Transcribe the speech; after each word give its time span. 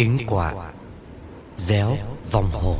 Tiếng 0.00 0.18
quạ, 0.26 0.54
Réo 1.56 1.96
vòng 2.30 2.50
hồn 2.52 2.78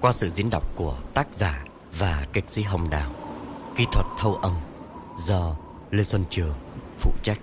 Qua 0.00 0.12
sự 0.12 0.30
diễn 0.30 0.50
đọc 0.50 0.62
của 0.74 0.98
tác 1.14 1.26
giả 1.32 1.64
và 1.98 2.26
kịch 2.32 2.44
sĩ 2.50 2.62
Hồng 2.62 2.90
Đào 2.90 3.10
Kỹ 3.76 3.86
thuật 3.92 4.06
thâu 4.18 4.34
âm 4.34 4.52
do 5.16 5.56
Lê 5.90 6.04
Xuân 6.04 6.24
Trường 6.30 6.54
phụ 6.98 7.12
trách. 7.22 7.38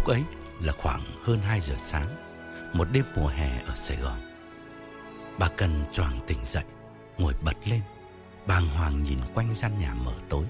Lúc 0.00 0.08
ấy 0.08 0.22
là 0.60 0.72
khoảng 0.72 1.00
hơn 1.22 1.40
2 1.40 1.60
giờ 1.60 1.74
sáng, 1.78 2.06
một 2.72 2.88
đêm 2.92 3.04
mùa 3.16 3.26
hè 3.26 3.62
ở 3.66 3.74
Sài 3.74 3.96
Gòn. 3.96 4.20
Bà 5.38 5.48
Cần 5.48 5.84
choàng 5.92 6.20
tỉnh 6.26 6.38
dậy, 6.44 6.64
ngồi 7.18 7.34
bật 7.44 7.56
lên, 7.70 7.80
bàng 8.46 8.66
hoàng 8.68 9.02
nhìn 9.02 9.18
quanh 9.34 9.54
gian 9.54 9.78
nhà 9.78 9.94
mở 9.94 10.12
tối. 10.28 10.44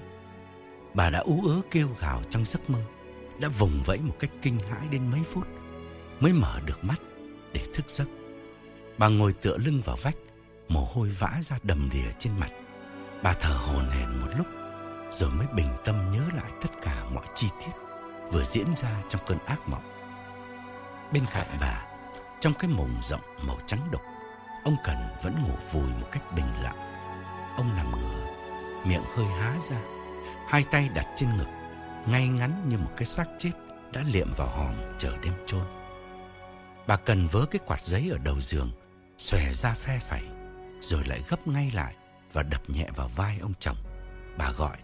Bà 0.93 1.09
đã 1.09 1.19
ú 1.19 1.47
ớ 1.47 1.61
kêu 1.71 1.87
gào 1.99 2.23
trong 2.29 2.45
giấc 2.45 2.69
mơ, 2.69 2.79
đã 3.39 3.49
vùng 3.49 3.81
vẫy 3.85 3.97
một 3.97 4.15
cách 4.19 4.31
kinh 4.41 4.59
hãi 4.59 4.87
đến 4.91 5.11
mấy 5.11 5.21
phút, 5.23 5.47
mới 6.19 6.33
mở 6.33 6.59
được 6.65 6.83
mắt 6.83 6.99
để 7.53 7.65
thức 7.73 7.89
giấc. 7.89 8.07
Bà 8.97 9.07
ngồi 9.07 9.33
tựa 9.33 9.57
lưng 9.57 9.81
vào 9.85 9.97
vách, 10.01 10.17
mồ 10.67 10.87
hôi 10.93 11.09
vã 11.09 11.39
ra 11.41 11.57
đầm 11.63 11.89
đìa 11.93 12.11
trên 12.19 12.39
mặt. 12.39 12.51
Bà 13.23 13.33
thở 13.33 13.53
hồn 13.53 13.89
hển 13.89 14.21
một 14.21 14.27
lúc, 14.37 14.47
rồi 15.11 15.29
mới 15.29 15.47
bình 15.55 15.69
tâm 15.85 16.11
nhớ 16.11 16.23
lại 16.35 16.51
tất 16.61 16.69
cả 16.81 17.03
mọi 17.13 17.25
chi 17.35 17.47
tiết 17.59 17.90
vừa 18.31 18.43
diễn 18.43 18.67
ra 18.75 18.89
trong 19.09 19.21
cơn 19.27 19.37
ác 19.45 19.69
mộng. 19.69 19.83
Bên 21.13 21.23
cạnh 21.33 21.47
bà, 21.61 21.85
trong 22.39 22.53
cái 22.53 22.71
mồng 22.71 22.99
rộng 23.01 23.21
màu 23.47 23.57
trắng 23.67 23.87
đục, 23.91 24.01
ông 24.63 24.75
Cần 24.83 24.97
vẫn 25.23 25.43
ngủ 25.43 25.53
vùi 25.71 25.87
một 25.87 26.07
cách 26.11 26.23
bình 26.35 26.45
lặng. 26.63 26.77
Ông 27.57 27.75
nằm 27.75 27.91
ngửa, 27.91 28.27
miệng 28.85 29.03
hơi 29.15 29.25
há 29.25 29.55
ra, 29.69 29.77
hai 30.47 30.63
tay 30.71 30.89
đặt 30.95 31.07
trên 31.15 31.37
ngực, 31.37 31.47
ngay 32.07 32.27
ngắn 32.27 32.69
như 32.69 32.77
một 32.77 32.91
cái 32.97 33.05
xác 33.05 33.25
chết 33.37 33.51
đã 33.93 34.03
liệm 34.05 34.33
vào 34.33 34.47
hòm 34.47 34.73
chờ 34.97 35.17
đêm 35.23 35.33
chôn. 35.45 35.63
Bà 36.87 36.95
Cần 36.95 37.27
vớ 37.27 37.45
cái 37.51 37.59
quạt 37.65 37.81
giấy 37.81 38.09
ở 38.11 38.17
đầu 38.23 38.41
giường, 38.41 38.71
xòe 39.17 39.53
ra 39.53 39.73
phe 39.73 39.99
phẩy, 39.99 40.23
rồi 40.79 41.03
lại 41.05 41.21
gấp 41.29 41.47
ngay 41.47 41.71
lại 41.73 41.95
và 42.33 42.43
đập 42.43 42.69
nhẹ 42.69 42.87
vào 42.95 43.07
vai 43.15 43.37
ông 43.41 43.53
chồng. 43.59 43.77
Bà 44.37 44.51
gọi. 44.51 44.77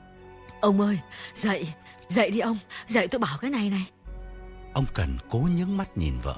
Ông 0.68 0.82
ơi, 0.82 1.00
dậy, 1.36 1.74
dậy 2.08 2.32
đi 2.32 2.40
ông, 2.40 2.58
dậy 2.88 3.08
tôi 3.08 3.20
bảo 3.20 3.38
cái 3.42 3.52
này 3.52 3.70
này. 3.70 3.86
Ông 4.74 4.86
Cần 4.94 5.18
cố 5.30 5.48
nhướng 5.56 5.78
mắt 5.78 5.98
nhìn 5.98 6.20
vợ, 6.20 6.38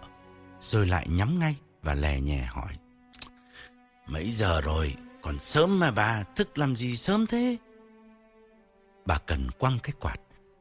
rồi 0.62 0.88
lại 0.88 1.08
nhắm 1.10 1.40
ngay 1.40 1.56
và 1.82 1.94
lè 1.94 2.20
nhẹ 2.20 2.44
hỏi. 2.44 2.74
Mấy 4.08 4.32
giờ 4.32 4.62
rồi, 4.62 4.96
còn 5.22 5.40
sớm 5.40 5.80
mà 5.80 5.92
bà, 5.92 6.24
thức 6.36 6.58
làm 6.58 6.76
gì 6.76 6.96
sớm 6.96 7.28
thế? 7.28 7.58
Bà 9.06 9.18
Cần 9.18 9.52
quăng 9.60 9.80
cái 9.84 9.94
quạt, 10.00 10.18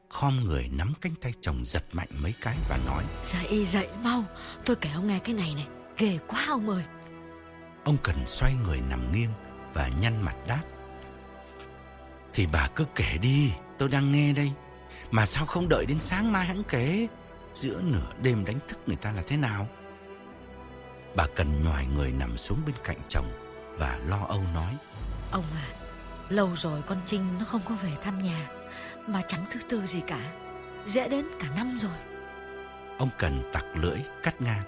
khom 0.09 0.43
người 0.43 0.69
nắm 0.73 0.93
cánh 1.01 1.15
tay 1.21 1.33
chồng 1.41 1.65
giật 1.65 1.83
mạnh 1.91 2.09
mấy 2.21 2.33
cái 2.41 2.57
và 2.69 2.79
nói. 2.85 3.03
Dậy, 3.23 3.65
dậy 3.65 3.87
mau, 4.03 4.23
tôi 4.65 4.75
kể 4.75 4.89
ông 4.95 5.07
nghe 5.07 5.19
cái 5.19 5.35
này 5.35 5.53
này, 5.55 5.67
ghê 5.97 6.19
quá 6.27 6.45
ông 6.49 6.69
ơi. 6.69 6.83
Ông 7.83 7.97
Cần 8.03 8.15
xoay 8.25 8.53
người 8.65 8.81
nằm 8.89 9.11
nghiêng 9.11 9.31
và 9.73 9.89
nhăn 10.01 10.21
mặt 10.21 10.35
đáp. 10.47 10.61
Thì 12.39 12.47
bà 12.51 12.67
cứ 12.75 12.85
kể 12.95 13.17
đi, 13.21 13.51
tôi 13.77 13.89
đang 13.89 14.11
nghe 14.11 14.33
đây. 14.33 14.51
Mà 15.11 15.25
sao 15.25 15.45
không 15.45 15.69
đợi 15.69 15.85
đến 15.85 15.99
sáng 15.99 16.31
mai 16.31 16.45
hãng 16.45 16.63
kể? 16.69 17.07
Giữa 17.53 17.81
nửa 17.81 18.11
đêm 18.21 18.45
đánh 18.45 18.59
thức 18.67 18.79
người 18.87 18.95
ta 18.95 19.11
là 19.11 19.21
thế 19.27 19.37
nào? 19.37 19.67
Bà 21.15 21.25
cần 21.35 21.63
nhòi 21.63 21.85
người 21.85 22.11
nằm 22.11 22.37
xuống 22.37 22.61
bên 22.65 22.75
cạnh 22.83 22.97
chồng 23.07 23.31
và 23.77 23.99
lo 24.07 24.25
âu 24.27 24.43
nói. 24.53 24.77
Ông 25.31 25.43
à, 25.55 25.67
lâu 26.29 26.55
rồi 26.55 26.81
con 26.81 26.97
Trinh 27.05 27.37
nó 27.39 27.45
không 27.45 27.61
có 27.65 27.75
về 27.75 27.91
thăm 28.03 28.19
nhà, 28.19 28.49
mà 29.07 29.21
chẳng 29.27 29.45
thứ 29.51 29.59
tư 29.69 29.85
gì 29.85 30.01
cả. 30.07 30.31
Dễ 30.85 31.07
đến 31.07 31.25
cả 31.39 31.47
năm 31.55 31.77
rồi. 31.77 31.97
Ông 32.97 33.09
cần 33.17 33.49
tặc 33.53 33.65
lưỡi 33.75 33.99
cắt 34.23 34.41
ngang. 34.41 34.63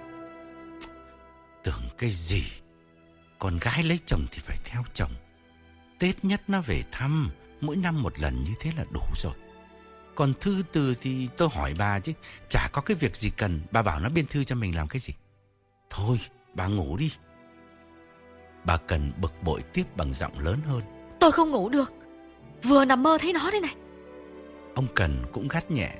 Tưởng 1.64 1.84
cái 1.98 2.10
gì? 2.12 2.44
Con 3.40 3.60
gái 3.60 3.84
lấy 3.84 4.00
chồng 4.06 4.26
thì 4.32 4.40
phải 4.40 4.58
theo 4.66 4.84
chồng. 4.94 5.12
Tết 6.00 6.26
nhất 6.26 6.42
nó 6.48 6.62
về 6.62 6.84
thăm, 6.92 7.32
mỗi 7.62 7.76
năm 7.76 8.04
một 8.04 8.20
lần 8.20 8.44
như 8.44 8.54
thế 8.60 8.72
là 8.78 8.86
đủ 8.92 9.02
rồi. 9.16 9.34
Còn 10.16 10.34
thư 10.40 10.64
từ 10.72 10.96
thì 11.02 11.28
tôi 11.38 11.50
hỏi 11.52 11.74
bà 11.78 12.00
chứ, 12.00 12.12
chả 12.50 12.70
có 12.74 12.82
cái 12.82 12.98
việc 13.00 13.16
gì 13.16 13.32
cần, 13.38 13.62
bà 13.72 13.82
bảo 13.82 14.00
nó 14.00 14.10
biên 14.10 14.26
thư 14.26 14.44
cho 14.44 14.56
mình 14.56 14.76
làm 14.76 14.88
cái 14.88 15.00
gì. 15.00 15.14
Thôi, 15.90 16.20
bà 16.54 16.68
ngủ 16.68 16.98
đi. 16.98 17.12
Bà 18.64 18.78
cần 18.78 19.12
bực 19.22 19.44
bội 19.44 19.62
tiếp 19.74 19.84
bằng 19.96 20.14
giọng 20.14 20.40
lớn 20.40 20.60
hơn. 20.68 20.82
Tôi 21.20 21.32
không 21.32 21.52
ngủ 21.52 21.70
được, 21.70 21.94
vừa 22.64 22.86
nằm 22.86 23.04
mơ 23.04 23.18
thấy 23.22 23.34
nó 23.34 23.52
đây 23.52 23.62
này. 23.62 23.76
Ông 24.76 24.88
Cần 24.96 25.26
cũng 25.34 25.48
gắt 25.48 25.72
nhẹ. 25.72 25.92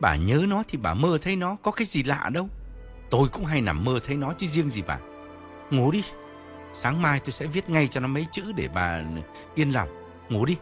Bà 0.00 0.16
nhớ 0.16 0.44
nó 0.48 0.62
thì 0.68 0.78
bà 0.78 0.94
mơ 0.94 1.18
thấy 1.22 1.36
nó, 1.36 1.56
có 1.62 1.70
cái 1.70 1.86
gì 1.86 2.02
lạ 2.02 2.30
đâu. 2.34 2.48
Tôi 3.10 3.28
cũng 3.28 3.44
hay 3.44 3.60
nằm 3.60 3.84
mơ 3.84 4.00
thấy 4.06 4.16
nó 4.16 4.34
chứ 4.38 4.46
riêng 4.46 4.70
gì 4.70 4.82
bà. 4.86 4.98
Ngủ 5.70 5.90
đi, 5.90 6.02
sáng 6.72 7.02
mai 7.02 7.20
tôi 7.20 7.32
sẽ 7.32 7.46
viết 7.46 7.70
ngay 7.70 7.88
cho 7.88 8.00
nó 8.00 8.08
mấy 8.08 8.26
chữ 8.32 8.52
để 8.56 8.68
bà 8.74 9.02
yên 9.54 9.70
lòng. 9.70 9.88
Ngủ 10.28 10.44
đi. 10.44 10.56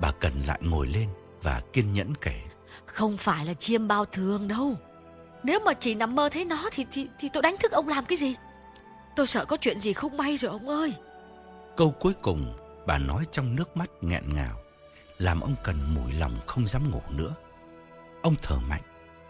Bà 0.00 0.12
Cần 0.20 0.42
lại 0.46 0.60
ngồi 0.62 0.86
lên 0.86 1.08
và 1.42 1.62
kiên 1.72 1.92
nhẫn 1.92 2.14
kể. 2.14 2.40
Không 2.86 3.16
phải 3.16 3.46
là 3.46 3.54
chiêm 3.54 3.88
bao 3.88 4.04
thường 4.04 4.48
đâu. 4.48 4.76
Nếu 5.42 5.60
mà 5.64 5.74
chỉ 5.74 5.94
nằm 5.94 6.14
mơ 6.14 6.28
thấy 6.32 6.44
nó 6.44 6.68
thì, 6.72 6.86
thì, 6.92 7.08
thì 7.18 7.28
tôi 7.32 7.42
đánh 7.42 7.54
thức 7.62 7.72
ông 7.72 7.88
làm 7.88 8.04
cái 8.04 8.18
gì? 8.18 8.34
Tôi 9.16 9.26
sợ 9.26 9.44
có 9.44 9.56
chuyện 9.60 9.78
gì 9.78 9.92
không 9.92 10.16
may 10.16 10.36
rồi 10.36 10.50
ông 10.50 10.68
ơi. 10.68 10.94
Câu 11.76 11.90
cuối 12.00 12.14
cùng 12.22 12.56
bà 12.86 12.98
nói 12.98 13.24
trong 13.30 13.56
nước 13.56 13.76
mắt 13.76 13.90
nghẹn 14.00 14.34
ngào, 14.34 14.60
làm 15.18 15.40
ông 15.40 15.54
Cần 15.64 15.94
mủi 15.94 16.12
lòng 16.12 16.36
không 16.46 16.66
dám 16.66 16.90
ngủ 16.90 17.02
nữa. 17.10 17.34
Ông 18.22 18.34
thở 18.42 18.58
mạnh, 18.58 18.82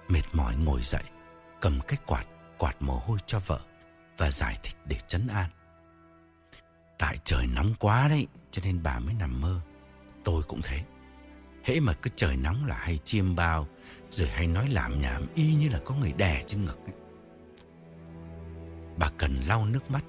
mệt 0.09 0.23
mỏi 0.33 0.55
ngồi 0.57 0.83
dậy, 0.83 1.03
cầm 1.61 1.81
cái 1.89 1.99
quạt, 2.07 2.25
quạt 2.59 2.77
mồ 2.81 3.03
hôi 3.07 3.19
cho 3.27 3.39
vợ 3.47 3.61
và 4.19 4.31
giải 4.31 4.59
thích 4.63 4.77
để 4.85 4.97
chấn 5.07 5.27
an. 5.27 5.51
Tại 6.99 7.19
trời 7.25 7.47
nóng 7.47 7.75
quá 7.79 8.09
đấy, 8.09 8.27
cho 8.51 8.63
nên 8.65 8.83
bà 8.83 8.99
mới 8.99 9.15
nằm 9.15 9.41
mơ. 9.41 9.61
Tôi 10.25 10.43
cũng 10.43 10.61
thế. 10.63 10.81
Hễ 11.65 11.81
mà 11.81 11.93
cứ 11.93 12.11
trời 12.17 12.37
nóng 12.37 12.67
là 12.67 12.77
hay 12.77 12.99
chiêm 12.99 13.37
bao, 13.37 13.69
rồi 14.11 14.29
hay 14.29 14.47
nói 14.47 14.69
làm 14.69 15.01
nhảm 15.01 15.27
y 15.35 15.55
như 15.55 15.69
là 15.69 15.81
có 15.85 15.95
người 15.95 16.13
đè 16.13 16.43
trên 16.47 16.65
ngực 16.65 16.79
ấy. 16.87 16.95
Bà 18.97 19.11
cần 19.19 19.41
lau 19.49 19.65
nước 19.65 19.91
mắt, 19.91 20.05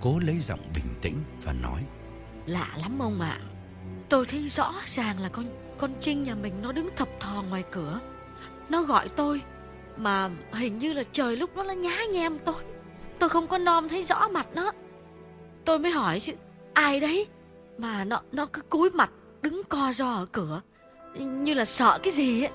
cố 0.00 0.18
lấy 0.18 0.38
giọng 0.38 0.60
bình 0.74 0.94
tĩnh 1.02 1.22
và 1.42 1.52
nói. 1.52 1.84
Lạ 2.46 2.68
lắm 2.76 2.98
ông 2.98 3.20
ạ. 3.20 3.40
Tôi 4.08 4.26
thấy 4.26 4.48
rõ 4.48 4.74
ràng 4.86 5.18
là 5.18 5.28
con 5.28 5.46
con 5.78 5.92
Trinh 6.00 6.22
nhà 6.22 6.34
mình 6.34 6.54
nó 6.62 6.72
đứng 6.72 6.88
thập 6.96 7.08
thò 7.20 7.44
ngoài 7.48 7.64
cửa. 7.70 8.00
Nó 8.68 8.82
gọi 8.82 9.08
tôi, 9.08 9.42
mà 9.96 10.30
hình 10.52 10.78
như 10.78 10.92
là 10.92 11.02
trời 11.12 11.36
lúc 11.36 11.56
đó 11.56 11.62
nó 11.62 11.72
nhá 11.72 11.98
nhem 12.12 12.38
tôi. 12.44 12.62
Tôi 13.18 13.28
không 13.28 13.46
có 13.46 13.58
nom 13.58 13.88
thấy 13.88 14.02
rõ 14.02 14.28
mặt 14.28 14.46
nó. 14.54 14.72
Tôi 15.64 15.78
mới 15.78 15.90
hỏi 15.90 16.20
chứ, 16.20 16.32
ai 16.74 17.00
đấy? 17.00 17.26
Mà 17.78 18.04
nó 18.04 18.20
nó 18.32 18.46
cứ 18.46 18.62
cúi 18.62 18.90
mặt 18.90 19.10
đứng 19.42 19.62
co 19.68 19.92
ro 19.92 20.10
ở 20.12 20.26
cửa. 20.32 20.60
Như 21.18 21.54
là 21.54 21.64
sợ 21.64 21.98
cái 22.02 22.12
gì 22.12 22.44
ấy. 22.44 22.52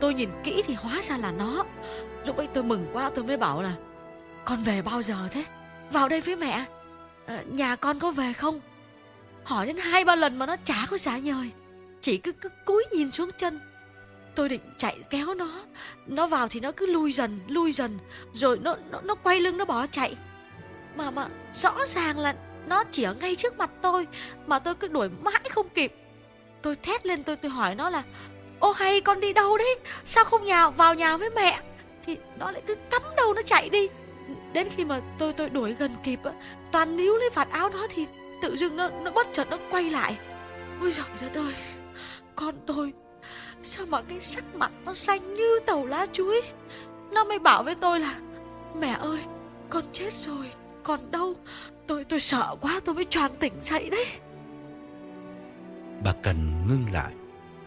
Tôi 0.00 0.14
nhìn 0.14 0.30
kỹ 0.44 0.62
thì 0.66 0.74
hóa 0.74 1.02
ra 1.02 1.16
là 1.16 1.32
nó. 1.32 1.64
Lúc 2.26 2.36
ấy 2.36 2.46
tôi 2.46 2.64
mừng 2.64 2.86
quá 2.92 3.10
tôi 3.14 3.24
mới 3.24 3.36
bảo 3.36 3.62
là 3.62 3.72
Con 4.44 4.58
về 4.62 4.82
bao 4.82 5.02
giờ 5.02 5.16
thế? 5.30 5.44
Vào 5.92 6.08
đây 6.08 6.20
với 6.20 6.36
mẹ. 6.36 6.64
À, 7.26 7.42
Nhà 7.46 7.76
con 7.76 7.98
có 7.98 8.10
về 8.10 8.32
không? 8.32 8.60
Hỏi 9.44 9.66
đến 9.66 9.76
hai 9.76 10.04
ba 10.04 10.14
lần 10.14 10.38
mà 10.38 10.46
nó 10.46 10.56
chả 10.64 10.86
có 10.90 10.98
trả 10.98 11.18
nhời 11.18 11.50
Chỉ 12.00 12.16
cứ, 12.16 12.32
cứ 12.32 12.48
cúi 12.64 12.84
nhìn 12.92 13.10
xuống 13.10 13.30
chân. 13.38 13.60
Tôi 14.34 14.48
định 14.48 14.60
chạy 14.76 14.98
kéo 15.10 15.34
nó. 15.34 15.50
Nó 16.06 16.26
vào 16.26 16.48
thì 16.48 16.60
nó 16.60 16.72
cứ 16.72 16.86
lui 16.86 17.12
dần 17.12 17.40
lui 17.48 17.72
dần. 17.72 17.98
Rồi 18.32 18.58
nó 18.58 18.76
nó, 18.90 19.00
nó 19.00 19.14
quay 19.14 19.40
lưng 19.40 19.58
nó 19.58 19.64
bỏ 19.64 19.86
chạy. 19.86 20.16
Mà 20.96 21.10
mà 21.10 21.26
rõ 21.54 21.74
ràng 21.86 22.18
là 22.18 22.34
nó 22.66 22.84
chỉ 22.90 23.02
ở 23.02 23.14
ngay 23.14 23.34
trước 23.34 23.58
mặt 23.58 23.70
tôi, 23.82 24.06
Mà 24.46 24.58
tôi 24.58 24.74
cứ 24.74 24.88
đuổi 24.88 25.08
mãi 25.22 25.40
không 25.50 25.68
kịp. 25.68 25.94
Tôi 26.62 26.76
thét 26.76 27.06
lên 27.06 27.22
tôi 27.22 27.36
tôi 27.36 27.50
hỏi 27.50 27.74
nó 27.74 27.90
là, 27.90 28.02
Ô 28.60 28.72
hay, 28.72 29.00
con 29.00 29.20
đi 29.20 29.32
đâu 29.32 29.58
đấy? 29.58 29.76
Sao 30.04 30.24
không 30.24 30.44
nhà, 30.44 30.70
vào 30.70 30.94
nhà 30.94 31.16
với 31.16 31.30
mẹ? 31.30 31.60
Thì 32.06 32.16
nó 32.38 32.50
lại 32.50 32.62
cứ 32.66 32.74
cắm 32.90 33.02
đầu 33.16 33.34
nó 33.34 33.42
chạy 33.42 33.68
đi. 33.68 33.88
Đến 34.52 34.68
khi 34.76 34.84
mà 34.84 35.00
tôi 35.18 35.32
tôi 35.32 35.48
đuổi 35.50 35.72
gần 35.72 35.90
kịp 36.04 36.20
Toàn 36.72 36.96
níu 36.96 37.16
lấy 37.16 37.30
vạt 37.30 37.50
áo 37.50 37.70
nó 37.72 37.86
thì 37.94 38.06
Tự 38.42 38.56
dưng 38.56 38.76
nó 38.76 38.88
nó 38.88 39.10
bất 39.10 39.26
chợt 39.32 39.50
nó 39.50 39.58
quay 39.70 39.90
lại. 39.90 40.18
Ôi 40.80 40.90
giời 40.90 41.06
đất 41.20 41.40
ơi, 41.40 41.54
Con 42.36 42.54
tôi, 42.66 42.92
Sao 43.62 43.86
mà 43.88 44.02
cái 44.02 44.20
sắc 44.20 44.44
mặt 44.54 44.70
nó 44.84 44.94
xanh 44.94 45.34
như 45.34 45.58
tàu 45.66 45.86
lá 45.86 46.06
chuối? 46.12 46.42
Nó 47.12 47.24
mới 47.24 47.38
bảo 47.38 47.62
với 47.62 47.74
tôi 47.74 48.00
là, 48.00 48.14
Mẹ 48.80 48.96
ơi, 49.00 49.18
con 49.70 49.84
chết 49.92 50.12
rồi. 50.12 50.46
Còn 50.86 51.00
đâu. 51.10 51.34
Tôi 51.86 52.04
tôi 52.04 52.20
sợ 52.20 52.56
quá 52.60 52.80
tôi 52.84 52.94
mới 52.94 53.04
choàng 53.04 53.36
tỉnh 53.36 53.52
dậy 53.60 53.90
đấy. 53.90 54.06
Bà 56.04 56.12
Cần 56.22 56.66
ngưng 56.68 56.92
lại 56.92 57.12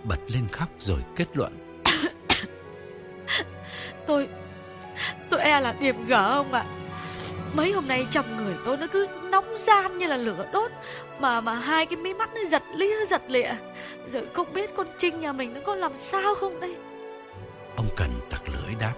Bật 0.04 0.20
lên 0.28 0.48
khóc 0.52 0.70
rồi 0.78 1.00
kết 1.16 1.28
luận. 1.34 1.82
Tôi 4.08 4.28
Tôi 5.30 5.40
e 5.40 5.60
là 5.60 5.72
điểm 5.72 6.08
gở 6.08 6.34
không 6.34 6.54
ạ. 6.54 6.66
Mấy 7.54 7.72
hôm 7.72 7.88
nay 7.88 8.08
trong 8.12 8.38
người 8.38 8.56
tôi 8.66 8.78
nó 8.78 8.88
cứ 8.88 9.08
nóng 9.32 9.58
gian 9.58 9.98
như 9.98 10.08
là 10.08 10.18
lửa 10.18 10.50
đốt 10.54 10.72
Mà 11.20 11.42
mà 11.42 11.54
hai 11.54 11.86
cái 11.86 11.98
mí 11.98 12.14
mắt 12.14 12.30
nó 12.34 12.42
giật 12.48 12.64
lia 12.76 13.06
giật 13.06 13.22
lịa. 13.28 13.52
Rồi 14.08 14.28
không 14.34 14.54
biết 14.54 14.76
con 14.76 14.88
Trinh 14.98 15.20
nhà 15.20 15.34
mình 15.34 15.54
nó 15.54 15.60
có 15.66 15.76
làm 15.76 15.92
sao 15.96 16.36
không 16.36 16.60
đây? 16.60 16.76
Ông 17.76 17.90
Cần 17.98 18.10
tặc 18.30 18.42
lưỡi 18.50 18.76
đáp. 18.80 18.94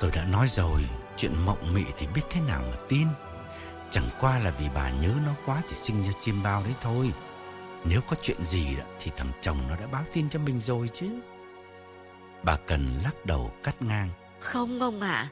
Tôi 0.00 0.10
đã 0.14 0.24
nói 0.24 0.48
rồi 0.48 0.80
Chuyện 1.22 1.44
mộng 1.46 1.74
mị 1.74 1.84
thì 1.98 2.06
biết 2.14 2.22
thế 2.30 2.40
nào 2.40 2.62
mà 2.70 2.76
tin. 2.88 3.08
Chẳng 3.90 4.08
qua 4.20 4.38
là 4.38 4.50
vì 4.50 4.66
bà 4.74 4.90
nhớ 4.90 5.14
nó 5.26 5.32
quá 5.46 5.62
Thì 5.68 5.74
sinh 5.74 6.02
ra 6.02 6.12
chiêm 6.20 6.42
bao 6.42 6.62
đấy 6.64 6.74
thôi. 6.80 7.12
Nếu 7.84 8.00
có 8.08 8.16
chuyện 8.22 8.44
gì 8.44 8.66
Thì 9.00 9.10
thằng 9.16 9.32
chồng 9.42 9.68
nó 9.68 9.76
đã 9.76 9.86
báo 9.86 10.04
tin 10.12 10.28
cho 10.28 10.38
mình 10.38 10.60
rồi 10.60 10.88
chứ. 10.92 11.06
Bà 12.44 12.56
Cần 12.56 13.00
lắc 13.04 13.26
đầu 13.26 13.52
cắt 13.62 13.82
ngang. 13.82 14.10
Không 14.40 14.78
ông 14.78 15.00
ạ. 15.00 15.12
À, 15.12 15.30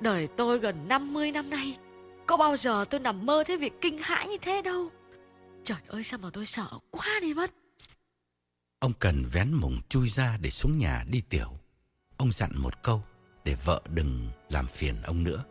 Đời 0.00 0.28
tôi 0.36 0.58
gần 0.58 0.88
50 0.88 1.32
năm 1.32 1.50
nay. 1.50 1.76
Có 2.26 2.36
bao 2.36 2.56
giờ 2.56 2.84
tôi 2.90 3.00
nằm 3.00 3.26
mơ 3.26 3.44
thấy 3.46 3.56
việc 3.56 3.72
kinh 3.80 3.98
hãi 3.98 4.28
như 4.28 4.36
thế 4.42 4.62
đâu? 4.62 4.88
Trời 5.64 5.78
ơi 5.88 6.04
sao 6.04 6.18
mà 6.22 6.30
tôi 6.32 6.46
sợ 6.46 6.66
quá 6.90 7.06
đi 7.20 7.34
mất. 7.34 7.50
Ông 8.78 8.92
cần 8.98 9.24
vén 9.32 9.52
mùng 9.52 9.80
chui 9.88 10.08
ra 10.08 10.36
để 10.40 10.50
xuống 10.50 10.78
nhà 10.78 11.04
đi 11.08 11.20
tiểu. 11.20 11.58
Ông 12.16 12.32
dặn 12.32 12.50
một 12.54 12.82
câu 12.82 13.02
để 13.44 13.54
vợ 13.64 13.80
đừng 13.88 14.30
làm 14.48 14.66
phiền 14.66 15.02
ông 15.02 15.24
nữa. 15.24 15.44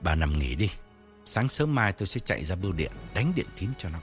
Bà 0.00 0.14
nằm 0.14 0.38
nghỉ 0.38 0.54
đi, 0.54 0.70
Sáng 1.24 1.48
sớm 1.48 1.74
mai 1.74 1.92
tôi 1.92 2.06
sẽ 2.06 2.20
chạy 2.20 2.44
ra 2.44 2.56
bưu 2.56 2.72
điện 2.72 2.92
Đánh 3.14 3.32
điện 3.36 3.46
tín 3.58 3.70
cho 3.78 3.88
nó. 3.88 3.98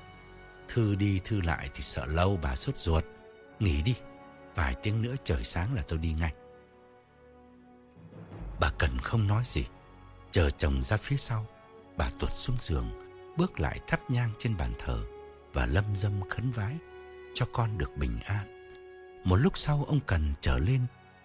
Thư 0.67 0.95
đi 0.95 1.21
thư 1.23 1.41
lại 1.41 1.69
thì 1.73 1.81
sợ 1.81 2.05
lâu 2.05 2.39
bà 2.41 2.55
sốt 2.55 2.77
ruột. 2.77 3.03
Nghỉ 3.59 3.81
đi, 3.81 3.95
Vài 4.55 4.75
tiếng 4.83 5.01
nữa 5.01 5.15
trời 5.23 5.43
sáng 5.43 5.73
là 5.73 5.81
tôi 5.87 5.99
đi 5.99 6.13
ngay. 6.13 6.33
Bà 8.59 8.71
Cần 8.77 8.97
không 9.03 9.27
nói 9.27 9.43
gì. 9.45 9.65
Chờ 10.31 10.49
chồng 10.49 10.83
ra 10.83 10.97
phía 10.97 11.17
sau, 11.17 11.45
Bà 11.97 12.09
tuột 12.19 12.31
xuống 12.33 12.57
giường, 12.59 12.89
Bước 13.37 13.59
lại 13.59 13.79
thắp 13.87 14.11
nhang 14.11 14.31
trên 14.39 14.57
bàn 14.57 14.73
thờ 14.79 15.03
Và 15.53 15.65
lâm 15.65 15.95
dâm 15.95 16.29
khấn 16.29 16.51
vái 16.51 16.77
Cho 17.33 17.45
con 17.53 17.77
được 17.77 17.97
bình 17.97 18.19
an. 18.25 18.47
Một 19.23 19.35
lúc 19.35 19.57
sau 19.57 19.85
ông 19.87 19.99
Cần 20.07 20.33
trở 20.41 20.57
lên 20.57 20.81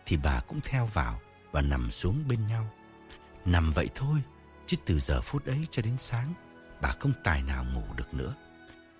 Thì 0.07 0.17
bà 0.17 0.41
cũng 0.41 0.61
theo 0.63 0.87
vào. 0.87 1.21
Và 1.57 1.63
nằm 1.63 1.91
xuống 1.91 2.25
bên 2.29 2.47
nhau. 2.47 2.69
Nằm 3.45 3.73
vậy 3.73 3.89
thôi, 3.95 4.23
Chứ 4.67 4.77
từ 4.85 4.99
giờ 4.99 5.21
phút 5.21 5.47
ấy 5.47 5.67
cho 5.71 5.83
đến 5.83 5.99
sáng, 5.99 6.35
Bà 6.81 6.93
không 7.01 7.13
tài 7.25 7.43
nào 7.43 7.65
ngủ 7.65 7.83
được 7.97 8.15
nữa. 8.15 8.35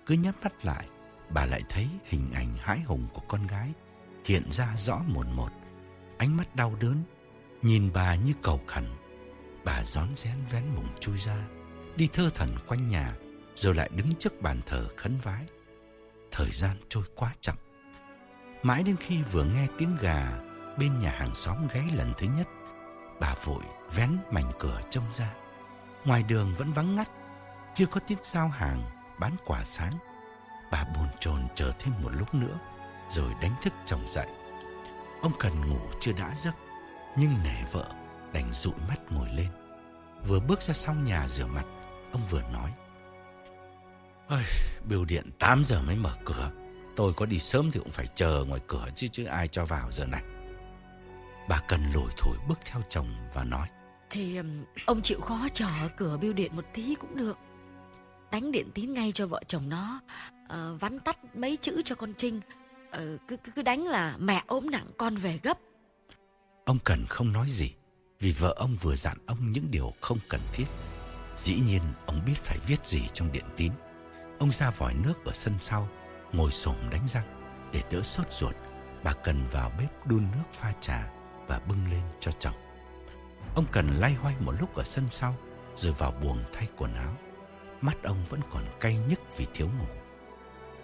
Cứ 0.05 0.15
nhắm 0.15 0.33
mắt 0.43 0.65
lại, 0.65 0.87
Bà 1.29 1.45
lại 1.45 1.61
thấy 1.69 1.87
hình 2.05 2.31
ảnh 2.33 2.55
hãi 2.57 2.79
hùng 2.79 3.07
của 3.13 3.21
con 3.27 3.47
gái 3.47 3.73
Hiện 4.25 4.51
ra 4.51 4.73
rõ 4.77 5.01
một 5.07 5.25
một. 5.27 5.49
Ánh 6.17 6.37
mắt 6.37 6.55
đau 6.55 6.75
đớn, 6.81 7.03
Nhìn 7.61 7.89
bà 7.93 8.15
như 8.15 8.33
cầu 8.41 8.61
khẩn. 8.67 8.85
Bà 9.65 9.83
rón 9.83 10.15
rén 10.15 10.37
vén 10.51 10.63
mùng 10.75 10.87
chui 10.99 11.17
ra, 11.17 11.47
Đi 11.95 12.09
thơ 12.13 12.29
thần 12.35 12.57
quanh 12.67 12.87
nhà, 12.87 13.15
Rồi 13.55 13.75
lại 13.75 13.89
đứng 13.95 14.15
trước 14.15 14.41
bàn 14.41 14.61
thờ 14.65 14.89
khấn 14.97 15.17
vái. 15.23 15.45
Thời 16.31 16.51
gian 16.51 16.77
trôi 16.89 17.03
quá 17.15 17.33
chậm. 17.41 17.55
Mãi 18.63 18.83
đến 18.83 18.95
khi 18.99 19.21
vừa 19.21 19.43
nghe 19.43 19.67
tiếng 19.77 19.95
gà 20.01 20.46
Bên 20.77 20.99
nhà 20.99 21.11
hàng 21.11 21.35
xóm 21.35 21.67
ghé 21.73 21.83
lần 21.93 22.13
thứ 22.17 22.27
nhất. 22.37 22.47
Bà 23.19 23.35
vội 23.43 23.63
vén 23.95 24.17
mảnh 24.31 24.51
cửa 24.59 24.81
trông 24.89 25.05
ra. 25.11 25.33
Ngoài 26.05 26.23
đường 26.23 26.55
vẫn 26.57 26.71
vắng 26.71 26.95
ngắt 26.95 27.09
Chưa 27.75 27.85
có 27.85 27.99
tiếng 28.07 28.17
giao 28.23 28.47
hàng 28.47 28.83
Bán 29.19 29.35
quả 29.45 29.63
sáng. 29.63 29.93
Bà 30.71 30.83
buồn 30.83 31.07
chồn 31.19 31.47
chờ 31.55 31.71
thêm 31.79 31.93
một 32.03 32.09
lúc 32.09 32.35
nữa 32.35 32.59
Rồi 33.09 33.31
đánh 33.41 33.55
thức 33.61 33.73
chồng 33.85 34.07
dậy. 34.07 34.27
Ông 35.21 35.31
cần 35.39 35.69
ngủ 35.69 35.79
chưa 35.99 36.13
đã 36.13 36.31
giấc 36.35 36.55
nhưng 37.15 37.31
nể 37.43 37.63
vợ 37.71 37.89
đành 38.33 38.53
dụi 38.53 38.73
mắt 38.87 38.99
ngồi 39.09 39.29
lên. 39.29 39.47
Vừa 40.27 40.39
bước 40.39 40.61
ra 40.61 40.73
sau 40.73 40.95
nhà 40.95 41.27
rửa 41.27 41.45
mặt 41.45 41.65
Ông 42.11 42.21
vừa 42.29 42.41
nói 42.41 42.73
Ôi, 44.27 44.43
Biểu 44.89 45.05
điện 45.05 45.29
8 45.39 45.63
giờ 45.65 45.81
mới 45.81 45.95
mở 45.95 46.15
cửa. 46.25 46.51
Tôi 46.95 47.13
có 47.13 47.25
đi 47.25 47.39
sớm 47.39 47.71
thì 47.71 47.79
cũng 47.79 47.91
phải 47.91 48.07
chờ 48.15 48.45
ngoài 48.47 48.61
cửa 48.67 48.85
Chứ 48.95 49.07
chứ 49.07 49.25
ai 49.25 49.47
cho 49.47 49.65
vào 49.65 49.91
giờ 49.91 50.05
này. 50.05 50.23
Bà 51.49 51.61
cần 51.67 51.91
lồi 51.93 52.11
thổi 52.17 52.37
bước 52.47 52.59
theo 52.65 52.81
chồng 52.89 53.07
và 53.33 53.43
nói. 53.43 53.67
Thì 54.09 54.39
ông 54.85 55.01
chịu 55.01 55.21
khó 55.21 55.47
chờ 55.53 55.65
ở 55.65 55.89
cửa 55.97 56.17
biêu 56.17 56.33
điện 56.33 56.51
một 56.55 56.65
tí 56.73 56.95
cũng 56.95 57.17
được. 57.17 57.37
Đánh 58.31 58.51
điện 58.51 58.69
tín 58.73 58.93
ngay 58.93 59.11
cho 59.11 59.27
vợ 59.27 59.41
chồng 59.47 59.69
nó 59.69 60.01
uh, 60.43 60.81
Vắn 60.81 60.99
tắt 60.99 61.35
mấy 61.35 61.57
chữ 61.61 61.81
cho 61.85 61.95
con 61.95 62.13
Trinh. 62.17 62.41
Uh, 62.89 63.21
cứ, 63.27 63.37
cứ 63.55 63.61
đánh 63.61 63.87
là 63.87 64.15
mẹ 64.19 64.43
ốm 64.47 64.69
nặng 64.71 64.87
con 64.97 65.15
về 65.15 65.39
gấp. 65.43 65.57
Ông 66.65 66.79
Cần 66.83 67.05
không 67.09 67.33
nói 67.33 67.49
gì 67.49 67.73
Vì 68.19 68.31
vợ 68.31 68.53
ông 68.57 68.75
vừa 68.81 68.95
dặn 68.95 69.17
ông 69.25 69.51
những 69.51 69.71
điều 69.71 69.93
không 70.01 70.17
cần 70.29 70.41
thiết. 70.53 70.65
Dĩ 71.37 71.59
nhiên 71.67 71.81
ông 72.05 72.21
biết 72.25 72.35
phải 72.35 72.57
viết 72.67 72.85
gì 72.85 73.01
trong 73.13 73.31
điện 73.31 73.45
tín. 73.57 73.71
Ông 74.39 74.51
ra 74.51 74.69
vòi 74.69 74.93
nước 74.93 75.25
ở 75.25 75.31
sân 75.33 75.53
sau 75.59 75.89
Ngồi 76.33 76.51
xổm 76.51 76.75
đánh 76.91 77.07
răng. 77.07 77.25
Để 77.71 77.83
đỡ 77.91 78.01
sốt 78.01 78.31
ruột 78.31 78.55
Bà 79.03 79.13
Cần 79.13 79.45
vào 79.51 79.71
bếp 79.79 80.07
đun 80.07 80.23
nước 80.31 80.43
pha 80.53 80.73
trà 80.81 81.11
và 81.47 81.59
bưng 81.59 81.85
lên 81.91 82.01
cho 82.19 82.31
chồng. 82.39 82.55
Ông 83.55 83.65
Cần 83.71 83.87
lay 83.87 84.13
hoay 84.13 84.35
một 84.39 84.53
lúc 84.59 84.75
ở 84.75 84.83
sân 84.83 85.07
sau, 85.09 85.35
Rồi 85.75 85.93
vào 85.93 86.11
buồng 86.11 86.43
thay 86.53 86.67
quần 86.77 86.95
áo. 86.95 87.15
Mắt 87.81 88.03
ông 88.03 88.25
vẫn 88.29 88.39
còn 88.51 88.63
cay 88.79 88.97
nhức 88.97 89.19
vì 89.37 89.45
thiếu 89.53 89.67
ngủ. 89.79 89.85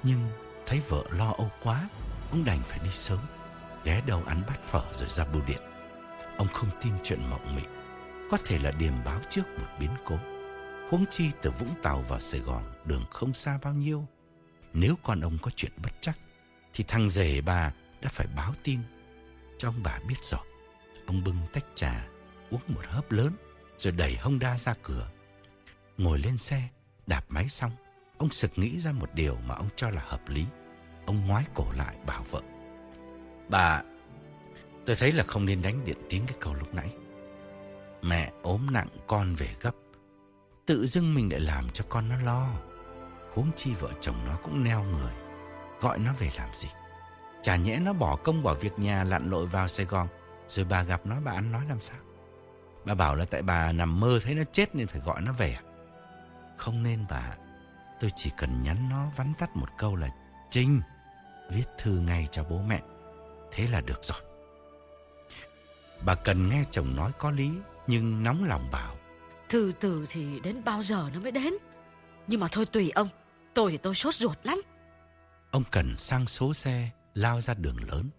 Nhưng 0.04 0.30
thấy 0.66 0.82
vợ 0.90 1.04
lo 1.12 1.32
âu 1.32 1.52
quá, 1.64 1.90
Ông 2.32 2.46
đành 2.46 2.60
phải 2.66 2.80
đi 2.84 2.90
sớm, 2.92 3.20
Ghé 3.84 4.02
đầu 4.08 4.24
ăn 4.26 4.44
bát 4.48 4.64
phở 4.64 4.84
rồi 4.94 5.10
ra 5.10 5.26
bưu 5.26 5.42
điện. 5.48 5.62
Ông 6.38 6.48
không 6.54 6.70
tin 6.82 6.94
chuyện 7.04 7.30
mộng 7.30 7.56
mị, 7.56 7.64
Có 8.32 8.38
thể 8.46 8.58
là 8.58 8.72
điềm 8.72 8.94
báo 9.06 9.20
trước 9.30 9.44
một 9.60 9.68
biến 9.80 9.92
cố. 10.06 10.18
Huống 10.90 11.06
chi 11.12 11.32
từ 11.42 11.52
Vũng 11.52 11.74
Tàu 11.84 12.02
vào 12.02 12.20
Sài 12.20 12.40
Gòn, 12.40 12.64
Đường 12.86 13.06
không 13.12 13.34
xa 13.34 13.60
bao 13.64 13.74
nhiêu. 13.74 14.08
Nếu 14.74 14.96
con 15.04 15.22
ông 15.22 15.38
có 15.42 15.52
chuyện 15.56 15.72
bất 15.84 15.92
chắc, 16.02 16.18
Thì 16.74 16.84
thằng 16.88 17.10
rể 17.10 17.42
bà 17.42 17.72
đã 18.02 18.10
phải 18.10 18.28
báo 18.36 18.54
tin. 18.64 18.80
Cho 19.58 19.68
ông 19.68 19.84
bà 19.84 20.00
biết 20.08 20.24
rồi. 20.24 20.53
Ông 21.06 21.24
bưng 21.24 21.38
tách 21.54 21.66
trà, 21.76 22.08
Uống 22.52 22.62
một 22.68 22.86
hớp 22.86 23.12
lớn, 23.12 23.34
Rồi 23.78 23.94
đẩy 23.94 24.16
Honda 24.16 24.58
ra 24.58 24.74
cửa. 24.84 25.10
Ngồi 25.98 26.20
lên 26.20 26.38
xe, 26.38 26.70
Đạp 27.08 27.26
máy 27.30 27.50
xong, 27.50 27.72
Ông 28.18 28.30
sực 28.30 28.52
nghĩ 28.56 28.80
ra 28.80 28.92
một 28.92 29.10
điều 29.14 29.36
mà 29.36 29.56
ông 29.56 29.70
cho 29.76 29.90
là 29.90 30.02
hợp 30.06 30.30
lý. 30.30 30.46
Ông 31.06 31.28
ngoái 31.28 31.44
cổ 31.54 31.66
lại 31.78 31.96
bảo 32.06 32.24
vợ, 32.30 32.42
Bà, 33.50 33.82
Tôi 34.86 34.96
thấy 34.96 35.12
là 35.12 35.24
không 35.24 35.46
nên 35.46 35.62
đánh 35.62 35.86
điện 35.86 35.98
tiếng 36.10 36.26
cái 36.28 36.38
câu 36.40 36.54
lúc 36.54 36.74
nãy. 36.74 36.94
Mẹ 38.02 38.32
ốm 38.42 38.68
nặng, 38.72 38.88
con 39.08 39.36
về 39.36 39.50
gấp. 39.62 39.76
Tự 40.66 40.86
dưng 40.86 41.14
mình 41.14 41.32
lại 41.32 41.40
làm 41.40 41.70
cho 41.70 41.86
con 41.90 42.10
nó 42.10 42.16
lo. 42.22 42.48
Huống 43.34 43.52
chi 43.56 43.74
vợ 43.74 43.90
chồng 44.00 44.16
nó 44.26 44.38
cũng 44.44 44.64
neo 44.64 44.84
người, 44.84 45.14
Gọi 45.82 46.00
nó 46.00 46.14
về 46.14 46.30
làm 46.38 46.54
gì? 46.54 46.68
Chả 47.44 47.56
nhẽ 47.56 47.80
nó 47.80 47.94
bỏ 47.94 48.16
công 48.16 48.44
bỏ 48.44 48.54
việc 48.54 48.80
nhà 48.80 49.04
lặn 49.04 49.30
lội 49.30 49.46
vào 49.48 49.68
Sài 49.68 49.86
Gòn 49.86 50.08
rồi 50.56 50.66
bà 50.70 50.84
gặp 50.84 51.06
nó 51.06 51.16
bà 51.24 51.32
ăn 51.32 51.52
nói 51.52 51.66
làm 51.70 51.82
sao 51.82 51.98
Bà 52.86 52.94
bảo 52.94 53.16
là 53.16 53.26
tại 53.26 53.42
bà 53.42 53.72
nằm 53.72 54.00
mơ 54.00 54.20
thấy 54.24 54.36
nó 54.36 54.44
chết 54.52 54.76
nên 54.76 54.88
phải 54.88 55.02
gọi 55.02 55.22
nó 55.22 55.34
về 55.34 55.58
Không 56.58 56.84
nên 56.84 57.06
bà 57.10 57.36
Tôi 58.00 58.12
chỉ 58.16 58.32
cần 58.38 58.64
nhắn 58.64 58.90
nó 58.90 59.12
vắn 59.16 59.34
tắt 59.38 59.56
một 59.56 59.68
câu 59.78 59.96
là 59.96 60.10
Trinh, 60.54 60.82
viết 61.50 61.66
thư 61.78 61.92
ngay 61.92 62.28
cho 62.32 62.44
bố 62.44 62.62
mẹ. 62.68 62.82
Thế 63.52 63.68
là 63.68 63.82
được 63.82 64.00
rồi. 64.04 64.18
Bà 66.06 66.16
cần 66.16 66.50
nghe 66.50 66.64
chồng 66.72 66.96
nói 66.96 67.12
có 67.18 67.32
lý, 67.32 67.50
nhưng 67.88 68.24
nóng 68.24 68.44
lòng 68.44 68.70
bảo. 68.72 68.96
Từ 69.50 69.72
từ 69.80 70.06
thì 70.10 70.40
đến 70.40 70.64
bao 70.66 70.84
giờ 70.84 71.10
nó 71.14 71.20
mới 71.20 71.32
đến. 71.32 71.54
Nhưng 72.28 72.40
mà 72.40 72.48
thôi 72.52 72.66
tùy 72.66 72.90
ông, 72.90 73.08
tôi 73.54 73.72
thì 73.72 73.78
tôi 73.78 73.96
sốt 73.96 74.16
ruột 74.16 74.38
lắm. 74.44 74.62
Ông 75.52 75.64
cần 75.72 75.98
sang 75.98 76.26
số 76.26 76.54
xe, 76.54 76.90
lao 77.14 77.42
ra 77.42 77.54
đường 77.54 77.78
lớn. 77.92 78.10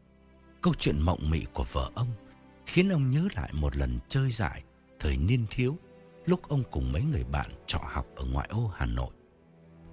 Câu 0.62 0.74
chuyện 0.78 1.00
mộng 1.00 1.30
mị 1.30 1.46
của 1.52 1.64
vợ 1.72 1.90
ông 1.94 2.12
khiến 2.66 2.88
ông 2.88 3.10
nhớ 3.10 3.28
lại 3.36 3.50
một 3.52 3.76
lần 3.76 3.98
chơi 4.08 4.30
dại 4.30 4.62
thời 4.98 5.16
niên 5.16 5.46
thiếu 5.50 5.76
lúc 6.26 6.48
ông 6.48 6.62
cùng 6.70 6.92
mấy 6.92 7.02
người 7.02 7.24
bạn 7.24 7.50
trọ 7.66 7.80
học 7.82 8.06
ở 8.16 8.24
ngoại 8.24 8.48
ô 8.50 8.70
Hà 8.76 8.86
Nội. 8.86 9.10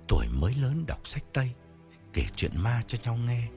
Tuổi 0.07 0.27
mới 0.27 0.53
lớn 0.53 0.85
đọc 0.87 1.07
sách 1.07 1.23
Tây, 1.33 1.51
kể 2.13 2.25
chuyện 2.35 2.51
ma 2.55 2.81
cho 2.87 2.97
nhau 3.03 3.17
nghe 3.17 3.47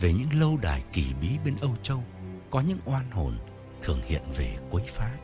về 0.00 0.12
những 0.12 0.40
lâu 0.40 0.58
đài 0.62 0.82
kỳ 0.92 1.14
bí 1.20 1.28
bên 1.44 1.56
Âu 1.60 1.76
Châu 1.82 2.04
có 2.50 2.60
những 2.60 2.78
oan 2.84 3.10
hồn 3.10 3.38
thường 3.82 4.00
hiện 4.04 4.22
về 4.36 4.56
quấy 4.70 4.84
phá. 4.88 5.18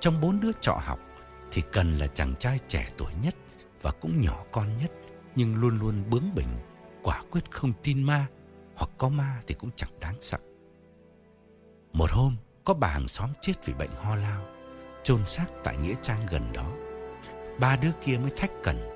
Trong 0.00 0.20
bốn 0.20 0.40
đứa 0.40 0.52
trọ 0.60 0.80
học 0.84 0.98
thì 1.52 1.62
Cần 1.72 1.96
là 1.96 2.06
chàng 2.06 2.34
trai 2.38 2.58
trẻ 2.68 2.90
tuổi 2.98 3.12
nhất 3.22 3.34
và 3.82 3.90
cũng 3.90 4.20
nhỏ 4.20 4.44
con 4.52 4.76
nhất 4.76 4.90
nhưng 5.36 5.56
luôn 5.56 5.78
luôn 5.78 5.94
bướng 6.10 6.34
bỉnh, 6.34 6.58
quả 7.02 7.22
quyết 7.30 7.50
không 7.50 7.72
tin 7.82 8.02
ma 8.02 8.26
hoặc 8.76 8.90
có 8.98 9.08
ma 9.08 9.40
thì 9.46 9.54
cũng 9.54 9.70
chẳng 9.76 10.00
đáng 10.00 10.16
sợ. 10.20 10.38
Một 11.92 12.10
hôm, 12.10 12.36
có 12.64 12.74
bà 12.74 12.88
hàng 12.88 13.08
xóm 13.08 13.30
chết 13.40 13.52
vì 13.64 13.74
bệnh 13.74 13.90
ho 13.90 14.16
lao, 14.16 14.42
chôn 15.04 15.26
xác 15.26 15.46
tại 15.64 15.76
nghĩa 15.76 15.94
trang 16.02 16.26
gần 16.30 16.52
đó. 16.52 16.70
Ba 17.58 17.76
đứa 17.76 17.90
kia 18.04 18.18
mới 18.18 18.30
thách 18.30 18.50
Cần, 18.62 18.90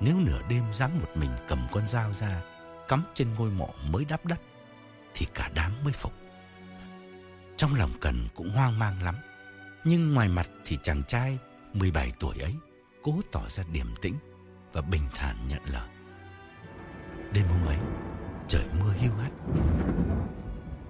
nếu 0.00 0.16
nửa 0.18 0.40
đêm 0.48 0.64
dám 0.72 0.98
một 1.00 1.08
mình 1.14 1.30
cầm 1.48 1.66
con 1.72 1.86
dao 1.86 2.12
ra, 2.12 2.42
cắm 2.88 3.04
trên 3.14 3.34
ngôi 3.34 3.50
mộ 3.50 3.68
mới 3.90 4.04
đắp 4.08 4.26
đất, 4.26 4.40
thì 5.14 5.26
cả 5.34 5.50
đám 5.54 5.72
mới 5.84 5.92
phục. 5.92 6.12
Trong 7.56 7.74
lòng 7.74 7.92
Cần 8.00 8.28
cũng 8.34 8.50
hoang 8.50 8.78
mang 8.78 9.02
lắm, 9.02 9.16
nhưng 9.84 10.14
ngoài 10.14 10.28
mặt 10.28 10.50
thì 10.64 10.78
chàng 10.82 11.02
trai 11.08 11.38
17 11.72 12.12
tuổi 12.18 12.38
ấy 12.38 12.54
cố 13.02 13.20
tỏ 13.32 13.42
ra 13.48 13.64
điềm 13.72 13.96
tĩnh 14.02 14.14
và 14.72 14.80
bình 14.80 15.02
thản 15.14 15.36
nhận 15.48 15.62
lời. 15.72 15.88
Đêm 17.32 17.46
hôm 17.48 17.66
ấy, 17.66 17.78
trời 18.48 18.64
mưa 18.80 18.92
hiu 18.92 19.12
hắt. 19.14 19.30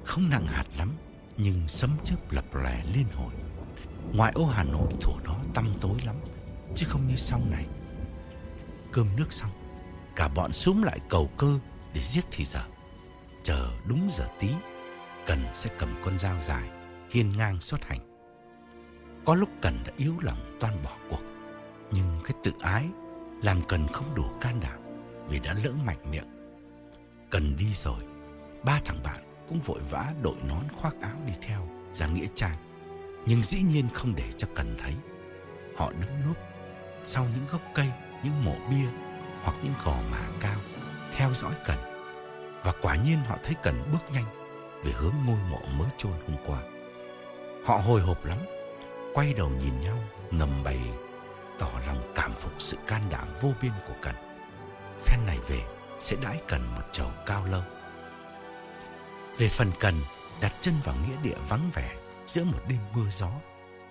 Không 0.05 0.29
nặng 0.29 0.47
hạt 0.47 0.65
lắm, 0.79 0.93
nhưng 1.37 1.69
sấm 1.69 1.97
chớp 2.05 2.17
lập 2.31 2.45
lè 2.55 2.85
liên 2.95 3.07
hồi. 3.15 3.33
Ngoại 4.13 4.33
ô 4.35 4.47
Hà 4.47 4.65
Nội 4.65 4.93
thủ 5.01 5.13
đó 5.25 5.37
tăm 5.55 5.75
tối 5.81 5.97
lắm, 6.05 6.17
chứ 6.75 6.87
không 6.89 7.07
như 7.07 7.17
sau 7.17 7.41
này. 7.51 7.67
Cơm 8.93 9.17
nước 9.17 9.33
xong, 9.33 9.51
cả 10.17 10.29
bọn 10.29 10.53
súng 10.53 10.85
lại 10.85 10.99
cầu 11.09 11.31
cơ 11.37 11.59
để 11.95 12.01
giết 12.01 12.25
thì 12.31 12.45
giờ. 12.45 12.65
Chờ 13.43 13.71
đúng 13.89 14.09
giờ 14.11 14.27
tí, 14.39 14.49
Cần 15.27 15.45
sẽ 15.53 15.71
cầm 15.79 15.89
con 16.05 16.19
dao 16.19 16.41
dài, 16.41 16.69
hiên 17.11 17.37
ngang 17.37 17.61
xuất 17.61 17.85
hành. 17.85 18.01
Có 19.25 19.35
lúc 19.35 19.49
Cần 19.63 19.79
đã 19.87 19.93
yếu 19.97 20.15
lòng 20.21 20.57
toan 20.61 20.83
bỏ 20.85 20.97
cuộc, 21.11 21.23
nhưng 21.93 22.21
cái 22.25 22.33
tự 22.43 22.53
ái 22.61 22.87
làm 23.43 23.63
Cần 23.69 23.87
không 23.93 24.15
đủ 24.15 24.25
can 24.41 24.61
đảm 24.61 24.79
vì 25.29 25.39
đã 25.39 25.55
lỡ 25.65 25.73
mạnh 25.85 26.11
miệng. 26.11 26.29
Cần 27.31 27.57
đi 27.57 27.73
rồi, 27.75 28.01
ba 28.65 28.81
thằng 28.85 29.03
bạn 29.05 29.26
cũng 29.49 29.61
vội 29.61 29.81
vã 29.91 30.13
đội 30.23 30.37
nón 30.49 30.69
khoác 30.77 30.95
áo 31.01 31.17
đi 31.27 31.33
theo 31.41 31.69
ra 31.93 32.07
nghĩa 32.07 32.27
trang. 32.35 32.57
Nhưng 33.27 33.43
dĩ 33.43 33.63
nhiên 33.63 33.89
không 33.95 34.15
để 34.17 34.33
cho 34.37 34.49
Cần 34.55 34.75
thấy. 34.79 34.95
Họ 35.77 35.93
đứng 35.93 36.25
núp 36.27 36.37
sau 37.05 37.25
những 37.25 37.47
gốc 37.53 37.61
cây, 37.75 37.87
những 38.25 38.45
mộ 38.45 38.55
bia 38.71 38.89
hoặc 39.43 39.57
những 39.63 39.75
gò 39.85 39.97
mả 40.11 40.29
cao 40.41 40.57
theo 41.17 41.35
dõi 41.35 41.53
Cần. 41.65 41.77
Và 42.63 42.73
quả 42.83 42.97
nhiên 42.97 43.19
họ 43.29 43.37
thấy 43.43 43.55
Cần 43.63 43.83
bước 43.93 44.13
nhanh 44.13 44.25
về 44.85 44.93
hướng 44.93 45.15
ngôi 45.27 45.39
mộ 45.51 45.61
mới 45.79 45.89
chôn 45.97 46.13
hôm 46.13 46.37
qua. 46.47 46.63
Họ 47.65 47.77
hồi 47.77 48.01
hộp 48.01 48.25
lắm, 48.25 48.39
quay 49.15 49.35
đầu 49.35 49.49
nhìn 49.49 49.81
nhau 49.81 49.99
ngầm 50.31 50.65
bày 50.65 50.79
tỏ 51.59 51.71
lòng 51.87 52.13
cảm 52.15 52.35
phục 52.35 52.53
sự 52.59 52.77
can 52.87 53.03
đảm 53.11 53.29
vô 53.41 53.51
biên 53.63 53.73
của 53.89 53.95
Cần. 54.03 54.15
Phen 55.01 55.27
này 55.27 55.39
về 55.49 55.61
sẽ 55.99 56.17
đãi 56.23 56.41
Cần 56.49 56.67
một 56.75 56.83
chầu 56.93 57.11
cao 57.27 57.47
lâu. 57.47 57.63
Về 59.39 59.49
phần 59.49 59.73
Cần, 59.81 59.95
đặt 60.41 60.53
chân 60.61 60.75
vào 60.85 60.95
nghĩa 60.97 61.17
địa 61.23 61.39
vắng 61.49 61.71
vẻ 61.75 61.97
giữa 62.27 62.45
một 62.45 62.61
đêm 62.69 62.79
mưa 62.95 63.11
gió, 63.11 63.31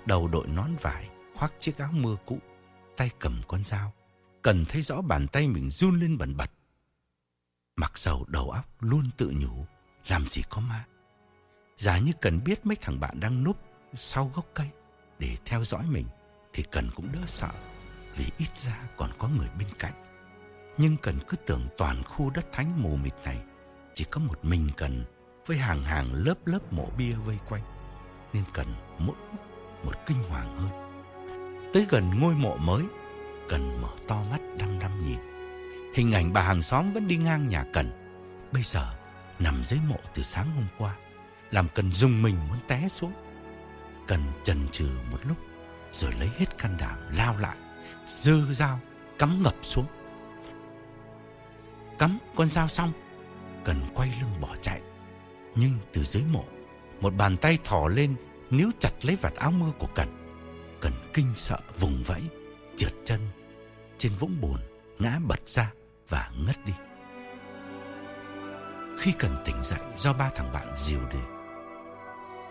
đầu 0.05 0.27
đội 0.27 0.47
nón 0.47 0.75
vải, 0.81 1.09
khoác 1.35 1.53
chiếc 1.59 1.77
áo 1.77 1.91
mưa 1.91 2.15
cũ, 2.25 2.39
tay 2.97 3.09
cầm 3.19 3.41
con 3.47 3.63
dao. 3.63 3.93
Cần 4.41 4.65
thấy 4.65 4.81
rõ 4.81 5.01
bàn 5.01 5.27
tay 5.27 5.47
mình 5.47 5.69
run 5.69 5.99
lên 5.99 6.17
bẩn 6.17 6.37
bật. 6.37 6.51
Mặc 7.75 7.97
dầu 7.97 8.25
đầu 8.27 8.49
óc 8.49 8.65
luôn 8.79 9.03
tự 9.17 9.33
nhủ, 9.35 9.65
làm 10.07 10.27
gì 10.27 10.41
có 10.49 10.61
ma. 10.61 10.85
Giả 11.77 11.97
như 11.97 12.11
Cần 12.21 12.43
biết 12.43 12.65
mấy 12.65 12.75
thằng 12.81 12.99
bạn 12.99 13.19
đang 13.19 13.43
núp 13.43 13.57
sau 13.93 14.31
gốc 14.35 14.45
cây 14.53 14.69
để 15.19 15.37
theo 15.45 15.63
dõi 15.63 15.85
mình, 15.89 16.05
thì 16.53 16.63
Cần 16.71 16.89
cũng 16.95 17.11
đỡ 17.13 17.19
sợ, 17.25 17.51
vì 18.15 18.25
ít 18.37 18.57
ra 18.57 18.77
còn 18.97 19.11
có 19.19 19.27
người 19.27 19.49
bên 19.59 19.67
cạnh. 19.79 20.03
Nhưng 20.77 20.97
Cần 20.97 21.19
cứ 21.27 21.37
tưởng 21.37 21.67
toàn 21.77 22.03
khu 22.03 22.29
đất 22.29 22.51
thánh 22.51 22.83
mù 22.83 22.95
mịt 22.95 23.13
này 23.23 23.39
chỉ 23.93 24.05
có 24.11 24.19
một 24.19 24.45
mình 24.45 24.69
Cần 24.77 25.05
với 25.45 25.57
hàng 25.57 25.83
hàng 25.83 26.13
lớp 26.13 26.47
lớp 26.47 26.73
mộ 26.73 26.89
bia 26.97 27.13
vây 27.13 27.37
quanh, 27.49 27.61
nên 28.33 28.43
cần 28.53 28.67
mỗi 28.99 29.15
lúc 29.31 29.41
một 29.85 29.93
kinh 30.05 30.23
hoàng 30.23 30.57
hơn. 30.57 30.85
Tới 31.73 31.85
gần 31.89 32.19
ngôi 32.19 32.35
mộ 32.35 32.57
mới, 32.57 32.83
Cần 33.49 33.81
mở 33.81 33.89
to 34.07 34.23
mắt 34.29 34.39
đăm 34.59 34.79
đăm 34.79 35.05
nhìn. 35.05 35.19
Hình 35.95 36.11
ảnh 36.11 36.33
bà 36.33 36.41
hàng 36.41 36.61
xóm 36.61 36.93
vẫn 36.93 37.07
đi 37.07 37.17
ngang 37.17 37.47
nhà 37.47 37.65
Cần, 37.73 37.91
bây 38.51 38.63
giờ 38.63 38.95
nằm 39.39 39.63
dưới 39.63 39.79
mộ 39.89 39.99
từ 40.13 40.23
sáng 40.23 40.51
hôm 40.55 40.65
qua, 40.77 40.95
làm 41.51 41.67
Cần 41.75 41.93
dùng 41.93 42.21
mình 42.21 42.35
muốn 42.49 42.57
té 42.67 42.87
xuống. 42.89 43.13
Cần 44.07 44.21
chần 44.43 44.67
chừ 44.71 44.89
một 45.11 45.17
lúc, 45.27 45.37
rồi 45.91 46.13
lấy 46.19 46.29
hết 46.37 46.57
can 46.57 46.77
đảm 46.79 46.99
lao 47.11 47.37
lại, 47.37 47.57
dơ 48.07 48.53
dao 48.53 48.79
cắm 49.19 49.43
ngập 49.43 49.55
xuống. 49.61 49.85
Cắm 51.99 52.19
con 52.35 52.47
dao 52.47 52.67
xong, 52.67 52.91
Cần 53.63 53.77
quay 53.93 54.13
lưng 54.21 54.41
bỏ 54.41 54.55
chạy. 54.61 54.81
Nhưng 55.55 55.71
từ 55.93 56.03
dưới 56.03 56.23
mộ 56.31 56.43
Một 57.01 57.13
bàn 57.13 57.37
tay 57.37 57.57
thò 57.63 57.87
lên 57.87 58.15
Níu 58.49 58.69
chặt 58.79 58.91
lấy 59.01 59.15
vạt 59.15 59.35
áo 59.35 59.51
mưa 59.51 59.71
của 59.79 59.87
Cần. 59.95 60.07
Cần 60.81 60.93
kinh 61.13 61.31
sợ 61.35 61.57
vùng 61.79 62.03
vẫy 62.03 62.21
Trượt 62.75 62.93
chân 63.05 63.19
Trên 63.97 64.13
vũng 64.13 64.41
bùn 64.41 64.59
ngã 64.99 65.19
bật 65.27 65.49
ra 65.49 65.71
Và 66.09 66.31
ngất 66.47 66.65
đi. 66.65 66.73
Khi 68.97 69.13
Cần 69.19 69.41
tỉnh 69.45 69.63
dậy 69.63 69.79
Do 69.97 70.13
ba 70.13 70.29
thằng 70.35 70.53
bạn 70.53 70.67
dìu 70.77 70.99
đề, 71.13 71.19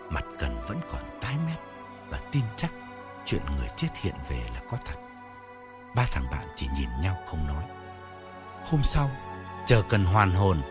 Mặt 0.09 0.25
Cần 0.39 0.55
vẫn 0.67 0.79
còn 0.91 1.01
tái 1.21 1.35
mét 1.45 1.59
Và 2.09 2.19
tin 2.31 2.43
chắc 2.57 2.71
Chuyện 3.25 3.41
người 3.57 3.67
chết 3.77 3.87
hiện 4.01 4.15
về 4.29 4.41
là 4.53 4.61
có 4.71 4.77
thật. 4.85 4.95
Ba 5.95 6.05
thằng 6.11 6.25
bạn 6.31 6.45
chỉ 6.55 6.67
nhìn 6.77 6.89
nhau 7.01 7.17
không 7.27 7.47
nói. 7.47 7.63
Hôm 8.65 8.83
sau 8.83 9.11
Chờ 9.65 9.83
Cần 9.89 10.03
hoàn 10.03 10.31
hồn 10.31 10.61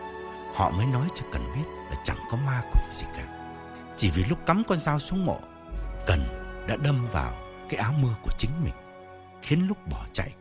Họ 0.55 0.71
mới 0.71 0.85
nói 0.85 1.07
cho 1.15 1.25
Cần 1.31 1.51
biết 1.55 1.84
ma 2.55 2.61
quỷ 2.71 2.81
gì 2.91 3.05
cả. 3.15 3.27
Chỉ 3.97 4.11
vì 4.11 4.23
lúc 4.23 4.39
cắm 4.45 4.63
con 4.67 4.79
dao 4.79 4.99
xuống 4.99 5.25
mộ, 5.25 5.39
Cần 6.07 6.23
đã 6.67 6.75
đâm 6.83 7.07
vào 7.11 7.33
cái 7.69 7.79
áo 7.79 7.93
mưa 7.99 8.15
của 8.23 8.31
chính 8.37 8.51
mình, 8.63 8.73
khiến 9.41 9.67
lúc 9.67 9.77
bỏ 9.91 10.05
chạy 10.13 10.33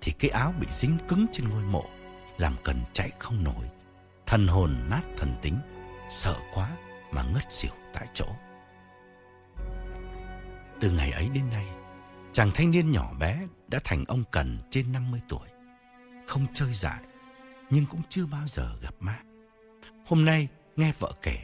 thì 0.00 0.12
cái 0.12 0.30
áo 0.30 0.54
bị 0.60 0.66
dính 0.70 0.98
cứng 1.08 1.26
trên 1.32 1.48
ngôi 1.48 1.62
mộ, 1.62 1.84
làm 2.38 2.56
Cần 2.64 2.80
chạy 2.92 3.10
không 3.18 3.44
nổi. 3.44 3.70
Thần 4.26 4.46
hồn 4.48 4.76
nát 4.90 5.02
thần 5.16 5.36
tính, 5.42 5.58
sợ 6.10 6.36
quá 6.54 6.70
mà 7.12 7.22
ngất 7.22 7.52
xỉu 7.52 7.72
tại 7.92 8.06
chỗ. 8.14 8.26
Từ 10.80 10.90
ngày 10.90 11.12
ấy 11.12 11.28
đến 11.34 11.44
nay, 11.50 11.66
chàng 12.32 12.50
thanh 12.54 12.70
niên 12.70 12.90
nhỏ 12.92 13.12
bé 13.18 13.46
đã 13.68 13.78
thành 13.84 14.04
ông 14.08 14.24
Cần 14.30 14.58
trên 14.70 14.92
50 14.92 15.20
tuổi. 15.28 15.48
Không 16.26 16.46
chơi 16.54 16.72
dại, 16.72 17.00
nhưng 17.70 17.86
cũng 17.86 18.00
chưa 18.08 18.26
bao 18.26 18.46
giờ 18.46 18.76
gặp 18.82 18.94
ma. 19.00 19.18
Hôm 20.06 20.24
nay 20.24 20.48
nghe 20.76 20.92
vợ 20.98 21.12
kể, 21.22 21.38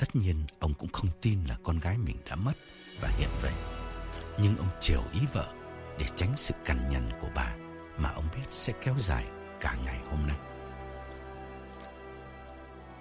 tất 0.00 0.16
nhiên 0.16 0.44
ông 0.58 0.74
cũng 0.74 0.92
không 0.92 1.10
tin 1.20 1.44
là 1.48 1.56
con 1.62 1.78
gái 1.78 1.98
mình 1.98 2.16
đã 2.30 2.36
mất 2.36 2.52
và 3.00 3.08
hiện 3.08 3.28
về. 3.42 3.52
Nhưng 4.38 4.56
ông 4.56 4.68
chiều 4.80 5.02
ý 5.12 5.20
vợ 5.32 5.52
để 5.98 6.06
tránh 6.16 6.32
sự 6.36 6.54
cằn 6.64 6.90
nhằn 6.90 7.10
của 7.20 7.28
bà 7.34 7.54
mà 7.96 8.10
ông 8.10 8.28
biết 8.36 8.42
sẽ 8.50 8.72
kéo 8.82 8.94
dài 8.98 9.24
cả 9.60 9.76
ngày 9.84 9.98
hôm 10.10 10.26
nay. 10.26 10.36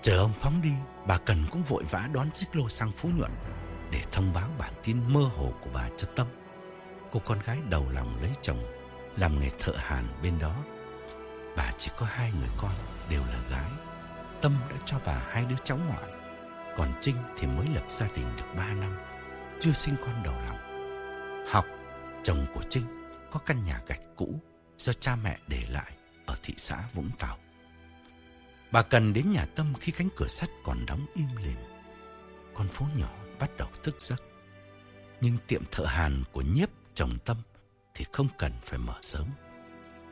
Chờ 0.02 0.18
ông 0.18 0.34
phóng 0.34 0.62
đi, 0.62 0.72
bà 1.08 1.18
Cần 1.18 1.38
cũng 1.52 1.64
vội 1.64 1.84
vã 1.90 2.10
đón 2.14 2.30
xích 2.34 2.56
lô 2.56 2.70
sang 2.70 2.92
Phú 2.92 3.10
Nhuận 3.18 3.32
để 3.92 4.02
thông 4.12 4.34
báo 4.34 4.50
bản 4.58 4.74
tin 4.84 5.14
mơ 5.14 5.22
hồ 5.22 5.54
của 5.62 5.70
bà 5.74 5.90
cho 5.98 6.08
Tâm. 6.16 6.28
Cô 7.12 7.22
con 7.26 7.40
gái 7.46 7.58
đầu 7.70 7.90
lòng 7.90 8.18
lấy 8.22 8.32
chồng, 8.42 8.64
làm 9.18 9.40
nghề 9.40 9.50
thợ 9.60 9.74
hàn 9.78 10.04
bên 10.24 10.40
đó. 10.40 10.56
Bà 11.58 11.72
chỉ 11.78 11.92
có 11.98 12.06
hai 12.06 12.32
người 12.40 12.50
con, 12.58 12.72
đều 13.10 13.22
là 13.22 13.40
gái 13.50 13.72
Tâm 14.42 14.58
đã 14.70 14.76
cho 14.86 15.00
bà 15.06 15.14
hai 15.30 15.46
đứa 15.46 15.56
cháu 15.64 15.78
ngoại 15.88 16.19
còn 16.80 16.94
Trinh 17.02 17.16
thì 17.38 17.48
mới 17.48 17.68
lập 17.74 17.84
gia 17.88 18.08
đình 18.08 18.26
được 18.38 18.46
ba 18.58 18.74
năm 18.74 18.98
Chưa 19.60 19.72
sinh 19.72 19.96
con 20.06 20.24
đầu 20.24 20.34
lòng 20.34 20.58
Học 21.52 21.66
Chồng 22.24 22.46
của 22.54 22.62
Trinh 22.70 22.84
Có 23.32 23.40
căn 23.40 23.64
nhà 23.64 23.82
gạch 23.88 24.02
cũ 24.16 24.40
Do 24.78 24.94
cha 24.94 25.16
mẹ 25.16 25.40
để 25.48 25.64
lại 25.70 25.92
ở 26.26 26.36
thị 26.44 26.54
xã 26.58 26.84
Vũng 26.94 27.10
Tàu. 27.20 27.38
Bà 28.72 28.82
Cần 28.82 29.14
đến 29.14 29.32
nhà 29.32 29.46
Tâm 29.56 29.74
khi 29.80 29.92
cánh 29.92 30.10
cửa 30.16 30.28
sắt 30.28 30.50
còn 30.64 30.86
đóng 30.86 31.06
im 31.16 31.28
lìm. 31.38 31.58
Con 32.54 32.68
phố 32.68 32.86
nhỏ 32.96 33.14
bắt 33.40 33.50
đầu 33.58 33.70
thức 33.84 33.96
giấc. 34.02 34.22
Nhưng 35.22 35.38
tiệm 35.48 35.64
thợ 35.72 35.86
hàn 35.86 36.24
của 36.32 36.42
nhiếp 36.42 36.70
chồng 36.94 37.18
Tâm 37.26 37.38
thì 37.94 38.06
không 38.12 38.28
cần 38.38 38.52
phải 38.64 38.80
mở 38.80 38.96
sớm. 39.02 39.28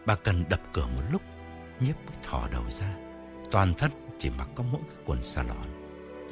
Bà 0.06 0.16
Cần 0.16 0.44
đập 0.50 0.62
cửa 0.74 0.86
một 0.86 1.02
lúc, 1.12 1.22
nhiếp 1.80 1.96
mới 2.06 2.16
thò 2.24 2.48
đầu 2.52 2.70
ra. 2.70 2.96
Toàn 3.52 3.74
thân 3.78 3.92
chỉ 4.20 4.30
mặc 4.30 4.48
có 4.56 4.64
mỗi 4.64 4.82
cái 4.88 5.04
quần 5.06 5.24
lòn. 5.44 5.77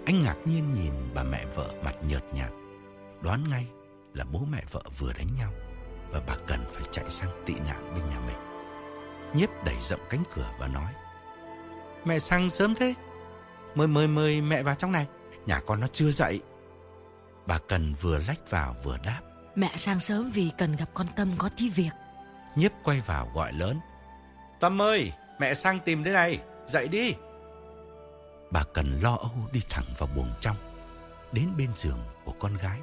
Anh 0.06 0.24
ngạc 0.24 0.36
nhiên 0.46 0.74
nhìn 0.74 0.94
bà 1.14 1.24
mẹ 1.24 1.46
vợ 1.56 1.70
mặt 1.84 1.96
nhợt 2.08 2.24
nhạt. 2.34 2.52
Đoán 3.22 3.44
ngay 3.50 3.68
là 4.14 4.26
bố 4.32 4.40
mẹ 4.52 4.64
vợ 4.72 4.82
vừa 4.98 5.14
đánh 5.18 5.28
nhau 5.40 5.52
và 6.12 6.22
bà 6.28 6.36
cần 6.48 6.66
phải 6.72 6.84
chạy 6.92 7.10
sang 7.10 7.30
tị 7.46 7.54
nạn 7.54 7.94
bên 7.96 8.10
nhà 8.10 8.20
mình. 8.20 8.38
Nhiếp 9.34 9.50
đẩy 9.66 9.76
rộng 9.82 10.00
cánh 10.10 10.24
cửa 10.36 10.50
và 10.60 10.68
nói 10.68 10.94
Mẹ 12.06 12.20
sang 12.20 12.50
sớm 12.50 12.76
thế. 12.76 12.94
Mời 13.76 13.88
mời 13.88 14.08
mời 14.08 14.42
mẹ 14.42 14.64
vào 14.64 14.76
trong 14.76 14.92
này. 14.92 15.08
Nhà 15.46 15.62
con 15.68 15.80
nó 15.80 15.88
chưa 15.88 16.12
dậy. 16.12 16.42
Bà 17.46 17.60
Cần 17.68 17.94
vừa 18.02 18.20
lách 18.28 18.50
vào 18.50 18.76
vừa 18.84 18.98
đáp 19.04 19.22
Mẹ 19.56 19.72
sang 19.76 20.00
sớm 20.00 20.32
vì 20.34 20.52
cần 20.58 20.76
gặp 20.76 20.90
con 20.94 21.08
Tâm 21.16 21.28
có 21.38 21.50
tí 21.58 21.70
việc. 21.70 21.92
Nhiếp 22.56 22.72
quay 22.84 23.02
vào 23.06 23.32
gọi 23.36 23.54
lớn 23.54 23.80
Tâm 24.60 24.82
ơi 24.82 25.12
mẹ 25.40 25.54
sang 25.54 25.80
tìm 25.80 26.04
thế 26.04 26.14
này. 26.14 26.40
Dậy 26.68 26.88
đi 26.88 27.14
Bà 28.56 28.64
Cần 28.74 29.00
lo 29.00 29.16
âu 29.16 29.50
đi 29.52 29.62
thẳng 29.70 29.86
vào 29.98 30.10
buồng 30.16 30.34
trong 30.40 30.58
Đến 31.32 31.50
bên 31.58 31.74
giường 31.74 32.00
của 32.26 32.32
con 32.40 32.58
gái 32.58 32.82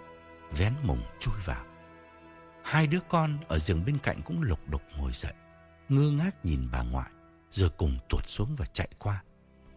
Vén 0.50 0.74
mùng 0.82 1.02
chui 1.20 1.34
vào. 1.44 1.64
Hai 2.64 2.86
đứa 2.86 2.98
con 3.08 3.38
ở 3.48 3.58
giường 3.58 3.84
bên 3.84 3.98
cạnh 3.98 4.22
cũng 4.22 4.42
lục 4.42 4.60
đục 4.68 4.82
ngồi 4.96 5.12
dậy 5.12 5.32
Ngơ 5.88 6.10
ngác 6.10 6.44
nhìn 6.44 6.68
bà 6.72 6.82
ngoại 6.82 7.10
Rồi 7.50 7.70
cùng 7.76 7.98
tuột 8.08 8.26
xuống 8.26 8.56
và 8.56 8.66
chạy 8.66 8.88
qua. 8.98 9.22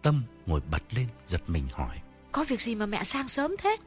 Tâm 0.01 0.23
ngồi 0.45 0.61
bật 0.71 0.81
lên 0.95 1.07
giật 1.25 1.41
mình 1.47 1.67
hỏi 1.73 2.01
Có 2.31 2.45
việc 2.47 2.61
gì 2.61 2.75
mà 2.75 2.85
mẹ 2.85 3.03
sang 3.03 3.27
sớm 3.27 3.55
thế? 3.59 3.77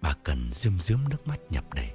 Bà 0.00 0.14
Cần 0.24 0.50
rơm 0.52 0.80
rớm 0.80 1.08
nước 1.08 1.26
mắt 1.26 1.40
nhập 1.50 1.74
đầy 1.74 1.90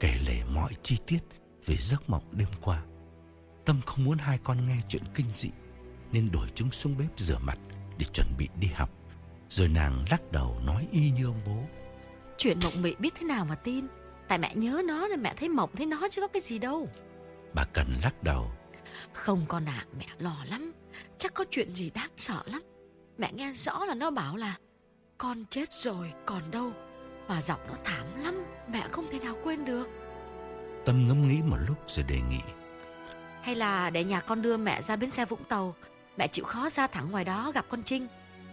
Kể 0.00 0.18
lể 0.26 0.44
mọi 0.44 0.72
chi 0.82 0.98
tiết 1.06 1.20
Về 1.66 1.76
giấc 1.76 2.10
mộng 2.10 2.24
đêm 2.32 2.48
qua. 2.62 2.82
Tâm 3.64 3.80
không 3.86 4.04
muốn 4.04 4.18
hai 4.18 4.38
con 4.44 4.68
nghe 4.68 4.76
chuyện 4.88 5.02
kinh 5.14 5.30
dị 5.32 5.50
Nên 6.12 6.30
đổi 6.30 6.48
chúng 6.54 6.70
xuống 6.70 6.98
bếp 6.98 7.20
rửa 7.20 7.38
mặt 7.38 7.58
Để 7.98 8.06
chuẩn 8.12 8.26
bị 8.38 8.48
đi 8.60 8.68
học. 8.74 8.90
Rồi 9.48 9.68
nàng 9.68 10.04
lắc 10.10 10.32
đầu 10.32 10.56
nói 10.64 10.88
y 10.92 11.10
như 11.10 11.24
ông 11.24 11.40
bố. 11.46 11.62
Chuyện 12.38 12.58
mộng 12.62 12.82
mị 12.82 12.94
biết 12.98 13.14
thế 13.18 13.26
nào 13.26 13.44
mà 13.44 13.54
tin? 13.54 13.86
Tại 14.28 14.38
mẹ 14.38 14.54
nhớ 14.54 14.82
nó 14.84 15.08
nên 15.08 15.22
mẹ 15.22 15.34
thấy 15.36 15.48
mộng 15.48 15.70
thấy 15.76 15.86
nó 15.86 16.08
chứ 16.10 16.20
có 16.20 16.28
cái 16.28 16.42
gì 16.42 16.58
đâu. 16.58 16.88
Bà 17.54 17.64
Cần 17.72 17.86
lắc 18.02 18.22
đầu. 18.22 18.50
Không 19.12 19.40
con 19.48 19.64
ạ 19.64 19.84
à, 19.86 19.90
mẹ 19.98 20.06
lo 20.18 20.36
lắm. 20.50 20.72
Chắc 21.18 21.34
có 21.34 21.44
chuyện 21.50 21.70
gì 21.70 21.90
đáng 21.90 22.10
sợ 22.16 22.42
lắm. 22.46 22.62
Mẹ 23.18 23.32
nghe 23.32 23.52
rõ 23.52 23.84
là 23.84 23.94
nó 23.94 24.10
bảo 24.10 24.36
là 24.36 24.56
Con 25.18 25.44
chết 25.50 25.72
rồi 25.72 26.12
còn 26.26 26.42
đâu? 26.50 26.72
Và 27.26 27.40
giọng 27.40 27.60
nó 27.68 27.74
thảm 27.84 28.06
lắm 28.22 28.44
Mẹ 28.68 28.82
không 28.90 29.04
thể 29.10 29.18
nào 29.18 29.36
quên 29.44 29.64
được. 29.64 29.88
Tâm 30.84 31.08
ngẫm 31.08 31.28
nghĩ 31.28 31.42
một 31.42 31.58
lúc 31.68 31.76
rồi 31.86 32.04
đề 32.08 32.20
nghị. 32.30 32.40
Hay 33.42 33.54
là 33.54 33.90
để 33.90 34.04
nhà 34.04 34.20
con 34.20 34.42
đưa 34.42 34.56
mẹ 34.56 34.82
ra 34.82 34.96
bến 34.96 35.10
xe 35.10 35.24
Vũng 35.24 35.44
Tàu 35.44 35.74
Mẹ 36.16 36.28
chịu 36.28 36.44
khó 36.44 36.68
ra 36.68 36.86
thẳng 36.86 37.10
ngoài 37.10 37.24
đó 37.24 37.52
gặp 37.54 37.66
con 37.68 37.82
Trinh. 37.82 38.06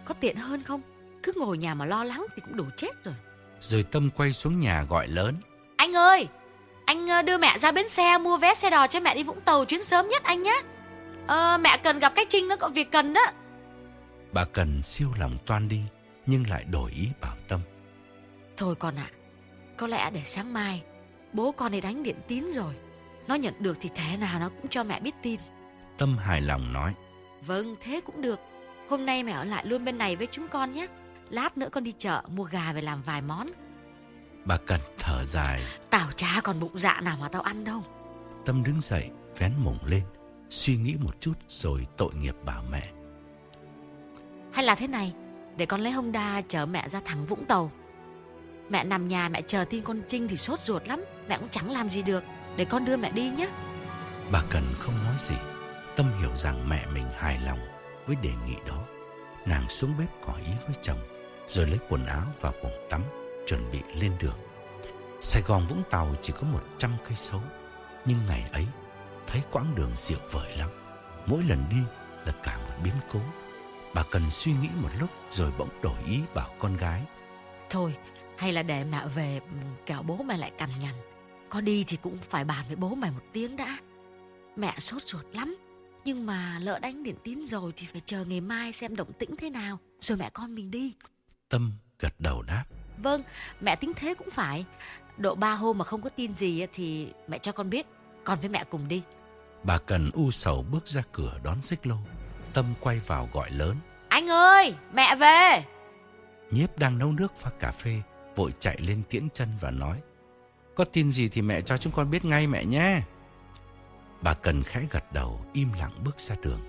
Có 0.05 0.13
tiện 0.19 0.35
hơn 0.35 0.63
không? 0.63 0.81
Cứ 1.23 1.31
ngồi 1.35 1.57
nhà 1.57 1.73
mà 1.73 1.85
lo 1.85 2.03
lắng 2.03 2.25
thì 2.35 2.41
cũng 2.45 2.57
đủ 2.57 2.65
chết 2.77 3.03
rồi. 3.03 3.15
Rồi 3.61 3.83
Tâm 3.83 4.09
quay 4.17 4.33
xuống 4.33 4.59
nhà 4.59 4.83
gọi 4.83 5.07
lớn. 5.07 5.35
Anh 5.77 5.93
ơi! 5.93 6.27
Anh 6.85 7.07
ờ, 7.07 7.21
đưa 7.21 7.37
mẹ 7.37 7.57
ra 7.57 7.71
bến 7.71 7.89
xe 7.89 8.17
mua 8.17 8.37
vé 8.37 8.53
xe 8.55 8.69
đò 8.69 8.87
cho 8.87 8.99
mẹ 8.99 9.15
đi 9.15 9.23
Vũng 9.23 9.41
Tàu 9.41 9.65
chuyến 9.65 9.83
sớm 9.83 10.07
nhất 10.07 10.23
anh 10.23 10.43
nhé. 10.43 10.61
À, 11.27 11.57
Mẹ 11.57 11.77
cần 11.83 11.99
gặp 11.99 12.13
cái 12.15 12.25
Trinh 12.29 12.47
nó 12.47 12.55
có 12.55 12.67
việc 12.69 12.91
cần 12.91 13.13
đó. 13.13 13.21
Bà 14.31 14.45
Cần 14.45 14.83
siêu 14.83 15.09
lòng 15.19 15.37
toan 15.45 15.67
đi 15.69 15.81
Nhưng 16.25 16.49
lại 16.49 16.63
đổi 16.63 16.91
ý 16.91 17.07
bảo 17.21 17.35
Tâm. 17.47 17.61
Thôi 18.57 18.75
con 18.75 18.95
ạ 18.95 19.09
Có 19.77 19.87
lẽ 19.87 20.11
để 20.13 20.21
sáng 20.25 20.53
mai 20.53 20.83
Bố 21.33 21.51
con 21.51 21.73
ấy 21.73 21.81
đánh 21.81 22.03
điện 22.03 22.15
tín 22.27 22.43
rồi. 22.51 22.73
Nó 23.27 23.35
nhận 23.35 23.53
được 23.59 23.77
thì 23.81 23.89
thế 23.95 24.17
nào 24.17 24.39
nó 24.39 24.49
cũng 24.49 24.67
cho 24.67 24.83
mẹ 24.83 24.99
biết 24.99 25.15
tin. 25.21 25.39
Tâm 25.97 26.17
hài 26.17 26.41
lòng 26.41 26.73
nói 26.73 26.93
Vâng 27.45 27.75
thế 27.81 28.01
cũng 28.05 28.21
được. 28.21 28.39
Hôm 28.89 29.05
nay 29.05 29.23
mẹ 29.23 29.31
ở 29.31 29.43
lại 29.43 29.65
luôn 29.65 29.85
bên 29.85 29.97
này 29.97 30.15
với 30.15 30.27
chúng 30.31 30.47
con 30.47 30.71
nhé. 30.73 30.87
Lát 31.29 31.57
nữa 31.57 31.69
con 31.71 31.83
đi 31.83 31.91
chợ 31.91 32.23
mua 32.27 32.43
gà 32.43 32.73
về 32.73 32.81
làm 32.81 33.01
vài 33.01 33.21
món. 33.21 33.47
Bà 34.45 34.57
Cần 34.57 34.79
thở 34.99 35.25
dài. 35.25 35.61
Tao 35.89 36.11
chả 36.15 36.41
còn 36.43 36.59
bụng 36.59 36.79
dạ 36.79 37.01
nào 37.03 37.17
mà 37.21 37.29
tao 37.29 37.41
ăn 37.41 37.63
đâu. 37.63 37.83
Tâm 38.45 38.63
đứng 38.63 38.81
dậy 38.81 39.09
vén 39.37 39.53
mùng 39.57 39.77
lên 39.85 40.03
Suy 40.49 40.77
nghĩ 40.77 40.95
một 40.99 41.21
chút 41.21 41.33
rồi 41.47 41.87
tội 41.97 42.13
nghiệp 42.15 42.35
bảo 42.45 42.63
mẹ. 42.71 42.91
Hay 44.53 44.65
là 44.65 44.75
thế 44.75 44.87
này 44.87 45.13
Để 45.57 45.65
con 45.65 45.81
lấy 45.81 45.91
Honda 45.91 46.41
chở 46.41 46.65
mẹ 46.65 46.89
ra 46.89 46.99
thẳng 47.05 47.25
Vũng 47.25 47.45
Tàu. 47.45 47.71
Mẹ 48.69 48.83
nằm 48.83 49.07
nhà 49.07 49.29
mẹ 49.29 49.41
chờ 49.41 49.65
tin 49.69 49.81
con 49.81 50.01
Trinh 50.07 50.27
thì 50.27 50.37
sốt 50.37 50.59
ruột 50.59 50.87
lắm. 50.87 51.05
Mẹ 51.29 51.37
cũng 51.37 51.49
chẳng 51.49 51.71
làm 51.71 51.89
gì 51.89 52.01
được. 52.01 52.23
Để 52.55 52.65
con 52.65 52.85
đưa 52.85 52.97
mẹ 52.97 53.11
đi 53.11 53.29
nhé. 53.29 53.49
Bà 54.31 54.43
Cần 54.49 54.63
không 54.79 54.93
nói 55.03 55.15
gì 55.19 55.35
Tâm 55.99 56.11
hiểu 56.19 56.35
rằng 56.35 56.69
mẹ 56.69 56.85
mình 56.93 57.09
hài 57.17 57.39
lòng 57.39 57.59
với 58.07 58.15
đề 58.15 58.29
nghị 58.45 58.55
đó. 58.67 58.85
Nàng 59.45 59.69
xuống 59.69 59.93
bếp 59.99 60.07
có 60.25 60.33
ý 60.45 60.51
với 60.65 60.75
chồng, 60.81 60.99
Rồi 61.47 61.67
lấy 61.67 61.79
quần 61.89 62.05
áo 62.05 62.23
vào 62.41 62.53
bồn 62.63 62.71
tắm 62.89 63.03
Chuẩn 63.47 63.71
bị 63.71 63.79
lên 63.95 64.13
đường. 64.21 64.37
Sài 65.19 65.41
Gòn, 65.41 65.65
Vũng 65.69 65.83
Tàu 65.89 66.15
chỉ 66.21 66.33
có 66.33 66.41
100 66.41 66.97
cây 67.03 67.15
số, 67.15 67.39
Nhưng 68.05 68.17
ngày 68.27 68.49
ấy, 68.51 68.65
Thấy 69.27 69.41
quãng 69.51 69.75
đường 69.75 69.91
diệu 69.95 70.19
vời 70.31 70.57
lắm. 70.57 70.69
Mỗi 71.25 71.43
lần 71.43 71.63
đi 71.69 71.77
là 72.25 72.33
cả 72.43 72.57
một 72.57 72.73
biến 72.83 72.95
cố. 73.13 73.19
Bà 73.93 74.03
cần 74.11 74.29
suy 74.29 74.51
nghĩ 74.51 74.69
một 74.81 74.89
lúc 74.99 75.09
Rồi 75.31 75.51
bỗng 75.57 75.81
đổi 75.81 76.03
ý 76.05 76.19
bảo 76.33 76.49
con 76.59 76.77
gái. 76.77 77.01
Thôi, 77.69 77.95
hay 78.37 78.51
là 78.51 78.63
để 78.63 78.83
mẹ 78.83 79.01
về 79.15 79.39
ừ, 79.39 79.57
Kẻo 79.85 80.03
bố 80.03 80.17
mẹ 80.17 80.37
lại 80.37 80.51
cằn 80.57 80.69
nhằn. 80.81 80.93
Có 81.49 81.61
đi 81.61 81.83
thì 81.87 81.97
cũng 82.01 82.17
phải 82.17 82.43
bàn 82.43 82.65
với 82.67 82.75
bố 82.75 82.95
mày 82.95 83.11
một 83.11 83.23
tiếng 83.33 83.55
đã. 83.55 83.77
Mẹ 84.55 84.73
sốt 84.79 85.01
ruột 85.01 85.25
lắm. 85.33 85.55
Nhưng 86.09 86.25
mà 86.25 86.59
lỡ 86.61 86.79
đánh 86.79 87.03
điện 87.03 87.15
tín 87.23 87.45
rồi 87.45 87.73
Thì 87.75 87.85
phải 87.85 88.01
chờ 88.05 88.25
ngày 88.25 88.41
mai 88.41 88.71
xem 88.71 88.95
động 88.95 89.13
tĩnh 89.13 89.35
thế 89.35 89.49
nào. 89.49 89.79
Rồi 89.99 90.17
mẹ 90.17 90.29
con 90.33 90.55
mình 90.55 90.71
đi. 90.71 90.93
Tâm 91.49 91.73
gật 91.99 92.13
đầu 92.19 92.41
đáp. 92.41 92.63
Vâng 92.97 93.21
mẹ 93.61 93.75
tính 93.75 93.91
thế 93.95 94.13
cũng 94.13 94.29
phải. 94.29 94.65
Độ 95.17 95.35
ba 95.35 95.53
hôm 95.53 95.77
mà 95.77 95.85
không 95.85 96.01
có 96.01 96.09
tin 96.09 96.35
gì 96.35 96.65
Thì 96.73 97.07
mẹ 97.27 97.37
cho 97.37 97.51
con 97.51 97.69
biết. 97.69 97.85
Con 98.23 98.39
với 98.39 98.49
mẹ 98.49 98.63
cùng 98.69 98.87
đi. 98.87 99.01
Bà 99.63 99.77
cần 99.77 100.11
u 100.13 100.31
sầu 100.31 100.65
bước 100.71 100.87
ra 100.87 101.01
cửa 101.11 101.39
đón 101.43 101.61
xích 101.61 101.87
lô. 101.87 101.95
Tâm 102.53 102.65
quay 102.79 102.99
vào 102.99 103.29
gọi 103.33 103.51
lớn. 103.51 103.75
Anh 104.07 104.27
ơi 104.29 104.73
mẹ 104.93 105.15
về. 105.15 105.63
Nhiếp 106.51 106.77
đang 106.77 106.97
nấu 106.97 107.11
nước 107.11 107.37
pha 107.37 107.49
cà 107.59 107.71
phê 107.71 108.01
Vội 108.35 108.53
chạy 108.59 108.77
lên 108.79 109.01
tiễn 109.09 109.27
chân 109.33 109.49
và 109.61 109.71
nói 109.71 109.99
Có 110.75 110.83
tin 110.83 111.11
gì 111.11 111.27
thì 111.27 111.41
mẹ 111.41 111.61
cho 111.61 111.77
chúng 111.77 111.93
con 111.93 112.11
biết 112.11 112.25
ngay 112.25 112.47
mẹ 112.47 112.65
nhé 112.65 113.01
Bà 114.21 114.33
cần 114.33 114.63
khẽ 114.63 114.87
gật 114.91 115.13
đầu, 115.13 115.45
Im 115.53 115.73
lặng 115.73 116.03
bước 116.03 116.19
ra 116.19 116.35
đường. 116.43 116.61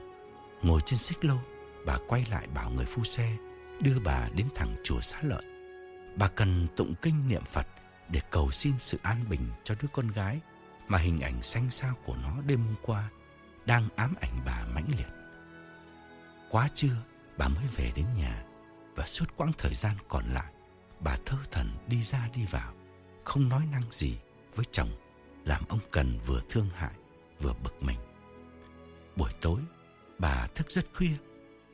Ngồi 0.63 0.81
trên 0.87 0.99
xích 0.99 1.25
lô, 1.25 1.37
Bà 1.87 1.99
quay 2.09 2.27
lại 2.31 2.47
bảo 2.55 2.71
người 2.71 2.87
phu 2.87 3.05
xe, 3.05 3.37
Đưa 3.81 3.99
bà 4.05 4.29
đến 4.35 4.47
thẳng 4.55 4.77
chùa 4.85 5.01
xá 5.01 5.19
lợi. 5.23 5.45
Bà 6.17 6.29
cần 6.29 6.69
tụng 6.77 6.95
kinh 7.03 7.29
niệm 7.29 7.45
Phật 7.45 7.67
Để 8.09 8.21
cầu 8.31 8.51
xin 8.51 8.73
sự 8.79 8.99
an 9.03 9.25
bình 9.29 9.51
cho 9.65 9.75
đứa 9.83 9.89
con 9.93 10.09
gái 10.09 10.41
Mà 10.89 10.99
hình 10.99 11.21
ảnh 11.21 11.43
xanh 11.43 11.71
xao 11.71 11.95
của 12.05 12.17
nó 12.23 12.37
đêm 12.47 12.65
hôm 12.65 12.75
qua 12.83 13.11
Đang 13.67 13.89
ám 13.97 14.15
ảnh 14.21 14.43
bà 14.47 14.65
mãnh 14.75 14.89
liệt. 14.89 15.09
Quá 16.51 16.69
trưa, 16.75 16.97
bà 17.39 17.49
mới 17.49 17.65
về 17.77 17.93
đến 17.97 18.07
nhà 18.17 18.45
Và 18.95 19.07
suốt 19.07 19.37
quãng 19.37 19.53
thời 19.59 19.75
gian 19.75 19.97
còn 20.09 20.25
lại, 20.35 20.53
Bà 21.01 21.17
thơ 21.27 21.37
thần 21.51 21.71
đi 21.89 22.03
ra 22.03 22.29
đi 22.35 22.45
vào, 22.51 22.75
Không 23.25 23.49
nói 23.49 23.67
năng 23.73 23.91
gì 23.91 24.19
với 24.55 24.65
chồng 24.73 24.91
Làm 25.45 25.65
ông 25.69 25.81
Cần 25.91 26.19
vừa 26.27 26.41
thương 26.49 26.69
hại. 26.75 26.93
Vừa 27.41 27.53
bực 27.65 27.83
mình. 27.83 27.99
Buổi 29.17 29.31
tối, 29.41 29.61
bà 30.19 30.47
thức 30.55 30.71
rất 30.71 30.87
khuya. 30.95 31.17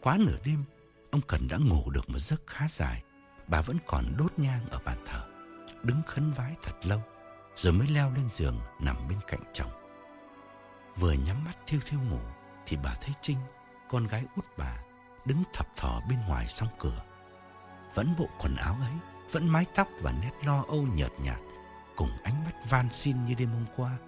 Quá 0.00 0.16
nửa 0.20 0.38
đêm, 0.44 0.64
Ông 1.10 1.20
Cần 1.26 1.48
đã 1.48 1.56
ngủ 1.56 1.90
được 1.90 2.10
một 2.10 2.18
giấc 2.18 2.46
khá 2.46 2.68
dài. 2.68 3.02
Bà 3.48 3.60
vẫn 3.60 3.76
còn 3.86 4.16
đốt 4.18 4.32
nhang 4.36 4.68
ở 4.70 4.78
bàn 4.84 4.98
thờ, 5.06 5.28
Đứng 5.82 6.02
khấn 6.06 6.32
vái 6.32 6.54
thật 6.62 6.72
lâu, 6.82 7.02
Rồi 7.56 7.72
mới 7.72 7.88
leo 7.88 8.12
lên 8.14 8.30
giường 8.30 8.60
nằm 8.80 9.08
bên 9.08 9.18
cạnh 9.26 9.40
chồng. 9.52 9.70
Vừa 10.96 11.12
nhắm 11.12 11.44
mắt 11.44 11.56
thiêu 11.66 11.80
thiêu 11.86 12.00
ngủ, 12.00 12.20
Thì 12.66 12.76
bà 12.84 12.94
thấy 12.94 13.14
Trinh, 13.22 13.38
Con 13.90 14.06
gái 14.06 14.24
út 14.36 14.44
bà, 14.56 14.78
Đứng 15.24 15.42
thập 15.52 15.76
thò 15.76 16.00
bên 16.08 16.18
ngoài 16.28 16.48
song 16.48 16.68
cửa. 16.78 17.02
Vẫn 17.94 18.14
bộ 18.18 18.28
quần 18.40 18.56
áo 18.56 18.76
ấy, 18.80 18.92
Vẫn 19.32 19.48
mái 19.48 19.64
tóc 19.74 19.88
và 20.00 20.12
nét 20.12 20.32
lo 20.44 20.64
âu 20.68 20.82
nhợt 20.82 21.12
nhạt, 21.20 21.38
Cùng 21.96 22.10
ánh 22.22 22.44
mắt 22.44 22.54
van 22.68 22.88
xin 22.92 23.24
như 23.24 23.34
đêm 23.34 23.48
hôm 23.48 23.64
qua. 23.76 23.98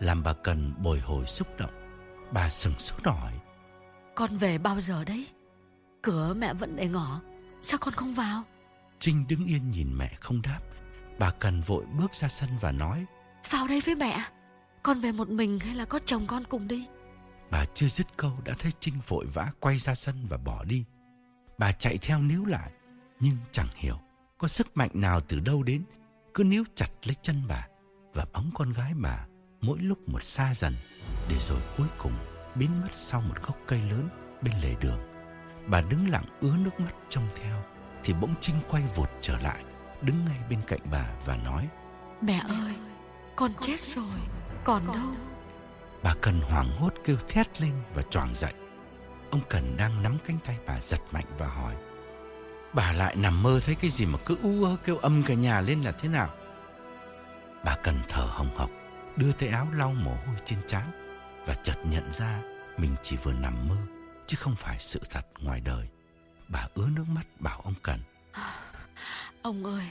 Làm 0.00 0.22
bà 0.22 0.32
cần 0.32 0.74
bồi 0.82 1.00
hồi 1.00 1.26
xúc 1.26 1.48
động. 1.58 1.70
Bà 2.32 2.48
sừng 2.48 2.78
sốt 2.78 3.06
hỏi. 3.06 3.32
Con 4.14 4.30
về 4.30 4.58
bao 4.58 4.80
giờ 4.80 5.04
đấy? 5.04 5.26
Cửa 6.02 6.34
mẹ 6.34 6.54
vẫn 6.54 6.76
để 6.76 6.88
ngỏ. 6.88 7.20
Sao 7.62 7.78
con 7.82 7.94
không 7.94 8.14
vào? 8.14 8.42
Trinh 8.98 9.24
đứng 9.28 9.46
yên 9.46 9.70
nhìn 9.70 9.98
mẹ 9.98 10.12
không 10.20 10.42
đáp. 10.42 10.60
Bà 11.18 11.30
cần 11.30 11.60
vội 11.60 11.84
bước 11.98 12.14
ra 12.14 12.28
sân 12.28 12.50
và 12.60 12.72
nói. 12.72 13.06
Vào 13.50 13.66
đây 13.66 13.80
với 13.80 13.94
mẹ. 13.94 14.18
Con 14.82 14.96
về 15.00 15.12
một 15.12 15.28
mình 15.28 15.58
hay 15.58 15.74
là 15.74 15.84
có 15.84 15.98
chồng 16.04 16.22
con 16.26 16.42
cùng 16.48 16.68
đi? 16.68 16.86
Bà 17.50 17.64
chưa 17.74 17.88
dứt 17.88 18.06
câu 18.16 18.32
đã 18.44 18.54
thấy 18.58 18.72
Trinh 18.80 18.94
vội 19.06 19.26
vã 19.26 19.50
quay 19.60 19.78
ra 19.78 19.94
sân 19.94 20.26
và 20.28 20.36
bỏ 20.36 20.64
đi. 20.64 20.84
Bà 21.58 21.72
chạy 21.72 21.98
theo 21.98 22.22
níu 22.22 22.44
lại, 22.44 22.70
nhưng 23.20 23.36
chẳng 23.52 23.68
hiểu 23.74 24.00
có 24.38 24.48
sức 24.48 24.76
mạnh 24.76 24.90
nào 24.94 25.20
từ 25.20 25.40
đâu 25.40 25.62
đến, 25.62 25.84
cứ 26.34 26.44
níu 26.44 26.64
chặt 26.74 26.88
lấy 27.04 27.14
chân 27.22 27.42
bà 27.48 27.68
và 28.14 28.26
bóng 28.32 28.50
con 28.54 28.72
gái 28.72 28.92
bà 28.94 29.26
mỗi 29.66 29.78
lúc 29.78 30.08
một 30.08 30.22
xa 30.22 30.54
dần, 30.54 30.74
để 31.28 31.36
rồi 31.38 31.60
cuối 31.76 31.86
cùng 31.98 32.12
biến 32.54 32.80
mất 32.80 32.92
sau 32.92 33.20
một 33.20 33.34
gốc 33.46 33.56
cây 33.66 33.80
lớn 33.90 34.08
bên 34.42 34.54
lề 34.62 34.74
đường. 34.80 34.98
Bà 35.66 35.80
đứng 35.80 36.10
lặng 36.10 36.24
ứa 36.40 36.56
nước 36.58 36.80
mắt 36.80 36.94
trông 37.08 37.28
theo, 37.36 37.62
thì 38.04 38.12
bỗng 38.12 38.34
Trinh 38.40 38.56
quay 38.70 38.82
vụt 38.96 39.10
trở 39.20 39.38
lại, 39.38 39.64
đứng 40.02 40.24
ngay 40.24 40.38
bên 40.50 40.60
cạnh 40.66 40.80
bà 40.90 41.06
và 41.24 41.36
nói: 41.36 41.68
Mẹ 42.20 42.42
ơi, 42.48 42.74
con 43.36 43.50
chết 43.60 43.80
rồi, 43.80 44.20
còn 44.64 44.86
đâu? 44.86 45.14
Bà 46.02 46.14
Cần 46.20 46.40
hoảng 46.40 46.68
hốt 46.78 46.94
kêu 47.04 47.16
thét 47.28 47.60
lên 47.60 47.72
và 47.94 48.02
choàng 48.02 48.34
dậy. 48.34 48.52
Ông 49.30 49.40
Cần 49.48 49.76
đang 49.76 50.02
nắm 50.02 50.18
cánh 50.26 50.38
tay 50.44 50.58
bà 50.66 50.80
giật 50.80 51.00
mạnh 51.12 51.24
và 51.38 51.46
hỏi. 51.46 51.74
Bà 52.72 52.92
lại 52.92 53.16
nằm 53.16 53.42
mơ 53.42 53.60
thấy 53.66 53.74
cái 53.74 53.90
gì 53.90 54.06
mà 54.06 54.18
cứ 54.26 54.36
u 54.42 54.64
ơ 54.64 54.76
kêu 54.84 54.96
âm 54.96 55.22
cả 55.22 55.34
nhà 55.34 55.60
lên 55.60 55.82
là 55.82 55.92
thế 55.92 56.08
nào? 56.08 56.30
Bà 57.64 57.76
Cần 57.82 57.94
thở 58.08 58.22
hồng 58.22 58.56
hộc, 58.56 58.70
đưa 59.16 59.32
tay 59.32 59.48
áo 59.48 59.68
lau 59.74 59.92
mồ 59.92 60.14
hôi 60.26 60.36
trên 60.44 60.58
trán 60.66 60.90
và 61.46 61.54
chợt 61.54 61.76
nhận 61.84 62.12
ra 62.12 62.40
mình 62.76 62.94
chỉ 63.02 63.16
vừa 63.16 63.32
nằm 63.32 63.68
mơ 63.68 63.76
chứ 64.26 64.36
không 64.40 64.54
phải 64.56 64.76
sự 64.78 65.00
thật 65.10 65.26
ngoài 65.38 65.60
đời. 65.60 65.88
Bà 66.48 66.68
ứa 66.74 66.88
nước 66.96 67.04
mắt 67.08 67.26
bảo 67.40 67.60
ông 67.60 67.74
Cần. 67.82 68.00
Ông 69.42 69.64
ơi, 69.64 69.86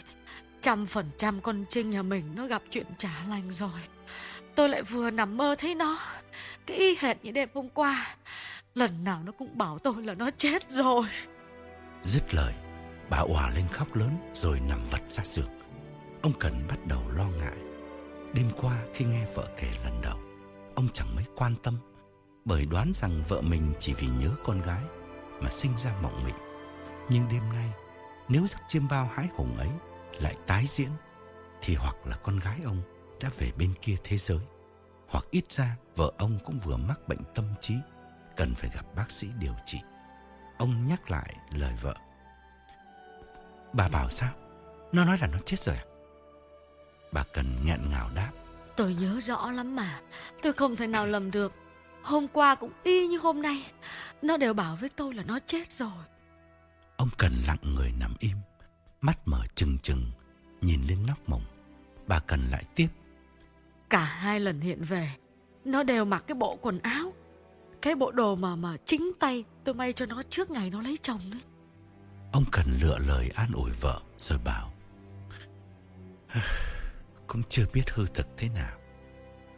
trăm 0.61 0.85
phần 0.85 1.09
trăm 1.17 1.41
con 1.41 1.65
Trinh 1.69 1.89
nhà 1.89 2.01
mình 2.01 2.35
nó 2.35 2.47
gặp 2.47 2.61
chuyện 2.69 2.87
trả 2.97 3.11
lành 3.29 3.51
rồi. 3.51 3.81
Tôi 4.55 4.69
lại 4.69 4.83
vừa 4.83 5.11
nằm 5.11 5.37
mơ 5.37 5.55
thấy 5.57 5.75
nó 5.75 5.99
Cái 6.65 6.77
y 6.77 6.95
hệt 6.99 7.17
như 7.23 7.31
đêm 7.31 7.49
hôm 7.53 7.69
qua 7.69 8.15
Lần 8.75 9.03
nào 9.03 9.21
nó 9.25 9.31
cũng 9.31 9.57
bảo 9.57 9.79
tôi 9.79 10.03
là 10.03 10.13
nó 10.13 10.29
chết 10.37 10.69
rồi 10.69 11.05
Dứt 12.03 12.33
lời 12.33 12.53
Bà 13.09 13.17
òa 13.17 13.49
lên 13.55 13.67
khóc 13.71 13.95
lớn 13.95 14.17
Rồi 14.33 14.59
nằm 14.69 14.83
vật 14.91 15.01
ra 15.07 15.23
giường 15.25 15.59
Ông 16.21 16.33
Cần 16.39 16.67
bắt 16.69 16.85
đầu 16.85 17.01
lo 17.15 17.25
ngại 17.25 17.64
Đêm 18.33 18.49
qua 18.61 18.83
khi 18.93 19.05
nghe 19.05 19.25
vợ 19.33 19.47
kể 19.57 19.71
lần 19.83 20.01
đầu, 20.01 20.17
Ông 20.75 20.87
chẳng 20.93 21.15
mấy 21.15 21.25
quan 21.35 21.55
tâm, 21.63 21.77
Bởi 22.45 22.65
đoán 22.65 22.91
rằng 22.95 23.23
vợ 23.27 23.41
mình 23.41 23.73
chỉ 23.79 23.93
vì 23.93 24.07
nhớ 24.07 24.29
con 24.43 24.61
gái 24.61 24.83
Mà 25.41 25.49
sinh 25.49 25.71
ra 25.77 25.95
mộng 26.01 26.23
mị 26.25 26.33
Nhưng 27.09 27.27
đêm 27.31 27.49
nay, 27.53 27.73
Nếu 28.29 28.47
giấc 28.47 28.59
chiêm 28.67 28.87
bao 28.87 29.09
hái 29.13 29.27
hùng 29.35 29.57
ấy 29.57 29.69
Lại 30.19 30.35
tái 30.47 30.65
diễn, 30.67 30.89
Thì 31.61 31.75
hoặc 31.75 31.95
là 32.05 32.17
con 32.23 32.39
gái 32.39 32.59
ông 32.65 32.81
đã 33.21 33.29
về 33.37 33.51
bên 33.57 33.73
kia 33.81 33.95
thế 34.03 34.17
giới, 34.17 34.39
hoặc 35.07 35.25
ít 35.31 35.51
ra 35.51 35.75
vợ 35.95 36.11
ông 36.17 36.39
cũng 36.45 36.59
vừa 36.59 36.77
mắc 36.77 37.07
bệnh 37.07 37.19
tâm 37.35 37.45
trí, 37.59 37.75
cần 38.35 38.55
phải 38.55 38.69
gặp 38.75 38.85
bác 38.95 39.11
sĩ 39.11 39.27
điều 39.39 39.53
trị. 39.65 39.79
Ông 40.57 40.85
nhắc 40.85 41.11
lại 41.11 41.35
lời 41.51 41.73
vợ. 41.81 41.95
Bà 43.73 43.87
bảo 43.87 44.09
sao? 44.09 44.29
Nó 44.91 45.05
nói 45.05 45.17
là 45.21 45.27
nó 45.27 45.37
chết 45.45 45.59
rồi 45.59 45.75
à? 45.75 45.83
Bà 47.15 47.23
cần 47.23 47.45
nghẹn 47.65 47.89
ngào 47.89 48.09
đáp. 48.15 48.31
Tôi 48.75 48.93
nhớ 48.93 49.19
rõ 49.21 49.51
lắm 49.51 49.75
mà. 49.75 49.99
Tôi 50.41 50.53
không 50.53 50.75
thể 50.75 50.87
nào 50.87 51.05
lầm 51.05 51.31
được. 51.31 51.53
Hôm 52.03 52.27
qua 52.27 52.55
cũng 52.55 52.71
y 52.83 53.07
như 53.07 53.17
hôm 53.17 53.41
nay. 53.41 53.65
Nó 54.21 54.37
đều 54.37 54.53
bảo 54.53 54.75
với 54.75 54.89
tôi 54.89 55.13
là 55.13 55.23
nó 55.27 55.39
chết 55.45 55.71
rồi. 55.71 56.03
Ông 56.97 57.09
cần 57.17 57.31
lặng 57.47 57.57
người 57.75 57.91
nằm 57.99 58.15
im. 58.19 58.37
Mắt 59.01 59.17
mở 59.25 59.39
trừng 59.55 59.77
trừng. 59.83 60.11
Nhìn 60.61 60.81
lên 60.87 61.05
nóc 61.07 61.29
mồng. 61.29 61.43
Bà 62.07 62.19
cần 62.19 62.47
lại 62.51 62.63
tiếp. 62.75 62.87
Cả 63.89 64.03
hai 64.03 64.39
lần 64.39 64.61
hiện 64.61 64.83
về 64.83 65.09
Nó 65.65 65.83
đều 65.83 66.05
mặc 66.05 66.23
cái 66.27 66.35
bộ 66.35 66.55
quần 66.61 66.79
áo 66.79 67.13
Cái 67.81 67.95
bộ 67.95 68.11
đồ 68.11 68.35
mà 68.35 68.55
mà 68.55 68.77
chính 68.85 69.11
tay 69.19 69.43
Tôi 69.63 69.75
may 69.75 69.93
cho 69.93 70.05
nó 70.05 70.23
trước 70.29 70.51
ngày 70.51 70.69
nó 70.69 70.81
lấy 70.81 70.97
chồng 71.01 71.19
đấy 71.31 71.41
Ông 72.31 72.45
cần 72.51 72.65
lựa 72.81 72.97
lời 72.99 73.31
an 73.35 73.51
ủi 73.53 73.71
vợ 73.71 74.01
Rồi 74.17 74.39
bảo 74.45 74.71
Cũng 77.27 77.43
chưa 77.49 77.65
biết 77.73 77.89
hư 77.89 78.05
thực 78.05 78.27
thế 78.37 78.49
nào. 78.49 78.77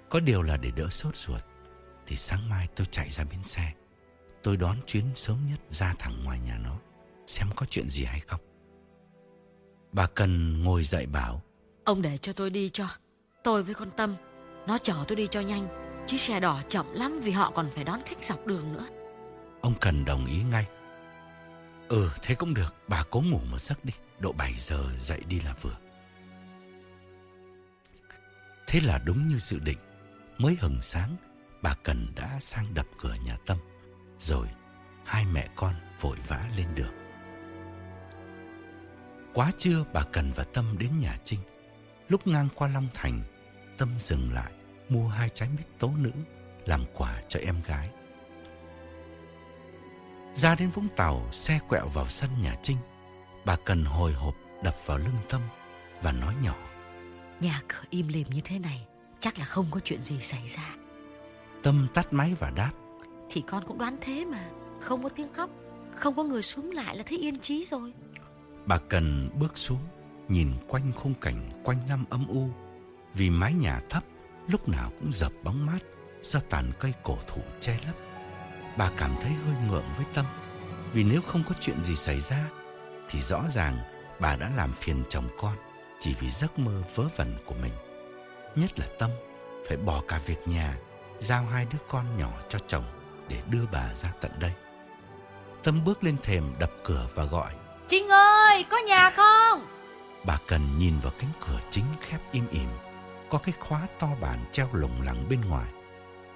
Có 0.09 0.19
điều 0.19 0.41
là 0.41 0.57
để 0.57 0.71
đỡ 0.75 0.89
sốt 0.89 1.15
ruột 1.15 1.41
Thì 2.07 2.15
sáng 2.15 2.49
mai 2.49 2.67
tôi 2.75 2.87
chạy 2.91 3.09
ra 3.09 3.23
bến 3.23 3.43
xe. 3.43 3.73
Tôi 4.43 4.57
đón 4.57 4.77
chuyến 4.85 5.05
sớm 5.15 5.37
nhất 5.49 5.59
ra 5.69 5.93
thẳng 5.99 6.23
ngoài 6.23 6.39
nhà 6.39 6.57
nó 6.57 6.77
Xem 7.27 7.47
có 7.55 7.65
chuyện 7.69 7.89
gì 7.89 8.03
hay 8.03 8.19
không. 8.19 8.39
Bà 9.91 10.07
Cần 10.07 10.63
ngồi 10.63 10.83
dậy 10.83 11.05
bảo 11.05 11.41
Ông 11.83 12.01
để 12.01 12.17
cho 12.17 12.33
tôi 12.33 12.49
đi 12.49 12.69
cho 12.69 12.87
Tôi 13.43 13.63
với 13.63 13.73
con 13.73 13.89
Tâm 13.97 14.15
Nó 14.67 14.77
chở 14.77 14.95
tôi 15.07 15.15
đi 15.15 15.27
cho 15.27 15.41
nhanh 15.41 15.67
Chiếc 16.07 16.21
xe 16.21 16.39
đỏ 16.39 16.61
chậm 16.69 16.85
lắm 16.93 17.19
vì 17.23 17.31
họ 17.31 17.51
còn 17.55 17.67
phải 17.75 17.83
đón 17.83 17.99
khách 18.05 18.23
dọc 18.23 18.47
đường 18.47 18.73
nữa. 18.73 18.85
Ông 19.61 19.73
Cần 19.81 20.05
đồng 20.05 20.25
ý 20.25 20.43
ngay. 20.43 20.67
Ừ 21.87 22.09
thế 22.21 22.35
cũng 22.35 22.53
được 22.53 22.75
Bà 22.87 23.03
cố 23.09 23.21
ngủ 23.21 23.39
một 23.51 23.61
giấc 23.61 23.85
đi 23.85 23.93
Độ 24.19 24.31
7 24.31 24.53
giờ 24.57 24.85
dậy 24.99 25.21
đi 25.27 25.39
là 25.39 25.53
vừa 25.61 25.75
Thế 28.67 28.79
là 28.81 28.99
đúng 29.05 29.27
như 29.27 29.37
dự 29.37 29.59
định 29.59 29.77
Mới 30.37 30.57
hừng 30.61 30.81
sáng 30.81 31.15
Bà 31.61 31.75
Cần 31.83 32.07
đã 32.15 32.37
sang 32.39 32.73
đập 32.73 32.85
cửa 33.01 33.15
nhà 33.25 33.37
Tâm 33.45 33.57
Rồi 34.19 34.47
hai 35.05 35.25
mẹ 35.25 35.47
con 35.55 35.75
vội 36.01 36.17
vã 36.27 36.49
lên 36.57 36.67
đường 36.75 36.93
Quá 39.33 39.51
trưa 39.57 39.85
bà 39.93 40.03
Cần 40.13 40.31
và 40.35 40.43
Tâm 40.43 40.75
đến 40.79 40.99
nhà 40.99 41.17
Trinh 41.23 41.39
Lúc 42.09 42.27
ngang 42.27 42.47
qua 42.55 42.67
Long 42.67 42.87
Thành 42.93 43.21
Tâm 43.77 43.89
dừng 43.99 44.33
lại 44.33 44.51
mua 44.89 45.07
hai 45.07 45.29
trái 45.29 45.49
mít 45.49 45.79
tố 45.79 45.91
nữ 45.97 46.11
làm 46.65 46.85
quà 46.93 47.21
cho 47.27 47.39
em 47.39 47.61
gái. 47.67 47.89
Ra 50.33 50.55
đến 50.55 50.69
Vũng 50.69 50.87
Tàu, 50.95 51.31
xe 51.31 51.59
quẹo 51.69 51.87
vào 51.87 52.09
sân 52.09 52.29
nhà 52.41 52.55
Trinh. 52.63 52.77
Bà 53.45 53.57
cần 53.65 53.85
hồi 53.85 54.13
hộp 54.13 54.35
đập 54.63 54.75
vào 54.85 54.97
lưng 54.97 55.17
Tâm 55.29 55.41
và 56.01 56.11
nói 56.11 56.35
nhỏ. 56.43 56.55
Nhà 57.41 57.61
cửa 57.67 57.83
im 57.89 58.07
lìm 58.07 58.27
như 58.29 58.41
thế 58.43 58.59
này, 58.59 58.87
chắc 59.19 59.39
là 59.39 59.45
không 59.45 59.65
có 59.71 59.79
chuyện 59.79 60.01
gì 60.01 60.21
xảy 60.21 60.47
ra. 60.47 60.75
Tâm 61.63 61.87
tắt 61.93 62.13
máy 62.13 62.33
và 62.39 62.51
đáp. 62.55 62.71
Thì 63.29 63.43
con 63.47 63.63
cũng 63.67 63.77
đoán 63.77 63.97
thế 64.01 64.25
mà, 64.25 64.49
không 64.81 65.03
có 65.03 65.09
tiếng 65.09 65.33
khóc, 65.33 65.49
không 65.95 66.15
có 66.15 66.23
người 66.23 66.41
xuống 66.41 66.71
lại 66.71 66.97
là 66.97 67.03
thấy 67.07 67.17
yên 67.17 67.39
trí 67.39 67.65
rồi. 67.65 67.93
Bà 68.65 68.77
cần 68.77 69.29
bước 69.39 69.57
xuống, 69.57 69.79
nhìn 70.27 70.51
quanh 70.67 70.91
khung 70.95 71.13
cảnh 71.13 71.49
quanh 71.63 71.79
năm 71.87 72.05
âm 72.09 72.27
u 72.27 72.49
vì 73.13 73.29
mái 73.29 73.53
nhà 73.53 73.81
thấp 73.89 74.03
lúc 74.47 74.69
nào 74.69 74.91
cũng 74.99 75.13
dập 75.13 75.31
bóng 75.43 75.65
mát 75.65 75.79
do 76.23 76.39
tàn 76.39 76.71
cây 76.79 76.93
cổ 77.03 77.17
thụ 77.27 77.41
che 77.59 77.79
lấp. 77.85 77.95
Bà 78.77 78.91
cảm 78.97 79.15
thấy 79.21 79.31
hơi 79.31 79.55
ngượng 79.69 79.85
với 79.97 80.05
Tâm, 80.13 80.25
vì 80.93 81.03
nếu 81.03 81.21
không 81.21 81.43
có 81.49 81.55
chuyện 81.61 81.83
gì 81.83 81.95
xảy 81.95 82.21
ra, 82.21 82.49
thì 83.09 83.21
rõ 83.21 83.43
ràng 83.49 83.77
bà 84.19 84.35
đã 84.35 84.51
làm 84.55 84.73
phiền 84.73 85.03
chồng 85.09 85.29
con 85.39 85.55
chỉ 85.99 86.13
vì 86.19 86.29
giấc 86.29 86.59
mơ 86.59 86.81
vớ 86.95 87.03
vẩn 87.15 87.35
của 87.45 87.55
mình. 87.61 87.73
Nhất 88.55 88.79
là 88.79 88.85
Tâm 88.99 89.11
phải 89.67 89.77
bỏ 89.77 90.01
cả 90.07 90.19
việc 90.25 90.47
nhà, 90.47 90.77
giao 91.19 91.45
hai 91.45 91.67
đứa 91.73 91.79
con 91.89 92.17
nhỏ 92.17 92.31
cho 92.49 92.59
chồng 92.67 92.85
để 93.29 93.37
đưa 93.51 93.65
bà 93.71 93.93
ra 93.93 94.11
tận 94.21 94.31
đây. 94.39 94.51
Tâm 95.63 95.85
bước 95.85 96.03
lên 96.03 96.17
thềm 96.23 96.53
đập 96.59 96.71
cửa 96.83 97.07
và 97.15 97.23
gọi 97.23 97.53
Trinh 97.87 98.09
ơi, 98.09 98.65
có 98.69 98.77
nhà 98.77 99.09
không? 99.09 99.65
Bà 100.25 100.37
cần 100.47 100.61
nhìn 100.77 100.93
vào 100.99 101.13
cánh 101.19 101.29
cửa 101.47 101.59
chính 101.71 101.85
khép 102.01 102.19
im 102.31 102.47
ỉm 102.49 102.69
có 103.29 103.37
cái 103.37 103.53
khóa 103.59 103.87
to 103.99 104.07
bản 104.21 104.45
treo 104.51 104.69
lủng 104.73 105.01
lẳng 105.01 105.29
bên 105.29 105.41
ngoài. 105.41 105.71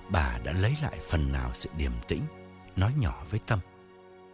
Bà 0.10 0.38
đã 0.44 0.52
lấy 0.52 0.76
lại 0.82 0.98
phần 1.10 1.32
nào 1.32 1.52
sự 1.54 1.70
điềm 1.78 1.92
tĩnh, 2.08 2.22
nói 2.76 2.94
nhỏ 2.98 3.24
với 3.30 3.40
Tâm. 3.48 3.60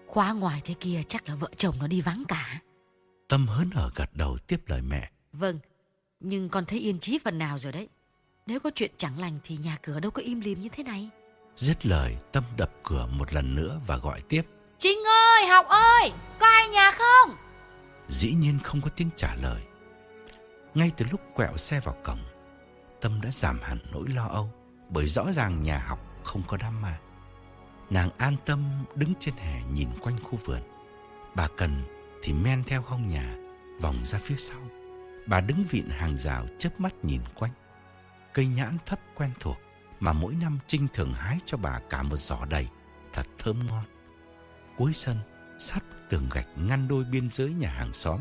Khóa 0.07 0.33
ngoài 0.33 0.61
thế 0.63 0.75
kia 0.79 1.01
chắc 1.07 1.29
là 1.29 1.35
vợ 1.35 1.49
chồng 1.57 1.75
nó 1.81 1.87
đi 1.87 2.01
vắng 2.01 2.23
cả. 2.27 2.59
Tâm 3.27 3.47
hớn 3.47 3.69
hở 3.71 3.91
gật 3.95 4.09
đầu 4.13 4.37
tiếp 4.37 4.61
lời 4.67 4.81
mẹ. 4.81 5.11
Vâng, 5.39 5.59
nhưng 6.19 6.49
con 6.49 6.65
thấy 6.65 6.79
yên 6.79 6.99
trí 6.99 7.19
phần 7.25 7.37
nào 7.37 7.57
rồi 7.59 7.71
đấy. 7.71 7.87
Nếu 8.45 8.59
có 8.59 8.69
chuyện 8.75 8.91
chẳng 8.97 9.19
lành 9.19 9.39
thì 9.43 9.57
nhà 9.57 9.77
cửa 9.81 9.99
đâu 9.99 10.11
có 10.11 10.21
im 10.21 10.39
lìm 10.39 10.61
như 10.61 10.69
thế 10.69 10.83
này. 10.83 11.09
Dứt 11.55 11.85
lời, 11.85 12.15
Tâm 12.31 12.43
đập 12.57 12.71
cửa 12.83 13.07
một 13.17 13.33
lần 13.33 13.55
nữa 13.55 13.81
và 13.87 13.97
gọi 13.97 14.21
tiếp. 14.21 14.41
Trinh 14.77 14.99
ơi, 15.07 15.47
Học 15.47 15.65
ơi, 15.67 16.11
có 16.39 16.47
ai 16.47 16.67
nhà 16.67 16.91
không? 16.91 17.37
Dĩ 18.09 18.33
nhiên 18.33 18.59
không 18.63 18.81
có 18.81 18.89
tiếng 18.89 19.09
trả 19.15 19.35
lời. 19.35 19.61
Ngay 20.73 20.91
từ 20.97 21.05
lúc 21.11 21.21
quẹo 21.33 21.57
xe 21.57 21.79
vào 21.79 21.97
cổng, 22.03 22.19
Tâm 23.01 23.21
đã 23.21 23.31
giảm 23.31 23.59
hẳn 23.61 23.79
nỗi 23.91 24.07
lo 24.09 24.27
âu 24.27 24.49
bởi 24.89 25.05
rõ 25.05 25.31
ràng 25.31 25.63
nhà 25.63 25.79
học 25.87 25.99
không 26.23 26.43
có 26.47 26.57
đám 26.57 26.81
ma. 26.81 26.99
Nàng 27.89 28.09
an 28.17 28.35
tâm 28.45 28.85
đứng 28.95 29.13
trên 29.19 29.35
hè 29.37 29.61
nhìn 29.73 29.89
quanh 30.01 30.17
khu 30.23 30.39
vườn. 30.45 30.61
Bà 31.35 31.47
Cần 31.57 31.83
thì 32.23 32.33
men 32.33 32.63
theo 32.63 32.81
hông 32.81 33.09
nhà, 33.09 33.35
vòng 33.81 34.05
ra 34.05 34.19
phía 34.23 34.35
sau. 34.35 34.59
Bà 35.27 35.41
đứng 35.41 35.63
vịn 35.63 35.85
hàng 35.89 36.17
rào 36.17 36.47
chớp 36.59 36.79
mắt 36.79 36.93
nhìn 37.03 37.21
quanh. 37.35 37.51
Cây 38.33 38.47
nhãn 38.47 38.77
thấp 38.85 38.99
quen 39.15 39.31
thuộc 39.39 39.57
mà 39.99 40.13
mỗi 40.13 40.35
năm 40.35 40.59
Trinh 40.67 40.87
thường 40.93 41.13
hái 41.13 41.37
cho 41.45 41.57
bà 41.57 41.79
cả 41.89 42.03
một 42.03 42.15
giỏ 42.15 42.45
đầy, 42.45 42.67
thật 43.13 43.25
thơm 43.37 43.67
ngon. 43.67 43.83
Cuối 44.77 44.93
sân, 44.93 45.17
sát 45.59 45.83
tường 46.09 46.29
gạch 46.33 46.47
ngăn 46.55 46.87
đôi 46.87 47.03
biên 47.03 47.29
giới 47.31 47.53
nhà 47.53 47.69
hàng 47.69 47.93
xóm, 47.93 48.19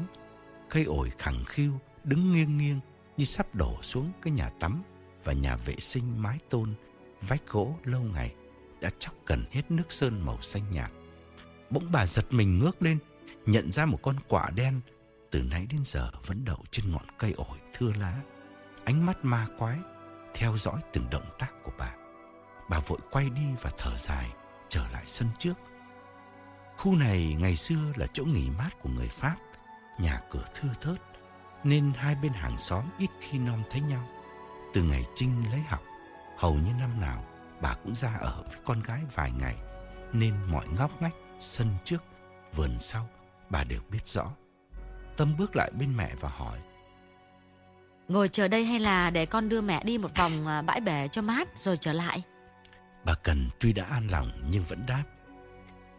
cây 0.71 0.85
ổi 0.85 1.11
khẳng 1.19 1.45
khiu 1.45 1.73
đứng 2.05 2.33
nghiêng 2.33 2.59
nghiêng 2.59 2.81
như 3.17 3.25
sắp 3.25 3.55
đổ 3.55 3.83
xuống 3.83 4.13
cái 4.23 4.33
nhà 4.33 4.51
tắm 4.61 4.83
và 5.25 5.33
nhà 5.33 5.57
vệ 5.57 5.75
sinh 5.81 6.23
mái 6.23 6.39
tôn 6.51 6.75
vách 7.29 7.47
gỗ 7.49 7.77
lâu 7.85 8.01
ngày 8.01 8.35
đã 8.81 8.91
chóc 8.99 9.15
gần 9.27 9.45
hết 9.53 9.71
nước 9.71 9.93
sơn 9.93 10.27
màu 10.27 10.41
xanh 10.41 10.71
nhạt. 10.71 10.91
Bỗng 11.71 11.93
bà 11.93 12.07
giật 12.07 12.27
mình 12.31 12.59
ngước 12.59 12.83
lên, 12.83 12.99
nhận 13.47 13.73
ra 13.73 13.87
một 13.87 13.99
con 14.03 14.17
quả 14.29 14.51
đen 14.51 14.81
từ 15.31 15.43
nãy 15.43 15.67
đến 15.71 15.81
giờ 15.85 16.11
vẫn 16.27 16.45
đậu 16.45 16.59
trên 16.71 16.93
ngọn 16.93 17.07
cây 17.19 17.33
ổi 17.37 17.59
thưa 17.73 17.93
lá. 17.99 18.17
Ánh 18.85 19.07
mắt 19.07 19.19
ma 19.23 19.47
quái 19.59 19.79
theo 20.35 20.57
dõi 20.57 20.81
từng 20.93 21.07
động 21.11 21.37
tác 21.39 21.53
của 21.65 21.73
bà. 21.79 21.95
Bà 22.71 22.79
vội 22.79 22.99
quay 23.11 23.31
đi 23.31 23.43
và 23.61 23.71
thở 23.79 23.97
dài 23.97 24.31
trở 24.69 24.89
lại 24.93 25.05
sân 25.07 25.29
trước. 25.39 25.55
Khu 26.77 26.97
này 26.97 27.37
ngày 27.39 27.57
xưa 27.57 27.93
là 27.97 28.07
chỗ 28.13 28.25
nghỉ 28.25 28.51
mát 28.51 28.71
của 28.83 28.89
người 28.89 29.09
Pháp, 29.09 29.37
nhà 29.99 30.21
cửa 30.31 30.45
thưa 30.55 30.69
thớt, 30.81 31.03
nên 31.65 31.93
hai 31.97 32.15
bên 32.15 32.33
hàng 32.33 32.59
xóm 32.59 32.85
ít 32.99 33.11
khi 33.21 33.39
nom 33.39 33.63
thấy 33.71 33.81
nhau. 33.81 34.09
Từ 34.75 34.83
ngày 34.83 35.05
Trinh 35.15 35.51
lấy 35.51 35.61
học, 35.61 35.83
hầu 36.37 36.55
như 36.55 36.73
năm 36.81 37.01
nào 37.01 37.25
bà 37.61 37.75
cũng 37.75 37.95
ra 37.95 38.15
ở 38.21 38.43
với 38.49 38.61
con 38.65 38.83
gái 38.83 39.01
vài 39.15 39.33
ngày, 39.33 39.57
nên 40.13 40.35
mọi 40.51 40.69
ngóc 40.69 41.03
ngách, 41.03 41.15
sân 41.41 41.69
trước, 41.85 42.03
vườn 42.55 42.79
sau, 42.79 43.09
bà 43.51 43.65
đều 43.65 43.81
biết 43.91 44.07
rõ. 44.07 44.33
Tâm 45.17 45.37
bước 45.39 45.57
lại 45.57 45.71
bên 45.79 45.97
mẹ 45.97 46.15
và 46.21 46.29
hỏi. 46.29 46.59
Ngồi 48.09 48.29
chờ 48.29 48.49
đây 48.49 48.65
hay 48.65 48.79
là 48.79 49.11
để 49.11 49.27
con 49.27 49.49
đưa 49.49 49.61
mẹ 49.61 49.85
đi 49.85 49.99
một 49.99 50.17
vòng 50.17 50.47
à, 50.47 50.63
bãi 50.63 50.81
bể 50.81 51.09
cho 51.13 51.23
mát 51.23 51.59
rồi 51.59 51.77
trở 51.77 51.93
lại? 51.93 52.23
Bà 53.05 53.15
Cần 53.15 53.49
tuy 53.61 53.73
đã 53.73 53.85
an 53.85 54.09
lòng 54.11 54.31
nhưng 54.51 54.65
vẫn 54.65 54.87
đáp. 54.87 55.05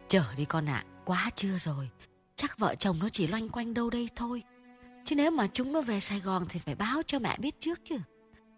Chờ 0.07 0.23
đi 0.37 0.45
con 0.45 0.65
ạ, 0.65 0.83
quá 1.05 1.29
trưa 1.35 1.57
rồi. 1.57 1.89
Chắc 2.35 2.57
vợ 2.57 2.75
chồng 2.75 2.95
nó 3.01 3.09
chỉ 3.09 3.27
loanh 3.27 3.49
quanh 3.49 3.73
đâu 3.73 3.89
đây 3.89 4.09
thôi. 4.15 4.43
Chứ 5.05 5.15
nếu 5.15 5.31
mà 5.31 5.47
chúng 5.53 5.73
nó 5.73 5.81
về 5.81 5.99
Sài 5.99 6.19
Gòn 6.19 6.43
thì 6.49 6.59
phải 6.59 6.75
báo 6.75 7.01
cho 7.07 7.19
mẹ 7.19 7.37
biết 7.39 7.59
trước 7.59 7.79
chứ. 7.89 7.97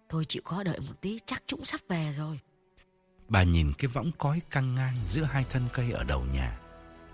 Thôi 0.10 0.26
chịu 0.26 0.42
khó 0.46 0.64
đợi 0.64 0.80
một 0.80 1.02
tí, 1.02 1.20
chắc 1.26 1.44
chúng 1.46 1.66
sắp 1.66 1.82
về 1.90 2.14
rồi. 2.18 2.40
Bà 3.28 3.44
nhìn 3.44 3.74
cái 3.78 3.88
võng 3.88 4.12
cói 4.18 4.42
căng 4.50 4.76
ngang 4.76 4.96
giữa 5.08 5.24
hai 5.24 5.46
thân 5.50 5.64
cây 5.74 5.92
ở 5.92 6.04
đầu 6.04 6.26
nhà, 6.34 6.60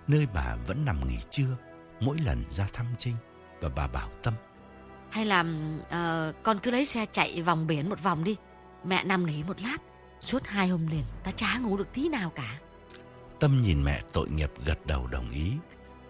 nơi 0.06 0.26
bà 0.34 0.56
vẫn 0.66 0.84
nằm 0.84 1.08
nghỉ 1.08 1.18
trưa 1.30 1.56
mỗi 2.00 2.16
lần 2.20 2.44
ra 2.50 2.66
thăm 2.72 2.86
Trinh 2.98 3.16
và 3.60 3.68
bà 3.68 3.86
bảo 3.86 4.08
Tâm. 4.22 4.34
Hay 5.10 5.24
là 5.24 5.40
uh, 5.40 6.42
con 6.42 6.58
cứ 6.62 6.70
lấy 6.70 6.84
xe 6.84 7.06
chạy 7.12 7.42
vòng 7.42 7.66
biển 7.66 7.88
một 7.88 8.02
vòng 8.02 8.24
đi. 8.24 8.36
Mẹ 8.84 9.04
nằm 9.04 9.26
nghỉ 9.26 9.42
một 9.48 9.60
lát. 9.60 9.76
Suốt 10.20 10.46
hai 10.46 10.68
hôm 10.68 10.86
liền 10.86 11.04
ta 11.24 11.30
chả 11.30 11.58
ngủ 11.58 11.76
được 11.76 11.92
tí 11.92 12.08
nào 12.08 12.30
cả. 12.30 12.58
Tâm 13.40 13.62
nhìn 13.62 13.84
mẹ 13.84 14.02
tội 14.12 14.28
nghiệp 14.28 14.50
gật 14.64 14.86
đầu 14.86 15.06
đồng 15.06 15.30
ý. 15.30 15.52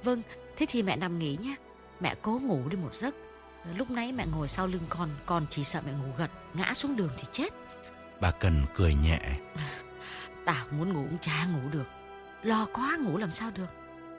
Vâng, 0.05 0.23
thế 0.57 0.67
thì 0.69 0.83
mẹ 0.83 0.97
nằm 0.97 1.19
nghỉ 1.19 1.37
nhé. 1.43 1.57
Mẹ 2.01 2.15
cố 2.23 2.41
ngủ 2.43 2.69
đi 2.69 2.77
một 2.77 2.95
giấc. 2.95 3.15
Lúc 3.75 3.91
nãy 3.91 4.13
mẹ 4.13 4.27
ngồi 4.27 4.49
sau 4.49 4.67
lưng 4.67 4.83
con, 4.89 5.11
con 5.27 5.47
chỉ 5.51 5.65
sợ 5.65 5.81
mẹ 5.87 5.93
ngủ 5.93 6.13
gật, 6.19 6.31
ngã 6.55 6.75
xuống 6.75 6.97
đường 6.97 7.11
thì 7.17 7.25
chết. 7.33 7.55
Bà 8.21 8.31
cần 8.31 8.67
cười 8.75 8.95
nhẹ. 8.95 9.21
Tao 10.47 10.67
muốn 10.71 10.93
ngủ 10.93 11.05
cũng 11.09 11.19
chả 11.19 11.47
ngủ 11.47 11.69
được. 11.71 11.87
Lo 12.43 12.67
quá 12.73 12.97
ngủ 13.01 13.19
làm 13.19 13.31
sao 13.31 13.51
được. 13.51 13.69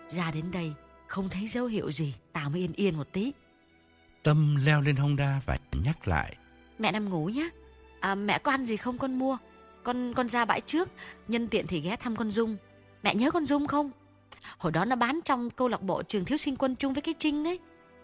Ra 0.08 0.32
đến 0.32 0.52
đây, 0.52 0.74
không 1.08 1.30
thấy 1.30 1.48
dấu 1.48 1.66
hiệu 1.66 1.92
gì, 1.92 2.14
tao 2.34 2.50
mới 2.50 2.62
yên 2.62 2.74
yên 2.74 2.98
một 2.98 3.08
tí. 3.12 3.34
Tâm 4.24 4.56
leo 4.66 4.82
lên 4.82 4.96
Honda 4.96 5.42
và 5.46 5.58
nhắc 5.84 6.08
lại. 6.08 6.38
Mẹ 6.80 6.92
nằm 6.92 7.10
ngủ 7.10 7.26
nhé. 7.26 7.50
À, 8.00 8.16
mẹ 8.16 8.40
có 8.40 8.52
ăn 8.52 8.66
gì 8.66 8.78
không 8.78 8.98
con 8.98 9.20
mua? 9.20 9.38
Con 9.84 10.14
con 10.16 10.30
ra 10.30 10.46
bãi 10.46 10.62
trước, 10.62 10.90
nhân 11.28 11.48
tiện 11.48 11.68
thì 11.68 11.82
ghé 11.82 11.96
thăm 11.96 12.16
con 12.16 12.32
Dung. 12.32 12.58
Mẹ 13.04 13.16
nhớ 13.16 13.32
con 13.32 13.46
Dung 13.46 13.68
không? 13.68 13.92
Hồi 14.58 14.72
đó 14.72 14.86
nó 14.86 14.96
bán 14.96 15.20
trong 15.26 15.50
câu 15.50 15.68
lạc 15.68 15.82
bộ 15.82 16.04
trường 16.04 16.26
thiếu 16.26 16.38
sinh 16.38 16.56
quân 16.56 16.76
chung 16.76 16.94
với 16.94 17.02
cái 17.02 17.14
Trinh 17.20 17.44
đấy. 17.44 17.60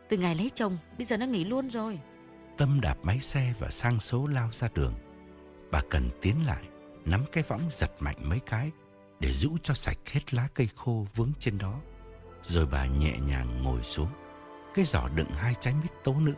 Từ 0.10 0.18
ngày 0.18 0.36
lấy 0.36 0.50
chồng, 0.50 0.78
bây 0.98 1.06
giờ 1.06 1.18
nó 1.18 1.26
nghỉ 1.26 1.44
luôn 1.44 1.70
rồi. 1.70 2.00
Tâm 2.58 2.82
đạp 2.82 2.96
máy 3.04 3.20
xe 3.20 3.54
và 3.60 3.70
sang 3.70 4.00
số 4.00 4.28
lao 4.28 4.50
ra 4.52 4.70
đường. 4.76 4.94
Bà 5.72 5.82
cần 5.90 6.10
tiến 6.22 6.36
lại, 6.46 6.64
nắm 7.06 7.26
cái 7.32 7.44
võng 7.48 7.62
giật 7.72 7.92
mạnh 8.00 8.18
mấy 8.22 8.40
cái 8.46 8.72
để 9.20 9.32
rũ 9.32 9.58
cho 9.64 9.74
sạch 9.74 9.98
hết 10.12 10.34
lá 10.34 10.48
cây 10.54 10.70
khô 10.76 11.08
vướng 11.16 11.32
trên 11.40 11.58
đó. 11.58 11.80
Rồi 12.44 12.66
bà 12.66 12.86
nhẹ 12.86 13.20
nhàng 13.20 13.64
ngồi 13.64 13.84
xuống. 13.84 14.10
Cái 14.74 14.86
giỏ 14.86 15.08
đựng 15.16 15.30
hai 15.30 15.56
trái 15.60 15.74
mít 15.74 15.92
tố 16.04 16.14
nữ 16.14 16.34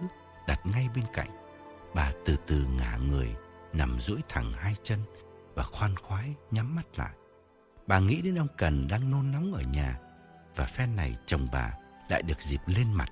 đặt 0.48 0.60
ngay 0.65 0.89
bên 0.96 1.06
cạnh. 1.13 1.30
Bà 1.96 2.12
từ 2.26 2.36
từ 2.48 2.65
ngả 2.78 2.98
người, 2.98 3.36
nằm 3.74 4.00
duỗi 4.00 4.20
thẳng 4.30 4.54
hai 4.54 4.76
chân 4.84 5.00
và 5.56 5.63
khoan 5.63 5.96
khoái 5.98 6.36
nhắm 6.52 6.76
mắt 6.76 6.86
lại. 7.00 7.13
Bà 7.88 8.00
nghĩ 8.00 8.22
đến 8.22 8.36
ông 8.36 8.48
Cần 8.58 8.88
đang 8.88 9.12
nôn 9.12 9.32
nóng 9.32 9.54
ở 9.54 9.62
nhà 9.62 10.00
và 10.56 10.65
phen 10.65 10.96
này 10.96 11.15
chồng 11.26 11.48
bà 11.52 11.74
lại 12.10 12.22
được 12.22 12.41
dịp 12.41 12.62
lên 12.65 12.94
mặt 12.94 13.10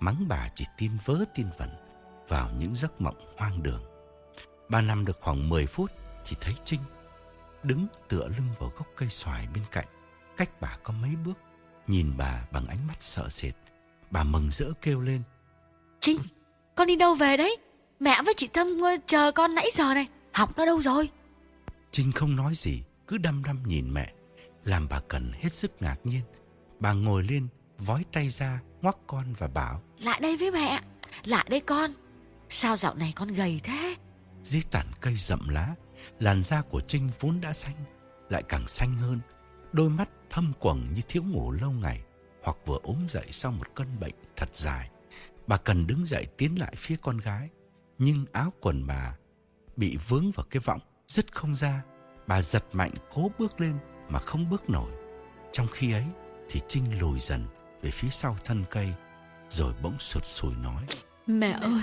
mắng 0.00 0.24
bà 0.28 0.48
chỉ 0.54 0.64
tin 0.76 0.92
vớ 1.04 1.24
tin 1.34 1.46
vẩn 1.58 1.70
vào 2.28 2.50
những 2.50 2.74
giấc 2.74 3.00
mộng 3.00 3.34
hoang 3.38 3.62
đường. 3.62 3.82
Bà 4.68 4.80
nằm 4.80 5.04
được 5.04 5.18
khoảng 5.20 5.48
10 5.48 5.66
phút 5.66 5.90
chỉ 6.24 6.36
thấy 6.40 6.54
Trinh 6.64 6.80
đứng 7.62 7.86
tựa 8.08 8.28
lưng 8.28 8.48
vào 8.58 8.70
gốc 8.76 8.86
cây 8.96 9.08
xoài 9.08 9.48
bên 9.54 9.64
cạnh, 9.72 9.86
cách 10.36 10.50
bà 10.60 10.76
có 10.82 10.92
mấy 10.92 11.16
bước, 11.24 11.38
nhìn 11.86 12.16
bà 12.16 12.46
bằng 12.52 12.66
ánh 12.66 12.86
mắt 12.86 12.96
sợ 13.02 13.28
sệt. 13.28 13.54
Bà 14.10 14.24
mừng 14.24 14.50
rỡ 14.50 14.72
kêu 14.82 15.00
lên. 15.00 15.22
Trinh, 16.00 16.18
con 16.74 16.86
đi 16.86 16.96
đâu 16.96 17.14
về 17.14 17.36
đấy? 17.36 17.56
Mẹ 18.00 18.22
với 18.24 18.34
chị 18.36 18.46
Tâm 18.46 18.68
chờ 19.06 19.32
con 19.32 19.54
nãy 19.54 19.70
giờ 19.72 19.94
này, 19.94 20.06
học 20.32 20.52
nó 20.56 20.66
đâu 20.66 20.82
rồi? 20.82 21.10
Trinh 21.90 22.12
không 22.12 22.36
nói 22.36 22.54
gì, 22.54 22.82
cứ 23.08 23.18
đăm 23.18 23.42
đăm 23.44 23.62
nhìn 23.66 23.94
mẹ, 23.94 24.12
làm 24.64 24.88
bà 24.88 25.00
Cần 25.08 25.32
hết 25.34 25.52
sức 25.52 25.72
ngạc 25.80 25.96
nhiên. 26.04 26.22
Bà 26.80 26.92
ngồi 26.92 27.22
lên, 27.22 27.48
vói 27.78 28.04
tay 28.12 28.28
ra, 28.28 28.60
ngoắc 28.82 28.96
con 29.06 29.34
và 29.38 29.48
bảo. 29.48 29.82
Lại 29.98 30.20
đây 30.20 30.36
với 30.36 30.50
mẹ, 30.50 30.80
lại 31.24 31.46
đây 31.50 31.60
con. 31.60 31.90
Sao 32.48 32.76
dạo 32.76 32.94
này 32.94 33.12
con 33.16 33.28
gầy 33.28 33.60
thế? 33.62 33.96
Dưới 34.42 34.62
tàn 34.70 34.86
cây 35.00 35.16
rậm 35.16 35.48
lá, 35.48 35.74
làn 36.18 36.44
da 36.44 36.62
của 36.62 36.80
Trinh 36.80 37.10
vốn 37.20 37.40
đã 37.40 37.52
xanh, 37.52 37.74
lại 38.28 38.42
càng 38.48 38.68
xanh 38.68 38.94
hơn. 38.94 39.20
Đôi 39.72 39.90
mắt 39.90 40.08
thâm 40.32 40.52
quầng 40.58 40.86
như 40.94 41.02
thiếu 41.08 41.22
ngủ 41.22 41.52
lâu 41.52 41.70
ngày, 41.70 42.00
hoặc 42.42 42.56
vừa 42.66 42.78
ốm 42.82 43.06
dậy 43.08 43.26
sau 43.30 43.52
một 43.52 43.74
cơn 43.74 44.00
bệnh 44.00 44.14
thật 44.36 44.48
dài. 44.52 44.90
Bà 45.46 45.56
cần 45.56 45.86
đứng 45.86 46.04
dậy 46.04 46.26
tiến 46.36 46.58
lại 46.58 46.74
phía 46.76 46.96
con 47.02 47.18
gái, 47.18 47.48
nhưng 47.98 48.24
áo 48.32 48.52
quần 48.60 48.86
bà 48.86 49.16
bị 49.76 49.98
vướng 50.08 50.30
vào 50.30 50.46
cái 50.50 50.60
võng, 50.64 50.80
dứt 51.06 51.34
không 51.34 51.54
ra. 51.54 51.82
Bà 52.26 52.42
giật 52.42 52.64
mạnh 52.72 52.90
cố 53.14 53.30
bước 53.38 53.60
lên 53.60 53.78
mà 54.08 54.18
không 54.18 54.50
bước 54.50 54.70
nổi. 54.70 54.90
Trong 55.52 55.66
khi 55.72 55.92
ấy 55.92 56.04
thì 56.48 56.60
Trinh 56.68 57.00
lùi 57.00 57.18
dần 57.20 57.46
về 57.82 57.90
phía 57.90 58.10
sau 58.10 58.36
thân 58.44 58.64
cây, 58.70 58.92
rồi 59.48 59.74
bỗng 59.82 59.98
sụt 59.98 60.24
sùi 60.24 60.54
nói. 60.56 60.86
Mẹ 61.26 61.58
ơi, 61.60 61.82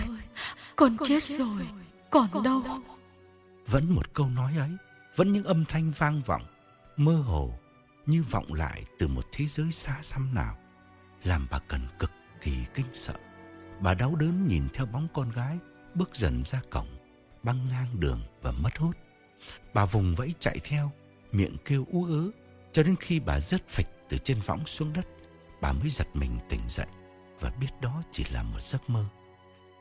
con 0.76 0.98
chết 1.04 1.24
rồi, 1.24 1.68
còn 2.10 2.28
đâu? 2.44 2.64
Vẫn 3.68 3.96
một 3.96 4.14
câu 4.14 4.30
nói 4.30 4.54
ấy, 4.58 4.72
vẫn 5.16 5.34
những 5.34 5.44
âm 5.44 5.66
thanh 5.66 5.92
vang 5.92 6.22
vọng, 6.26 6.44
mơ 6.98 7.16
hồ, 7.16 7.54
như 8.10 8.24
vọng 8.32 8.54
lại 8.54 8.86
từ 8.98 9.08
một 9.08 9.26
thế 9.32 9.45
giới 9.45 9.72
xa 9.72 9.98
xăm 10.02 10.36
nào, 10.36 10.58
làm 11.24 11.48
bà 11.52 11.60
Cần 11.60 11.82
cực 12.00 12.12
kỳ 12.41 12.54
kinh 12.74 12.86
sợ. 12.93 13.13
Bà 13.80 13.93
đau 13.93 14.15
đớn 14.15 14.48
nhìn 14.48 14.63
theo 14.74 14.86
bóng 14.86 15.08
con 15.13 15.30
gái 15.32 15.58
bước 15.95 16.15
dần 16.15 16.43
ra 16.45 16.62
cổng, 16.69 16.88
băng 17.43 17.67
ngang 17.67 18.00
đường 18.00 18.22
và 18.41 18.52
mất 18.52 18.78
hút. 18.78 18.98
Bà 19.74 19.86
vùng 19.86 20.15
vẫy 20.15 20.34
chạy 20.39 20.60
theo, 20.63 20.91
miệng 21.32 21.58
kêu 21.65 21.86
ú 21.91 22.06
ớ, 22.06 22.32
cho 22.72 22.84
đến 22.84 22.95
khi 23.00 23.19
bà 23.19 23.39
rớt 23.39 23.67
phịch 23.67 23.88
từ 24.10 24.17
trên 24.17 24.39
võng 24.45 24.65
xuống 24.65 24.93
đất, 24.93 25.08
bà 25.62 25.74
mới 25.74 25.89
giật 25.89 26.08
mình 26.13 26.38
tỉnh 26.50 26.62
dậy 26.67 26.88
và 27.39 27.52
biết 27.60 27.82
đó 27.82 28.04
chỉ 28.12 28.26
là 28.32 28.43
một 28.43 28.62
giấc 28.62 28.89
mơ. 28.89 29.06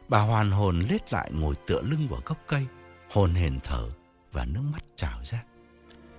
Bà 0.09 0.21
hoàn 0.21 0.51
hồn 0.51 0.81
lết 0.91 1.13
lại 1.13 1.31
ngồi 1.33 1.55
tựa 1.67 1.83
lưng 1.83 2.09
vào 2.09 2.21
gốc 2.27 2.39
cây, 2.49 2.67
hồn 3.11 3.35
hển 3.35 3.61
thở 3.61 3.91
và 4.33 4.45
nước 4.45 4.63
mắt 4.73 4.85
trào 4.97 5.25
ra. 5.25 5.45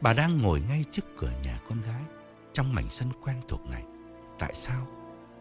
Bà 0.02 0.14
đang 0.14 0.42
ngồi 0.42 0.62
ngay 0.70 0.86
trước 0.92 1.18
cửa 1.18 1.32
nhà 1.44 1.60
con 1.70 1.82
gái, 1.82 2.02
trong 2.54 2.76
mảnh 2.76 2.90
sân 2.90 3.10
quen 3.24 3.36
thuộc 3.48 3.66
này. 3.66 3.84
Tại 4.40 4.54
sao 4.56 4.88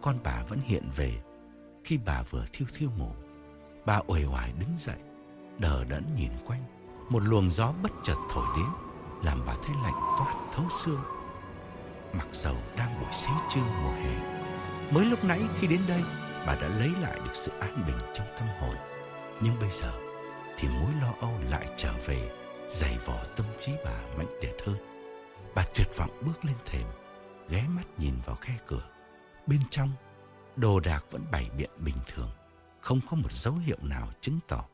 con 0.02 0.18
bà 0.24 0.42
vẫn 0.48 0.60
hiện 0.64 0.90
về 0.96 1.12
khi 1.84 1.98
bà 2.06 2.22
vừa 2.22 2.44
thiêu 2.52 2.68
thiêu 2.74 2.90
ngủ? 2.98 3.10
Bà 3.86 4.00
uể 4.06 4.24
oải 4.24 4.52
đứng 4.58 4.70
dậy, 4.78 4.98
đờ 5.58 5.84
đẫn 5.84 6.04
nhìn 6.16 6.32
quanh. 6.46 6.62
Một 7.08 7.22
luồng 7.22 7.50
gió 7.50 7.72
bất 7.82 7.92
chợt 8.02 8.16
thổi 8.30 8.46
đến, 8.56 8.66
làm 9.22 9.46
bà 9.46 9.54
thấy 9.62 9.76
lạnh 9.84 10.16
toát 10.18 10.34
thấu 10.52 10.64
xương. 10.84 11.00
Mặc 12.12 12.26
dầu 12.32 12.56
đang 12.76 13.00
buổi 13.00 13.12
xế 13.12 13.30
trưa 13.54 13.60
mùa 13.60 13.92
hè, 13.92 14.38
mới 14.90 15.04
lúc 15.04 15.24
nãy 15.24 15.40
khi 15.54 15.66
đến 15.66 15.80
đây, 15.88 16.02
bà 16.46 16.54
đã 16.54 16.68
lấy 16.68 16.90
lại 17.00 17.16
được 17.24 17.34
sự 17.34 17.52
an 17.60 17.84
bình 17.86 17.98
trong 18.14 18.26
tâm 18.38 18.48
hồn. 18.60 18.76
Nhưng 19.40 19.58
bây 19.60 19.70
giờ 19.70 19.92
thì 20.58 20.68
mối 20.68 20.92
lo 21.00 21.12
âu 21.20 21.32
lại 21.50 21.68
trở 21.76 21.92
về, 22.06 22.30
dày 22.72 22.98
vò 22.98 23.24
tâm 23.36 23.46
trí 23.58 23.72
bà 23.84 24.00
mạnh 24.16 24.38
liệt 24.42 24.54
hơn. 24.66 24.76
Bà 25.54 25.64
tuyệt 25.74 25.88
vọng 25.96 26.22
bước 26.26 26.44
lên 26.44 26.56
thềm, 26.64 26.86
ghé 27.48 27.64
mắt 27.68 27.84
nhìn 27.98 28.14
vào 28.24 28.36
khe 28.36 28.54
cửa. 28.66 28.90
Bên 29.46 29.60
trong, 29.70 29.92
đồ 30.56 30.80
đạc 30.80 31.04
vẫn 31.10 31.24
bày 31.30 31.50
biện 31.56 31.70
bình 31.76 31.96
thường, 32.06 32.30
không 32.80 33.00
có 33.10 33.16
một 33.16 33.32
dấu 33.32 33.54
hiệu 33.54 33.78
nào 33.82 34.08
chứng 34.20 34.38
tỏ 34.48 34.64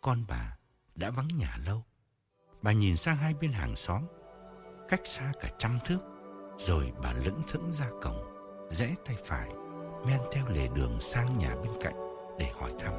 con 0.00 0.24
bà 0.28 0.56
đã 0.94 1.10
vắng 1.10 1.28
nhà 1.36 1.58
lâu. 1.66 1.82
Bà 2.62 2.72
nhìn 2.72 2.96
sang 2.96 3.16
hai 3.16 3.34
bên 3.34 3.52
hàng 3.52 3.76
xóm, 3.76 4.02
cách 4.88 5.00
xa 5.04 5.32
cả 5.40 5.48
trăm 5.58 5.78
thước, 5.84 5.98
rồi 6.58 6.92
bà 7.02 7.12
lững 7.12 7.42
thững 7.48 7.72
ra 7.72 7.86
cổng, 8.02 8.24
rẽ 8.70 8.94
tay 9.04 9.16
phải, 9.24 9.48
men 10.06 10.20
theo 10.32 10.48
lề 10.48 10.68
đường 10.74 11.00
sang 11.00 11.38
nhà 11.38 11.54
bên 11.54 11.72
cạnh 11.82 11.94
để 12.38 12.50
hỏi 12.60 12.72
thăm. 12.80 12.92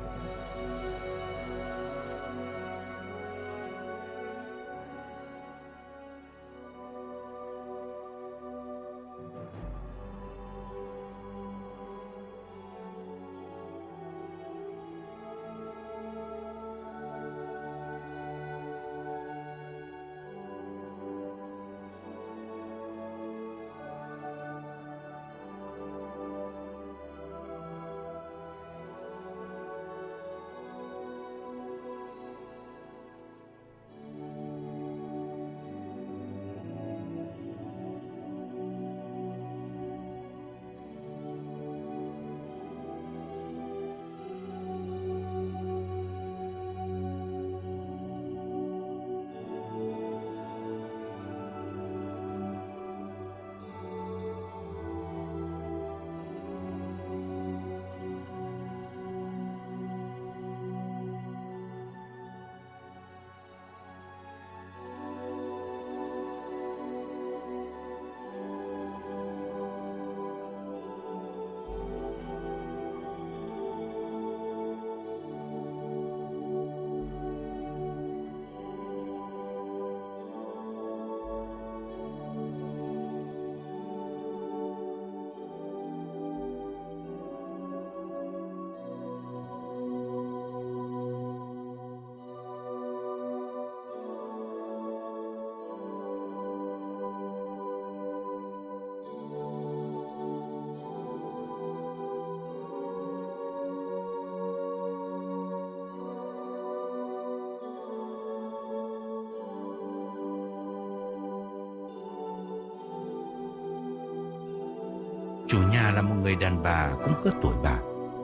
Là 115.94 116.02
một 116.02 116.16
người 116.22 116.36
đàn 116.36 116.64
bà 116.64 116.94
cũng 117.04 117.14
cỡ 117.24 117.30
tuổi 117.42 117.56
bà, 117.64 117.80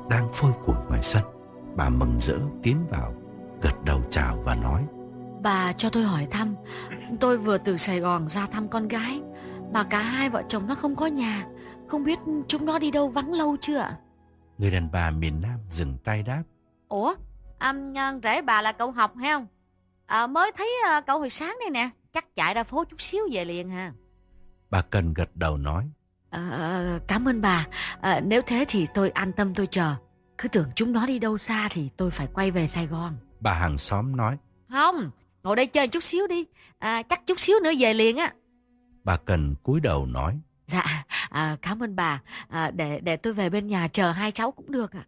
đang 0.10 0.34
phơi 0.34 0.52
củi 0.66 0.76
ngoài 0.90 1.04
sân. 1.04 1.24
Bà 1.76 1.90
mừng 1.90 2.18
rỡ 2.20 2.38
tiến 2.64 2.78
vào, 2.90 3.14
gật 3.62 3.84
đầu 3.86 4.02
chào 4.12 4.42
và 4.46 4.56
nói. 4.56 4.86
Bà 5.42 5.74
cho 5.74 5.90
tôi 5.90 6.04
hỏi 6.04 6.28
thăm, 6.32 6.56
tôi 7.20 7.38
vừa 7.38 7.58
từ 7.58 7.78
Sài 7.78 8.00
Gòn 8.00 8.30
ra 8.30 8.46
thăm 8.46 8.68
con 8.68 8.88
gái, 8.88 9.22
mà 9.74 9.84
cả 9.84 10.02
hai 10.02 10.30
vợ 10.30 10.44
chồng 10.48 10.68
nó 10.68 10.76
không 10.76 10.96
có 10.96 11.06
nhà, 11.06 11.48
không 11.88 12.04
biết 12.04 12.20
chúng 12.48 12.66
nó 12.66 12.80
đi 12.80 12.92
đâu 12.92 13.10
vắng 13.10 13.34
lâu 13.34 13.58
chưa 13.62 13.78
ạ? 13.78 13.98
Người 14.58 14.72
đàn 14.72 14.92
bà 14.92 15.12
miền 15.12 15.42
Nam 15.42 15.60
dừng 15.70 15.98
tay 16.04 16.24
đáp. 16.24 16.44
Ủa, 16.88 17.16
à, 17.58 17.74
rể 18.24 18.42
bà 18.42 18.62
là 18.62 18.72
cậu 18.72 18.92
học 18.92 19.14
hay 19.18 19.32
không? 19.34 19.48
À, 20.06 20.28
mới 20.28 20.52
thấy 20.58 20.72
à, 20.86 21.02
cậu 21.02 21.20
hồi 21.20 21.30
sáng 21.30 21.58
đây 21.60 21.70
nè, 21.70 21.90
chắc 22.14 22.36
chạy 22.36 22.54
ra 22.54 22.64
phố 22.64 22.84
chút 22.84 23.02
xíu 23.02 23.24
về 23.32 23.46
liền 23.46 23.70
ha. 23.70 23.94
Bà 24.70 24.82
Cần 24.82 25.14
gật 25.14 25.36
đầu 25.36 25.58
nói. 25.58 25.92
À, 26.30 27.00
cảm 27.08 27.28
ơn 27.28 27.42
bà, 27.42 27.68
à, 28.02 28.20
nếu 28.20 28.42
thế 28.46 28.66
thì 28.68 28.88
tôi 28.94 29.10
an 29.10 29.32
tâm 29.32 29.56
tôi 29.56 29.68
chờ. 29.68 29.96
Cứ 30.38 30.48
tưởng 30.48 30.70
chúng 30.76 30.92
nó 30.92 31.06
đi 31.06 31.20
đâu 31.20 31.38
xa 31.38 31.68
thì 31.72 31.90
tôi 31.98 32.12
phải 32.12 32.28
quay 32.34 32.52
về 32.52 32.68
Sài 32.68 32.88
Gòn. 32.88 33.18
Bà 33.40 33.54
hàng 33.54 33.78
xóm 33.78 34.16
nói. 34.16 34.38
Không, 34.70 35.12
ngồi 35.44 35.56
đây 35.56 35.68
chơi 35.68 35.88
chút 35.88 36.04
xíu 36.04 36.28
đi, 36.28 36.46
à, 36.80 37.04
chắc 37.04 37.28
chút 37.28 37.40
xíu 37.40 37.60
nữa 37.64 37.72
về 37.80 37.94
liền 37.94 38.18
á. 38.18 38.34
Bà 39.04 39.18
Cần 39.18 39.56
cúi 39.64 39.80
đầu 39.80 40.06
nói. 40.06 40.40
Dạ, 40.66 41.06
à, 41.30 41.58
cảm 41.62 41.84
ơn 41.84 41.96
bà, 41.96 42.22
à, 42.48 42.72
để 42.72 43.00
để 43.00 43.18
tôi 43.18 43.34
về 43.34 43.50
bên 43.50 43.68
nhà 43.68 43.88
chờ 43.88 44.12
hai 44.12 44.32
cháu 44.32 44.52
cũng 44.52 44.72
được 44.72 44.92
ạ. 44.92 45.06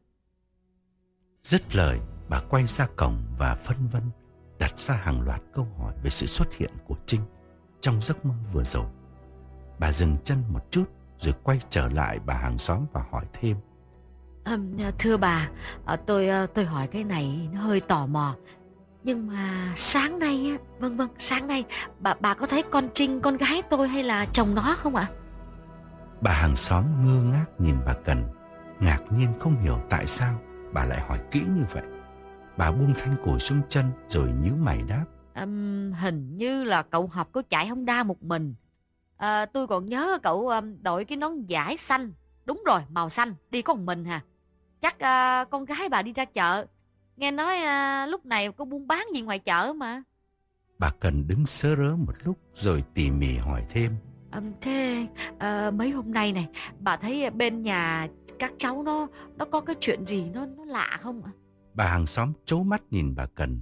Dứt 1.43 1.75
lời, 1.75 1.99
bà 2.29 2.39
quay 2.49 2.67
ra 2.67 2.88
cổng 2.95 3.23
và 3.38 3.55
phân 3.55 3.88
vân 3.88 4.03
đặt 4.60 4.79
ra 4.79 4.95
hàng 4.95 5.21
loạt 5.21 5.41
câu 5.53 5.67
hỏi 5.77 5.93
về 6.03 6.10
sự 6.10 6.25
xuất 6.25 6.53
hiện 6.53 6.71
của 6.88 6.95
Trinh 7.05 7.21
trong 7.81 8.01
giấc 8.01 8.25
mơ 8.25 8.34
vừa 8.53 8.63
rồi. 8.63 8.86
Bà 9.79 9.91
dừng 9.91 10.17
chân 10.25 10.43
một 10.49 10.71
chút 10.71 10.86
rồi 11.21 11.34
quay 11.43 11.60
trở 11.69 11.88
lại 11.88 12.19
bà 12.25 12.34
hàng 12.34 12.57
xóm 12.57 12.86
và 12.93 13.03
hỏi 13.12 13.25
thêm. 13.34 13.57
À, 14.43 14.57
thưa 14.99 15.17
bà, 15.17 15.49
à, 15.86 15.95
tôi 15.95 16.29
à, 16.29 16.45
tôi 16.53 16.65
hỏi 16.65 16.88
cái 16.88 17.03
này 17.03 17.49
nó 17.53 17.62
hơi 17.62 17.79
tò 17.79 18.05
mò. 18.05 18.36
Nhưng 19.03 19.27
mà 19.27 19.73
sáng 19.75 20.19
nay 20.19 20.57
vâng 20.79 20.97
vâng, 20.97 21.10
sáng 21.17 21.47
nay 21.47 21.65
bà 21.99 22.15
bà 22.19 22.34
có 22.34 22.47
thấy 22.47 22.63
con 22.71 22.88
Trinh 22.93 23.21
con 23.21 23.38
gái 23.38 23.62
tôi 23.69 23.88
hay 23.88 24.03
là 24.03 24.25
chồng 24.25 24.55
nó 24.55 24.75
không 24.77 24.95
ạ? 24.95 25.07
Bà 26.21 26.31
hàng 26.31 26.55
xóm 26.55 26.86
ngơ 27.05 27.21
ngác 27.31 27.45
nhìn 27.60 27.75
bà 27.86 27.93
Cần, 27.93 28.23
ngạc 28.79 29.01
nhiên 29.10 29.34
không 29.39 29.62
hiểu 29.62 29.79
tại 29.89 30.07
sao 30.07 30.39
bà 30.73 30.86
lại 30.86 31.01
hỏi 31.07 31.19
kỹ 31.31 31.39
như 31.39 31.63
vậy. 31.71 31.84
Bà 32.57 32.71
buông 32.71 32.93
thanh 32.95 33.15
củi 33.25 33.39
xuống 33.39 33.62
chân 33.69 33.91
rồi 34.10 34.31
nhíu 34.31 34.55
mày 34.55 34.81
đáp. 34.81 35.05
Um, 35.36 35.93
hình 35.93 36.38
như 36.38 36.63
là 36.63 36.84
cậu 36.84 37.07
học 37.07 37.29
có 37.31 37.41
chạy 37.49 37.69
không 37.69 37.86
đa 37.86 38.03
một 38.03 38.23
mình. 38.23 38.55
À, 39.21 39.45
tôi 39.45 39.67
còn 39.67 39.86
nhớ 39.86 40.17
cậu 40.23 40.47
um, 40.47 40.75
đội 40.81 41.05
cái 41.05 41.17
nón 41.17 41.45
giải 41.45 41.77
xanh. 41.77 42.13
Đúng 42.45 42.63
rồi, 42.65 42.81
màu 42.89 43.10
xanh, 43.10 43.36
đi 43.51 43.62
có 43.62 43.73
một 43.73 43.81
mình 43.84 44.05
hả? 44.05 44.21
Chắc 44.81 44.93
uh, 44.95 45.49
con 45.49 45.65
gái 45.65 45.89
bà 45.89 46.01
đi 46.01 46.13
ra 46.13 46.25
chợ. 46.25 46.65
Nghe 47.17 47.31
nói 47.31 47.55
uh, 47.57 48.10
lúc 48.10 48.25
này 48.25 48.51
có 48.51 48.65
buôn 48.65 48.88
bán 48.88 49.07
gì 49.13 49.21
ngoài 49.21 49.39
chợ 49.39 49.73
mà. 49.73 50.03
Bà 50.79 50.89
cần 50.99 51.27
đứng 51.27 51.45
sớ 51.45 51.75
rớ 51.75 51.95
một 51.95 52.13
lúc 52.23 52.38
rồi 52.53 52.84
tỉ 52.93 53.12
mỉ 53.12 53.38
hỏi 53.38 53.65
thêm. 53.69 53.95
Um, 54.34 54.51
thế 54.62 55.07
uh, 55.29 55.73
mấy 55.73 55.89
hôm 55.89 56.12
nay 56.12 56.31
này 56.31 56.47
bà 56.79 56.97
thấy 56.97 57.29
bên 57.29 57.62
nhà 57.62 58.07
các 58.39 58.51
cháu 58.57 58.84
nó 58.84 59.07
nó 59.36 59.45
có 59.45 59.62
cái 59.62 59.75
chuyện 59.79 60.05
gì 60.05 60.23
nó 60.34 60.45
nó 60.45 60.65
lạ 60.65 60.97
không 61.01 61.23
ạ? 61.23 61.31
Bà 61.73 61.88
hàng 61.88 62.05
xóm 62.05 62.34
chố 62.45 62.63
mắt 62.63 62.81
nhìn 62.89 63.15
bà 63.15 63.25
Cần 63.25 63.62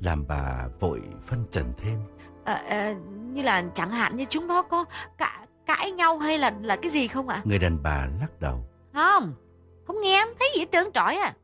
Làm 0.00 0.26
bà 0.28 0.68
vội 0.80 1.02
phân 1.22 1.44
trần 1.50 1.72
thêm 1.78 1.98
à, 2.44 2.54
à, 2.54 2.94
Như 3.32 3.42
là 3.42 3.64
chẳng 3.74 3.90
hạn 3.90 4.16
như 4.16 4.24
chúng 4.24 4.46
nó 4.46 4.62
có 4.62 4.84
cãi, 5.18 5.46
cãi 5.66 5.90
nhau 5.90 6.18
hay 6.18 6.38
là 6.38 6.52
là 6.62 6.76
cái 6.76 6.90
gì 6.90 7.08
không 7.08 7.28
ạ? 7.28 7.42
Người 7.44 7.58
đàn 7.58 7.82
bà 7.82 8.06
lắc 8.20 8.40
đầu. 8.40 8.64
Không, 8.94 9.34
không 9.86 10.00
nghe 10.02 10.14
em 10.20 10.28
thấy 10.38 10.48
gì 10.54 10.60
hết 10.60 10.66
trơn 10.72 10.92
trọi 10.92 11.16
à. 11.16 11.34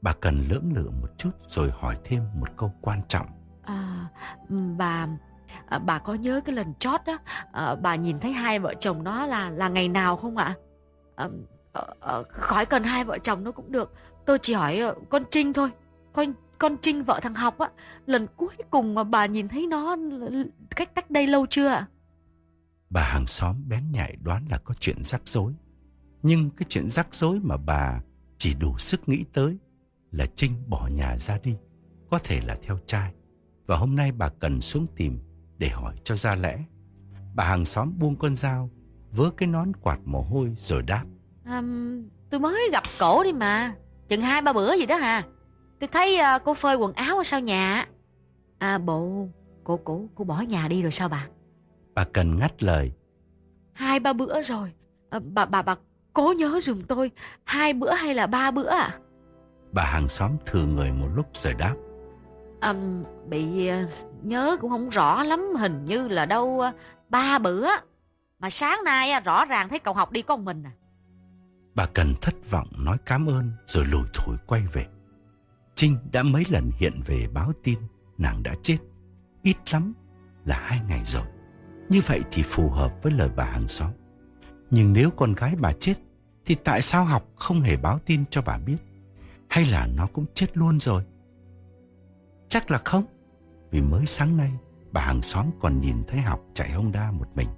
Bà 0.00 0.12
Cần 0.20 0.44
lưỡng 0.50 0.72
lự 0.74 0.90
một 1.02 1.08
chút 1.18 1.30
rồi 1.46 1.70
hỏi 1.80 1.96
thêm 2.04 2.22
một 2.40 2.48
câu 2.56 2.72
quan 2.80 3.00
trọng. 3.08 3.26
À, 3.64 4.06
Bà 4.78 5.06
à, 5.68 5.78
bà 5.78 5.98
có 5.98 6.14
nhớ 6.14 6.40
cái 6.44 6.54
lần 6.54 6.74
chót 6.78 7.00
đó 7.06 7.18
à, 7.52 7.74
bà 7.74 7.94
nhìn 7.94 8.20
thấy 8.20 8.32
hai 8.32 8.58
vợ 8.58 8.74
chồng 8.74 9.04
nó 9.04 9.26
là 9.26 9.50
là 9.50 9.68
ngày 9.68 9.88
nào 9.88 10.16
không 10.16 10.36
ạ? 10.36 10.54
À, 11.16 11.28
à, 12.00 12.14
khỏi 12.28 12.66
cần 12.66 12.82
hai 12.82 13.04
vợ 13.04 13.18
chồng 13.18 13.44
nó 13.44 13.52
cũng 13.52 13.72
được. 13.72 13.92
Tôi 14.26 14.38
chỉ 14.38 14.54
hỏi 14.54 14.80
con 15.10 15.22
Trinh 15.30 15.52
thôi. 15.52 15.70
Con 16.12 16.32
con 16.62 16.76
Trinh 16.82 17.04
vợ 17.04 17.20
thằng 17.22 17.34
học 17.34 17.58
á 17.58 17.70
Lần 18.06 18.26
cuối 18.36 18.54
cùng 18.70 18.94
mà 18.94 19.04
bà 19.04 19.26
nhìn 19.26 19.48
thấy 19.48 19.66
nó 19.66 19.96
Cách 20.76 20.94
cách 20.94 21.10
đây 21.10 21.26
lâu 21.26 21.46
chưa 21.46 21.68
ạ? 21.68 21.86
Bà 22.90 23.02
hàng 23.02 23.26
xóm 23.26 23.68
bén 23.68 23.90
nhạy 23.92 24.16
đoán 24.22 24.46
là 24.50 24.58
có 24.58 24.74
chuyện 24.80 25.04
rắc 25.04 25.22
rối. 25.24 25.52
Nhưng 26.22 26.50
cái 26.50 26.66
chuyện 26.68 26.90
rắc 26.90 27.08
rối 27.12 27.40
mà 27.42 27.56
bà 27.56 28.00
Chỉ 28.38 28.54
đủ 28.54 28.78
sức 28.78 29.08
nghĩ 29.08 29.24
tới 29.32 29.58
Là 30.10 30.26
Trinh 30.36 30.52
bỏ 30.68 30.88
nhà 30.92 31.16
ra 31.18 31.38
đi 31.42 31.56
Có 32.10 32.18
thể 32.18 32.40
là 32.46 32.56
theo 32.62 32.78
trai. 32.86 33.12
Và 33.66 33.76
hôm 33.76 33.96
nay 33.96 34.12
bà 34.12 34.28
cần 34.28 34.60
xuống 34.60 34.86
tìm 34.96 35.18
Để 35.58 35.68
hỏi 35.68 35.94
cho 36.04 36.16
ra 36.16 36.34
lẽ. 36.34 36.58
Bà 37.34 37.44
hàng 37.44 37.64
xóm 37.64 37.98
buông 37.98 38.16
con 38.16 38.36
dao 38.36 38.70
Vớ 39.12 39.30
cái 39.36 39.48
nón 39.48 39.72
quạt 39.76 39.98
mồ 40.04 40.22
hôi 40.22 40.56
rồi 40.58 40.82
đáp. 40.82 41.04
À, 41.44 41.62
Tôi 42.30 42.40
mới 42.40 42.68
gặp 42.72 42.82
cổ 42.98 43.24
đi 43.24 43.32
mà. 43.32 43.74
Chừng 44.08 44.20
hai 44.20 44.42
ba 44.42 44.52
bữa 44.52 44.76
gì 44.76 44.86
đó 44.86 44.96
hà 44.96 45.22
Tôi 45.82 45.88
thấy 45.88 46.18
uh, 46.36 46.44
cô 46.44 46.54
phơi 46.54 46.76
quần 46.76 46.92
áo 46.92 47.16
ở 47.16 47.24
sau 47.24 47.40
nhà 47.40 47.86
À 48.58 48.78
bộ 48.78 49.28
Cô 49.64 49.80
cô 49.84 50.04
cô 50.14 50.24
bỏ 50.24 50.40
nhà 50.40 50.68
đi 50.68 50.82
rồi 50.82 50.90
sao 50.90 51.08
bà? 51.08 51.26
Bà 51.94 52.04
cần 52.04 52.38
ngắt 52.38 52.62
lời. 52.62 52.92
Hai 53.72 54.00
ba 54.00 54.12
bữa 54.12 54.42
rồi. 54.42 54.72
À, 55.10 55.20
Bà 55.34 55.44
bà 55.44 55.62
bà 55.62 55.74
cố 56.12 56.34
nhớ 56.38 56.60
dùm 56.62 56.82
tôi. 56.82 57.10
Hai 57.44 57.72
bữa 57.72 57.92
hay 57.92 58.14
là 58.14 58.26
ba 58.26 58.50
bữa 58.50 58.68
à? 58.68 58.90
Bà 59.72 59.84
hàng 59.84 60.08
xóm 60.08 60.36
thừa 60.46 60.64
người 60.64 60.90
một 60.90 61.08
lúc 61.14 61.26
rồi 61.34 61.54
đáp. 61.54 61.74
À, 62.60 62.74
Bị 63.28 63.70
nhớ 64.22 64.56
cũng 64.60 64.70
không 64.70 64.88
rõ 64.88 65.22
lắm 65.22 65.54
Hình 65.58 65.84
như 65.84 66.08
là 66.08 66.26
đâu 66.26 66.46
uh, 66.46 66.74
ba 67.08 67.38
bữa. 67.38 67.68
Mà 68.38 68.50
sáng 68.50 68.84
nay 68.84 69.12
uh, 69.18 69.24
rõ 69.24 69.44
ràng 69.44 69.68
thấy 69.68 69.78
cậu 69.78 69.94
học 69.94 70.12
đi 70.12 70.22
con 70.22 70.44
mình 70.44 70.62
à. 70.62 70.72
Bà 71.74 71.86
Cần 71.86 72.14
thất 72.20 72.34
vọng 72.50 72.68
nói 72.78 72.96
cảm 73.06 73.26
ơn 73.26 73.52
rồi 73.66 73.84
lùi 73.84 74.04
thổi 74.14 74.36
quay 74.46 74.62
về. 74.72 74.86
Trinh 75.74 75.96
đã 76.12 76.22
mấy 76.22 76.44
lần 76.50 76.70
hiện 76.78 77.00
về 77.06 77.28
báo 77.34 77.52
tin 77.62 77.78
nàng 78.18 78.42
đã 78.42 78.54
chết. 78.62 78.76
Ít 79.42 79.56
lắm 79.72 79.94
là 80.44 80.58
hai 80.58 80.80
ngày 80.88 81.04
rồi. 81.04 81.26
Như 81.88 82.00
vậy 82.06 82.22
thì 82.32 82.42
phù 82.42 82.68
hợp 82.68 83.02
với 83.02 83.12
lời 83.12 83.30
bà 83.36 83.44
hàng 83.44 83.68
xóm. 83.68 83.90
Nhưng 84.70 84.92
nếu 84.92 85.10
con 85.10 85.32
gái 85.32 85.56
bà 85.60 85.72
chết, 85.72 85.94
thì 86.46 86.54
tại 86.54 86.82
sao 86.82 87.04
học 87.04 87.28
không 87.36 87.60
hề 87.60 87.76
báo 87.76 87.98
tin 88.06 88.24
cho 88.30 88.42
bà 88.42 88.58
biết? 88.58 88.76
Hay 89.48 89.66
là 89.66 89.86
nó 89.86 90.06
cũng 90.06 90.26
chết 90.34 90.56
luôn 90.56 90.80
rồi? 90.80 91.04
Chắc 92.48 92.70
là 92.70 92.78
không. 92.84 93.04
Vì 93.70 93.80
mới 93.80 94.06
sáng 94.06 94.36
nay, 94.36 94.52
bà 94.92 95.00
hàng 95.00 95.22
xóm 95.22 95.50
còn 95.60 95.80
nhìn 95.80 95.96
thấy 96.08 96.20
học 96.20 96.40
chạy 96.54 96.70
Honda 96.72 97.10
một 97.10 97.26
mình. 97.34 97.48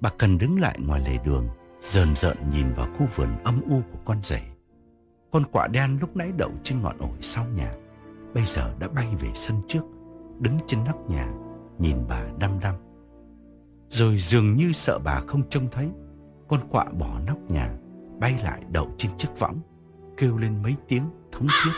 Bà 0.00 0.10
cần 0.18 0.38
đứng 0.38 0.60
lại 0.60 0.78
ngoài 0.80 1.00
lề 1.00 1.18
đường 1.24 1.48
Dần 1.82 2.14
dợn 2.14 2.36
nhìn 2.50 2.72
vào 2.72 2.88
khu 2.98 3.06
vườn 3.14 3.28
âm 3.44 3.62
u 3.62 3.82
của 3.92 3.98
con 4.04 4.22
rể 4.22 4.40
con 5.30 5.44
quạ 5.52 5.66
đen 5.66 5.98
lúc 6.00 6.16
nãy 6.16 6.32
đậu 6.36 6.50
trên 6.62 6.82
ngọn 6.82 6.98
ổi 6.98 7.16
sau 7.20 7.46
nhà 7.54 7.74
Bây 8.34 8.44
giờ 8.44 8.74
đã 8.78 8.88
bay 8.88 9.06
về 9.20 9.28
sân 9.34 9.56
trước 9.68 9.82
Đứng 10.38 10.58
trên 10.66 10.84
nóc 10.84 11.10
nhà 11.10 11.32
Nhìn 11.78 11.96
bà 12.08 12.24
đăm 12.38 12.60
đăm. 12.60 12.74
Rồi 13.88 14.18
dường 14.18 14.56
như 14.56 14.72
sợ 14.72 14.98
bà 15.04 15.20
không 15.26 15.48
trông 15.48 15.68
thấy 15.70 15.90
Con 16.48 16.68
quạ 16.68 16.84
bỏ 16.84 17.18
nóc 17.26 17.50
nhà 17.50 17.74
Bay 18.20 18.38
lại 18.42 18.62
đậu 18.70 18.94
trên 18.96 19.16
chiếc 19.16 19.28
võng 19.38 19.60
Kêu 20.16 20.36
lên 20.36 20.62
mấy 20.62 20.76
tiếng 20.88 21.10
thống 21.32 21.46
thiết. 21.64 21.72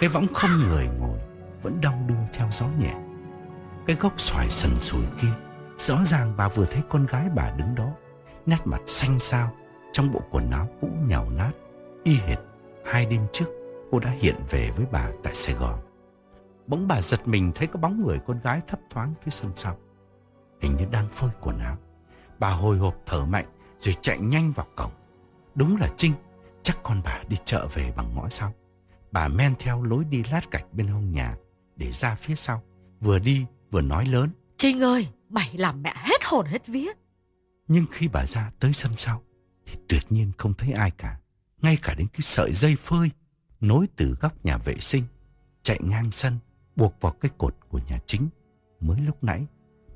Cái 0.00 0.08
võng 0.08 0.26
không 0.34 0.50
người 0.68 0.88
ngồi 0.98 1.18
Vẫn 1.62 1.78
đong 1.82 2.06
đưa 2.06 2.32
theo 2.32 2.48
gió 2.52 2.66
nhẹ. 2.78 2.94
Cái 3.86 3.96
gốc 3.96 4.20
xoài 4.20 4.50
sần 4.50 4.80
sùi 4.80 5.04
kia 5.20 5.32
Rõ 5.78 6.04
ràng 6.04 6.34
bà 6.36 6.48
vừa 6.48 6.64
thấy 6.64 6.82
con 6.88 7.06
gái 7.06 7.28
bà 7.34 7.50
đứng 7.58 7.74
đó 7.74 7.92
nét 8.48 8.58
mặt 8.64 8.80
xanh 8.86 9.18
xao 9.18 9.50
trong 9.92 10.12
bộ 10.12 10.20
quần 10.30 10.50
áo 10.50 10.68
cũ 10.80 10.88
nhàu 11.06 11.30
nát, 11.30 11.52
y 12.08 12.14
hệt 12.14 12.38
hai 12.84 13.06
đêm 13.06 13.26
trước 13.32 13.46
cô 13.90 13.98
đã 13.98 14.10
hiện 14.10 14.36
về 14.50 14.70
với 14.76 14.86
bà 14.92 15.10
tại 15.22 15.34
Sài 15.34 15.54
Gòn. 15.54 15.80
Bỗng 16.66 16.88
bà 16.88 17.02
giật 17.02 17.28
mình 17.28 17.52
thấy 17.54 17.66
có 17.66 17.78
bóng 17.78 18.06
người 18.06 18.18
con 18.26 18.40
gái 18.40 18.60
thấp 18.66 18.80
thoáng 18.90 19.14
phía 19.22 19.30
sân 19.30 19.52
sau. 19.54 19.78
Hình 20.60 20.76
như 20.76 20.84
đang 20.90 21.08
phơi 21.08 21.30
quần 21.40 21.58
áo. 21.58 21.76
Bà 22.38 22.50
hồi 22.50 22.78
hộp 22.78 22.94
thở 23.06 23.24
mạnh 23.24 23.46
rồi 23.80 23.94
chạy 24.00 24.18
nhanh 24.18 24.52
vào 24.52 24.66
cổng. 24.76 24.90
Đúng 25.54 25.76
là 25.76 25.88
Trinh, 25.96 26.12
chắc 26.62 26.78
con 26.82 27.02
bà 27.04 27.22
đi 27.28 27.36
chợ 27.44 27.68
về 27.74 27.92
bằng 27.96 28.14
ngõ 28.14 28.28
sau. 28.28 28.52
Bà 29.12 29.28
men 29.28 29.54
theo 29.58 29.82
lối 29.82 30.04
đi 30.04 30.22
lát 30.30 30.50
gạch 30.50 30.64
bên 30.72 30.88
hông 30.88 31.12
nhà 31.12 31.36
để 31.76 31.92
ra 31.92 32.14
phía 32.14 32.34
sau. 32.34 32.62
Vừa 33.00 33.18
đi 33.18 33.46
vừa 33.70 33.80
nói 33.82 34.06
lớn. 34.06 34.30
Trinh 34.56 34.80
ơi, 34.80 35.08
mày 35.28 35.54
làm 35.58 35.82
mẹ 35.82 35.94
hết 35.96 36.24
hồn 36.24 36.46
hết 36.46 36.66
vía. 36.66 36.92
Nhưng 37.68 37.86
khi 37.92 38.08
bà 38.08 38.26
ra 38.26 38.50
tới 38.60 38.72
sân 38.72 38.92
sau 38.96 39.22
thì 39.66 39.74
tuyệt 39.88 40.02
nhiên 40.10 40.32
không 40.38 40.54
thấy 40.54 40.72
ai 40.72 40.90
cả. 40.90 41.18
Ngay 41.62 41.78
cả 41.82 41.94
đến 41.94 42.06
cái 42.12 42.20
sợi 42.20 42.52
dây 42.52 42.76
phơi 42.76 43.10
nối 43.60 43.86
từ 43.96 44.16
góc 44.20 44.44
nhà 44.44 44.58
vệ 44.58 44.74
sinh 44.80 45.04
chạy 45.62 45.80
ngang 45.82 46.10
sân 46.10 46.38
buộc 46.76 47.00
vào 47.00 47.12
cái 47.12 47.30
cột 47.38 47.54
của 47.68 47.80
nhà 47.88 47.98
chính. 48.06 48.28
Mới 48.80 49.00
lúc 49.00 49.24
nãy 49.24 49.46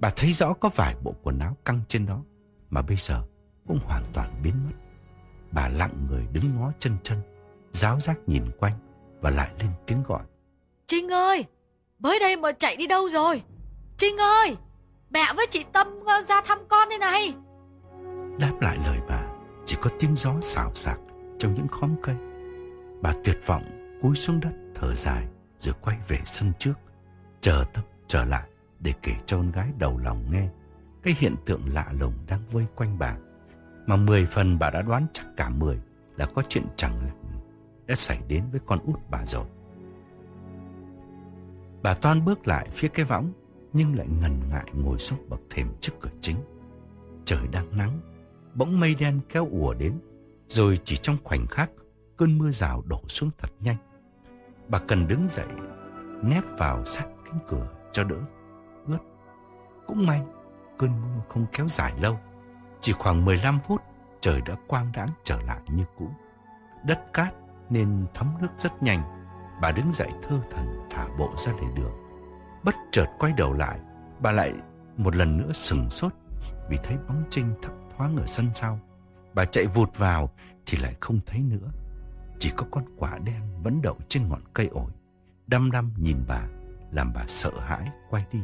bà 0.00 0.10
thấy 0.10 0.32
rõ 0.32 0.52
có 0.52 0.70
vài 0.74 0.96
bộ 1.02 1.14
quần 1.22 1.38
áo 1.38 1.56
căng 1.64 1.80
trên 1.88 2.06
đó 2.06 2.22
mà 2.70 2.82
bây 2.82 2.96
giờ 2.96 3.26
cũng 3.68 3.78
hoàn 3.84 4.04
toàn 4.12 4.40
biến 4.42 4.54
mất. 4.66 4.76
Bà 5.50 5.68
lặng 5.68 6.06
người 6.10 6.26
đứng 6.32 6.56
ngó 6.56 6.72
chân 6.78 6.96
chân, 7.02 7.18
giáo 7.72 8.00
giác 8.00 8.18
nhìn 8.26 8.44
quanh 8.58 8.78
và 9.20 9.30
lại 9.30 9.50
lên 9.58 9.70
tiếng 9.86 10.02
gọi. 10.02 10.22
Trinh 10.86 11.08
ơi, 11.08 11.44
mới 11.98 12.20
đây 12.20 12.36
mà 12.36 12.52
chạy 12.52 12.76
đi 12.76 12.86
đâu 12.86 13.08
rồi? 13.08 13.42
Trinh 13.96 14.16
ơi, 14.16 14.56
mẹ 15.10 15.32
với 15.36 15.46
chị 15.50 15.64
Tâm 15.72 15.86
ờ, 16.06 16.22
ra 16.28 16.42
thăm 16.46 16.58
con 16.68 16.88
đây 16.88 16.98
này. 16.98 17.34
Đáp 18.38 18.52
lại 18.60 18.78
lời 18.86 18.98
bà, 19.08 19.26
chỉ 19.66 19.76
có 19.82 19.90
tiếng 19.98 20.16
gió 20.16 20.34
xào 20.40 20.74
xạc 20.74 20.98
trong 21.42 21.54
những 21.54 21.68
khóm 21.68 21.94
cây. 22.02 22.16
Bà 23.00 23.12
tuyệt 23.24 23.38
vọng 23.46 23.98
cúi 24.02 24.14
xuống 24.14 24.40
đất 24.40 24.52
thở 24.74 24.94
dài 24.94 25.26
rồi 25.60 25.74
quay 25.80 25.98
về 26.08 26.18
sân 26.24 26.52
trước, 26.58 26.74
chờ 27.40 27.64
Tâm 27.72 27.84
trở 28.06 28.24
lại 28.24 28.48
để 28.80 28.92
kể 29.02 29.12
cho 29.26 29.36
con 29.36 29.52
gái 29.52 29.68
đầu 29.78 29.98
lòng 29.98 30.24
nghe 30.32 30.48
cái 31.02 31.14
hiện 31.18 31.34
tượng 31.44 31.60
lạ 31.72 31.92
lùng 31.98 32.12
đang 32.26 32.40
vây 32.52 32.66
quanh 32.74 32.98
bà. 32.98 33.16
Mà 33.86 33.96
mười 33.96 34.26
phần 34.26 34.58
bà 34.58 34.70
đã 34.70 34.82
đoán 34.82 35.06
chắc 35.12 35.26
cả 35.36 35.48
mười 35.48 35.78
là 36.16 36.26
có 36.34 36.42
chuyện 36.48 36.64
chẳng 36.76 36.98
lành 36.98 37.40
đã 37.86 37.94
xảy 37.94 38.20
đến 38.28 38.44
với 38.50 38.60
con 38.66 38.78
út 38.86 39.00
bà 39.10 39.26
rồi. 39.26 39.46
Bà 41.82 41.94
toan 41.94 42.24
bước 42.24 42.48
lại 42.48 42.68
phía 42.72 42.88
cái 42.88 43.04
võng 43.04 43.32
nhưng 43.72 43.96
lại 43.96 44.06
ngần 44.20 44.40
ngại 44.48 44.66
ngồi 44.72 44.98
xuống 44.98 45.18
bậc 45.28 45.40
thềm 45.50 45.66
trước 45.80 45.92
cửa 46.00 46.10
chính. 46.20 46.36
Trời 47.24 47.48
đang 47.50 47.78
nắng, 47.78 48.00
bỗng 48.54 48.80
mây 48.80 48.94
đen 48.94 49.20
kéo 49.28 49.48
ùa 49.50 49.74
đến, 49.74 49.92
rồi 50.52 50.78
chỉ 50.84 50.96
trong 50.96 51.16
khoảnh 51.24 51.46
khắc, 51.46 51.70
cơn 52.16 52.38
mưa 52.38 52.50
rào 52.50 52.82
đổ 52.86 53.00
xuống 53.08 53.30
thật 53.38 53.50
nhanh. 53.60 53.76
Bà 54.68 54.78
cần 54.78 55.08
đứng 55.08 55.28
dậy, 55.28 55.46
nép 56.22 56.44
vào 56.58 56.84
sát 56.84 57.06
cánh 57.24 57.38
cửa 57.48 57.68
cho 57.92 58.04
đỡ 58.04 58.16
ướt. 58.86 58.98
Cũng 59.86 60.06
may, 60.06 60.22
cơn 60.78 60.90
mưa 61.00 61.22
không 61.28 61.46
kéo 61.52 61.68
dài 61.68 61.94
lâu. 62.02 62.18
Chỉ 62.80 62.92
khoảng 62.92 63.24
15 63.24 63.60
phút, 63.68 63.82
trời 64.20 64.40
đã 64.40 64.56
quang 64.66 64.92
đãng 64.92 65.08
trở 65.24 65.40
lại 65.42 65.60
như 65.68 65.84
cũ. 65.98 66.10
Đất 66.84 67.12
cát 67.12 67.34
nên 67.70 68.06
thấm 68.14 68.34
nước 68.40 68.48
rất 68.56 68.82
nhanh. 68.82 69.02
Bà 69.62 69.72
đứng 69.72 69.92
dậy 69.92 70.08
thơ 70.22 70.40
thần 70.50 70.66
thả 70.90 71.08
bộ 71.18 71.32
ra 71.36 71.52
lề 71.52 71.74
đường. 71.74 71.92
Bất 72.62 72.74
chợt 72.92 73.06
quay 73.18 73.32
đầu 73.36 73.52
lại, 73.52 73.80
bà 74.20 74.32
lại 74.32 74.52
một 74.96 75.16
lần 75.16 75.38
nữa 75.38 75.52
sừng 75.52 75.90
sốt 75.90 76.12
vì 76.68 76.78
thấy 76.82 76.96
bóng 77.08 77.24
Trinh 77.30 77.54
thấp 77.62 77.72
thoáng 77.96 78.16
ở 78.16 78.26
sân 78.26 78.46
sau. 78.54 78.78
Bà 79.34 79.44
chạy 79.44 79.66
vụt 79.66 79.98
vào 79.98 80.32
thì 80.66 80.78
lại 80.78 80.96
không 81.00 81.20
thấy 81.26 81.40
nữa. 81.40 81.70
Chỉ 82.38 82.50
có 82.56 82.66
con 82.70 82.84
quả 82.98 83.18
đen 83.18 83.62
vẫn 83.62 83.82
đậu 83.82 83.98
trên 84.08 84.28
ngọn 84.28 84.42
cây 84.54 84.66
ổi, 84.66 84.90
đăm 85.46 85.70
đăm 85.70 85.92
nhìn 85.96 86.16
bà, 86.28 86.48
làm 86.90 87.12
bà 87.12 87.26
sợ 87.26 87.60
hãi 87.60 87.88
quay 88.10 88.24
đi. 88.32 88.40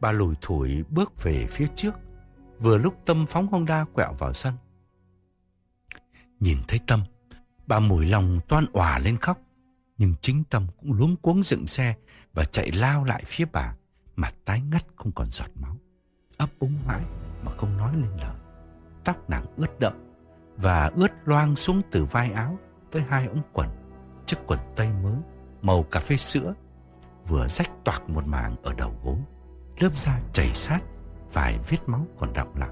Bà 0.00 0.12
lùi 0.12 0.34
thủi 0.40 0.82
bước 0.90 1.22
về 1.22 1.46
phía 1.50 1.66
trước, 1.76 1.94
vừa 2.58 2.78
lúc 2.78 2.94
Tâm 3.04 3.26
phóng 3.26 3.46
Honda 3.46 3.84
quẹo 3.84 4.12
vào 4.12 4.32
sân. 4.32 4.54
Nhìn 6.40 6.58
thấy 6.68 6.80
Tâm, 6.86 7.02
bà 7.66 7.80
mùi 7.80 8.06
lòng 8.06 8.40
toan 8.48 8.66
òa 8.72 8.98
lên 8.98 9.18
khóc, 9.18 9.38
nhưng 9.98 10.14
chính 10.20 10.44
Tâm 10.44 10.66
cũng 10.80 10.92
luống 10.92 11.16
cuống 11.16 11.42
dựng 11.42 11.66
xe 11.66 11.94
và 12.32 12.44
chạy 12.44 12.72
lao 12.72 13.04
lại 13.04 13.22
phía 13.26 13.44
bà, 13.52 13.74
mặt 14.16 14.34
tái 14.44 14.60
ngắt 14.60 14.84
không 14.96 15.12
còn 15.12 15.30
giọt 15.30 15.50
máu. 15.54 15.76
Ấp 16.36 16.48
úng 16.58 16.78
mãi 16.86 17.04
mà 17.42 17.52
không 17.56 17.76
nói 17.76 17.92
lên 17.96 18.10
lời. 18.22 18.43
Tóc 19.04 19.30
nàng 19.30 19.46
ướt 19.56 19.80
đậm 19.80 19.92
và 20.56 20.90
ướt 20.96 21.12
loang 21.24 21.56
xuống 21.56 21.82
từ 21.90 22.04
vai 22.04 22.32
áo 22.32 22.58
tới 22.90 23.02
hai 23.08 23.26
ống 23.26 23.42
quần, 23.52 23.68
chiếc 24.26 24.36
quần 24.46 24.58
tây 24.76 24.88
mới, 25.02 25.16
màu 25.62 25.82
cà 25.82 26.00
phê 26.00 26.16
sữa, 26.16 26.54
vừa 27.28 27.48
rách 27.48 27.70
toạc 27.84 28.08
một 28.08 28.26
mảng 28.26 28.56
ở 28.62 28.74
đầu 28.74 28.94
gối, 29.04 29.18
lớp 29.78 29.96
da 29.96 30.20
chảy 30.32 30.54
sát, 30.54 30.80
vài 31.32 31.58
vết 31.68 31.78
máu 31.86 32.06
còn 32.18 32.32
đọng 32.32 32.52
lại. 32.56 32.70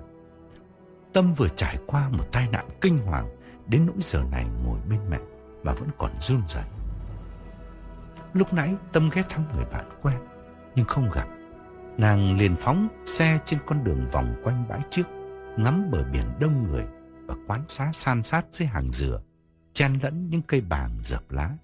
Tâm 1.12 1.34
vừa 1.34 1.48
trải 1.48 1.78
qua 1.86 2.08
một 2.08 2.32
tai 2.32 2.48
nạn 2.52 2.64
kinh 2.80 2.98
hoàng, 2.98 3.28
đến 3.66 3.86
nỗi 3.86 3.96
giờ 4.00 4.24
này 4.30 4.46
ngồi 4.64 4.78
bên 4.90 5.00
mẹ 5.10 5.18
mà 5.62 5.72
vẫn 5.72 5.88
còn 5.98 6.10
run 6.20 6.42
rẩy. 6.48 6.64
Lúc 8.32 8.52
nãy 8.52 8.74
Tâm 8.92 9.10
ghé 9.12 9.22
thăm 9.28 9.44
người 9.54 9.64
bạn 9.64 9.90
quen, 10.02 10.16
nhưng 10.74 10.86
không 10.86 11.10
gặp. 11.10 11.26
Nàng 11.96 12.36
liền 12.36 12.56
phóng 12.56 12.88
xe 13.06 13.38
trên 13.44 13.58
con 13.66 13.84
đường 13.84 14.06
vòng 14.12 14.34
quanh 14.44 14.64
bãi 14.68 14.80
trước, 14.90 15.06
ngắm 15.56 15.90
bờ 15.90 16.04
biển 16.12 16.26
đông 16.40 16.62
người 16.62 16.84
và 17.26 17.34
quán 17.46 17.64
xá 17.68 17.92
san 17.92 18.22
sát 18.22 18.46
dưới 18.52 18.68
hàng 18.68 18.92
dừa, 18.92 19.22
chen 19.72 19.92
lẫn 20.02 20.28
những 20.30 20.42
cây 20.42 20.60
bàng 20.60 20.98
dập 21.02 21.30
lá. 21.30 21.56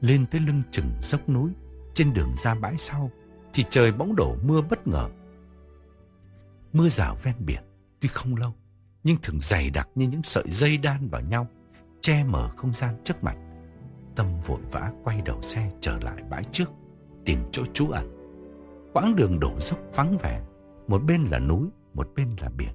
Lên 0.00 0.26
tới 0.26 0.40
lưng 0.40 0.62
chừng 0.70 0.92
dốc 1.02 1.28
núi, 1.28 1.50
trên 1.94 2.12
đường 2.12 2.34
ra 2.36 2.54
bãi 2.54 2.78
sau, 2.78 3.10
thì 3.52 3.64
trời 3.70 3.92
bỗng 3.92 4.16
đổ 4.16 4.36
mưa 4.44 4.60
bất 4.70 4.86
ngờ. 4.86 5.08
Mưa 6.72 6.88
rào 6.88 7.16
ven 7.22 7.34
biển, 7.38 7.62
tuy 8.00 8.08
không 8.08 8.36
lâu, 8.36 8.54
nhưng 9.04 9.16
thường 9.22 9.40
dày 9.40 9.70
đặc 9.70 9.88
như 9.94 10.08
những 10.08 10.22
sợi 10.22 10.44
dây 10.50 10.78
đan 10.78 11.08
vào 11.08 11.20
nhau, 11.20 11.48
che 12.00 12.24
mở 12.24 12.50
không 12.56 12.74
gian 12.74 12.96
trước 13.04 13.24
mặt. 13.24 13.36
Tâm 14.16 14.26
vội 14.46 14.60
vã 14.72 14.92
quay 15.04 15.22
đầu 15.22 15.42
xe 15.42 15.70
trở 15.80 15.98
lại 15.98 16.22
bãi 16.30 16.44
trước, 16.52 16.70
tìm 17.24 17.38
chỗ 17.52 17.64
trú 17.72 17.88
ẩn. 17.88 18.10
Quãng 18.92 19.16
đường 19.16 19.40
đổ 19.40 19.58
dốc 19.58 19.78
vắng 19.94 20.18
vẻ, 20.18 20.42
một 20.88 20.98
bên 20.98 21.24
là 21.24 21.38
núi, 21.38 21.68
một 21.94 22.08
bên 22.16 22.36
là 22.40 22.48
biển. 22.48 22.72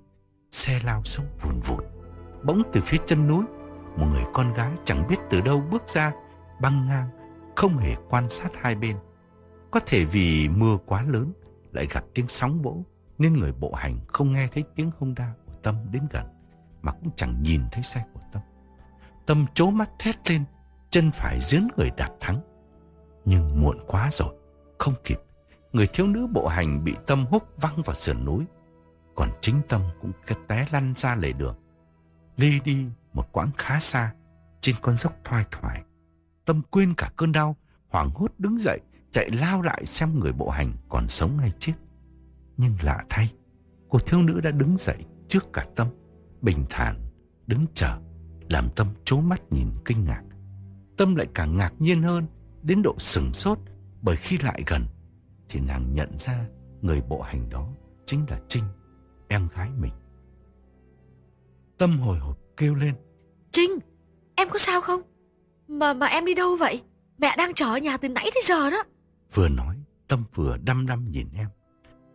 Xe 0.52 0.80
lao 0.84 1.04
xuống 1.04 1.26
vùn 1.42 1.60
vụt. 1.60 1.84
Bỗng 2.44 2.64
từ 2.74 2.82
phía 2.82 2.98
chân 3.06 3.28
núi, 3.28 3.44
một 3.98 4.06
người 4.06 4.24
con 4.34 4.54
gái 4.54 4.72
chẳng 4.84 5.08
biết 5.08 5.18
từ 5.30 5.42
đâu 5.42 5.64
bước 5.72 5.84
ra, 5.88 6.14
băng 6.62 6.88
ngang, 6.88 7.10
không 7.56 7.78
hề 7.78 7.96
quan 8.10 8.30
sát 8.30 8.50
hai 8.56 8.76
bên. 8.76 8.98
Có 9.72 9.80
thể 9.86 10.06
vì 10.06 10.50
mưa 10.50 10.78
quá 10.86 11.04
lớn, 11.04 11.34
lại 11.72 11.88
gặp 11.92 12.04
tiếng 12.14 12.28
sóng 12.28 12.62
vỗ, 12.62 12.84
nên 13.18 13.34
người 13.34 13.52
bộ 13.52 13.74
hành 13.74 14.00
không 14.08 14.34
nghe 14.34 14.48
thấy 14.48 14.64
tiếng 14.76 14.92
Honda 15.00 15.34
của 15.46 15.54
Tâm 15.64 15.76
đến 15.92 16.08
gần, 16.12 16.26
mà 16.82 16.92
cũng 16.92 17.10
chẳng 17.16 17.44
nhìn 17.44 17.62
thấy 17.72 17.84
xe 17.84 18.04
của 18.14 18.22
Tâm. 18.32 18.42
Tâm 19.26 19.46
chố 19.54 19.70
mắt 19.70 19.90
thét 20.00 20.30
lên, 20.32 20.44
chân 20.90 21.12
phải 21.12 21.40
dướn 21.42 21.68
người 21.78 21.90
đạp 21.98 22.10
thắng. 22.20 22.42
Nhưng 23.26 23.62
muộn 23.62 23.78
quá 23.88 24.10
rồi, 24.12 24.36
không 24.78 24.94
kịp. 25.04 25.18
Người 25.74 25.88
thiếu 25.88 26.08
nữ 26.08 26.28
bộ 26.28 26.48
hành 26.48 26.84
bị 26.84 26.96
Tâm 27.08 27.26
húc 27.26 27.44
văng 27.58 27.82
vào 27.82 27.94
sườn 27.94 28.26
núi. 28.26 28.46
Còn 29.20 29.32
chính 29.42 29.62
Tâm 29.70 29.82
cũng 30.02 30.12
té 30.48 30.68
lăn 30.72 30.94
ra 30.98 31.16
lề 31.16 31.34
đường. 31.34 31.56
Lê 32.38 32.50
đi 32.66 32.86
một 33.14 33.32
quãng 33.32 33.52
khá 33.58 33.80
xa, 33.80 34.14
trên 34.62 34.76
con 34.82 34.96
dốc 34.96 35.14
thoai 35.24 35.46
thoải. 35.52 35.84
Tâm 36.46 36.62
quên 36.70 36.94
cả 36.98 37.12
cơn 37.16 37.32
đau, 37.32 37.56
hoảng 37.90 38.10
hốt 38.10 38.32
đứng 38.38 38.58
dậy, 38.60 38.80
chạy 39.12 39.30
lao 39.32 39.62
lại 39.62 39.86
xem 39.86 40.20
người 40.20 40.32
bộ 40.32 40.50
hành 40.50 40.74
còn 40.90 41.08
sống 41.08 41.38
hay 41.38 41.52
chết. 41.60 41.74
Nhưng 42.58 42.74
lạ 42.82 43.06
thay, 43.10 43.34
cô 43.90 44.00
thiếu 44.00 44.22
nữ 44.22 44.42
đã 44.42 44.52
đứng 44.52 44.78
dậy 44.78 44.98
trước 45.28 45.54
cả 45.54 45.66
Tâm, 45.76 45.88
bình 46.42 46.66
thản, 46.70 47.00
đứng 47.48 47.66
chờ, 47.74 47.98
làm 48.50 48.70
Tâm 48.76 48.88
chố 49.06 49.22
mắt 49.22 49.42
nhìn 49.52 49.70
kinh 49.86 50.06
ngạc. 50.06 50.24
Tâm 50.98 51.16
lại 51.16 51.28
càng 51.34 51.58
ngạc 51.58 51.74
nhiên 51.80 52.02
hơn, 52.02 52.26
đến 52.64 52.82
độ 52.82 52.96
sừng 52.98 53.34
sốt, 53.34 53.60
bởi 54.02 54.16
khi 54.16 54.38
lại 54.38 54.64
gần, 54.68 54.86
thì 55.50 55.60
nàng 55.60 55.94
nhận 55.94 56.20
ra 56.20 56.46
người 56.82 57.02
bộ 57.02 57.22
hành 57.22 57.50
đó 57.50 57.70
chính 58.06 58.26
là 58.30 58.40
Trinh, 58.48 58.64
em 59.30 59.48
gái 59.56 59.70
mình. 59.78 59.94
Tâm 61.78 62.00
hồi 62.00 62.20
hộp 62.20 62.38
kêu 62.58 62.76
lên. 62.76 62.96
Trinh, 63.52 63.80
em 64.36 64.50
có 64.50 64.60
sao 64.60 64.82
không? 64.82 65.02
Mà 65.68 65.94
mà 65.94 66.06
em 66.06 66.26
đi 66.26 66.34
đâu 66.36 66.56
vậy? 66.56 66.84
Mẹ 67.18 67.36
đang 67.38 67.54
chờ 67.54 67.66
ở 67.66 67.78
nhà 67.78 67.98
từ 67.98 68.10
nãy 68.10 68.30
tới 68.34 68.42
giờ 68.46 68.70
đó. 68.70 68.84
Vừa 69.34 69.50
nói, 69.50 69.78
Tâm 70.08 70.24
vừa 70.34 70.58
đăm 70.58 70.86
đăm 70.86 71.12
nhìn 71.12 71.28
em. 71.36 71.48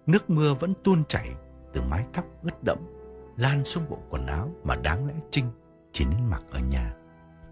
Nước 0.07 0.31
mưa 0.31 0.55
vẫn 0.55 0.75
tuôn 0.85 1.05
chảy 1.09 1.31
từ 1.73 1.81
mái 1.83 2.05
tóc 2.13 2.25
ướt 2.43 2.63
đẫm, 2.65 2.79
lan 3.37 3.65
xuống 3.65 3.85
bộ 3.91 3.99
quần 4.11 4.27
áo 4.27 4.55
mà 4.65 4.77
đáng 4.77 5.07
lẽ 5.07 5.15
Trinh 5.31 5.51
chỉ 5.93 6.05
nên 6.05 6.31
mặc 6.31 6.43
ở 6.51 6.59
nhà. 6.59 6.95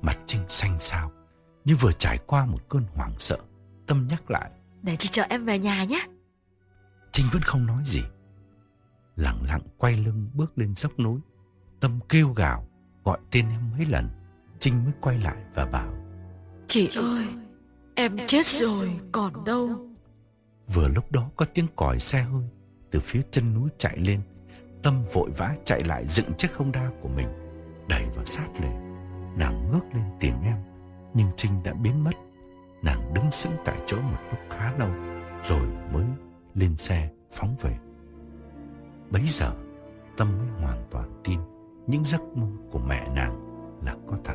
Mặt 0.02 0.18
Trinh 0.26 0.48
xanh 0.48 0.80
xao, 0.80 1.12
như 1.64 1.76
vừa 1.76 1.92
trải 1.92 2.18
qua 2.26 2.46
một 2.46 2.68
cơn 2.68 2.84
hoảng 2.94 3.14
sợ. 3.18 3.38
Tâm 3.86 4.06
nhắc 4.10 4.30
lại. 4.30 4.50
Để 4.82 4.96
chị 4.96 5.08
chờ 5.12 5.22
em 5.22 5.44
về 5.44 5.58
nhà 5.58 5.84
nhé. 5.84 6.06
Trinh 7.12 7.26
vẫn 7.32 7.42
không 7.42 7.66
nói 7.66 7.82
gì. 7.86 8.02
Lặng 9.16 9.42
lặng 9.42 9.62
quay 9.78 9.96
lưng 9.96 10.30
bước 10.34 10.58
lên 10.58 10.74
dốc 10.74 10.98
núi. 10.98 11.20
Tâm 11.80 12.00
kêu 12.08 12.32
gào, 12.32 12.66
gọi 13.04 13.18
tên 13.30 13.48
em 13.50 13.70
mấy 13.72 13.86
lần. 13.86 14.08
Trinh 14.58 14.84
mới 14.84 14.92
quay 15.00 15.18
lại 15.18 15.36
và 15.54 15.66
bảo. 15.66 15.94
Chị, 16.66 16.86
chị 16.90 17.00
ơi, 17.00 17.26
em, 17.94 18.16
em 18.16 18.26
chết, 18.26 18.26
chết 18.26 18.46
rồi, 18.46 18.90
còn 19.12 19.44
đâu. 19.44 19.88
Vừa 20.74 20.88
lúc 20.88 21.12
đó 21.12 21.30
có 21.36 21.46
tiếng 21.54 21.66
còi 21.76 21.98
xe 21.98 22.22
hơi 22.22 22.48
từ 22.90 23.00
phía 23.00 23.20
chân 23.30 23.54
núi 23.54 23.70
chạy 23.78 23.98
lên. 23.98 24.20
Tâm 24.82 25.04
vội 25.12 25.30
vã 25.36 25.54
chạy 25.64 25.84
lại 25.84 26.06
dựng 26.06 26.32
chiếc 26.38 26.52
không 26.52 26.72
đa 26.72 26.90
của 27.02 27.08
mình, 27.08 27.28
đẩy 27.88 28.06
vào 28.14 28.26
sát 28.26 28.48
lề. 28.60 28.68
Nàng 29.36 29.70
ngước 29.72 29.94
lên 29.94 30.04
tìm 30.20 30.34
em, 30.44 30.56
nhưng 31.14 31.28
Trinh 31.36 31.62
đã 31.64 31.74
biến 31.74 32.04
mất. 32.04 32.14
Nàng 32.82 33.14
đứng 33.14 33.30
sững 33.30 33.52
tại 33.64 33.78
chỗ 33.86 33.96
một 34.00 34.18
lúc 34.30 34.38
khá 34.50 34.72
lâu, 34.78 34.90
rồi 35.42 35.68
mới 35.92 36.04
lên 36.54 36.76
xe 36.76 37.10
phóng 37.32 37.56
về. 37.60 37.78
Bấy 39.12 39.22
giờ, 39.26 39.52
Tâm 40.16 40.38
mới 40.38 40.48
hoàn 40.60 40.84
toàn 40.90 41.20
tin 41.24 41.40
những 41.86 42.04
giấc 42.04 42.20
mơ 42.34 42.46
của 42.70 42.78
mẹ 42.78 43.08
nàng 43.14 43.40
là 43.84 43.96
có 44.10 44.16
thật. 44.24 44.34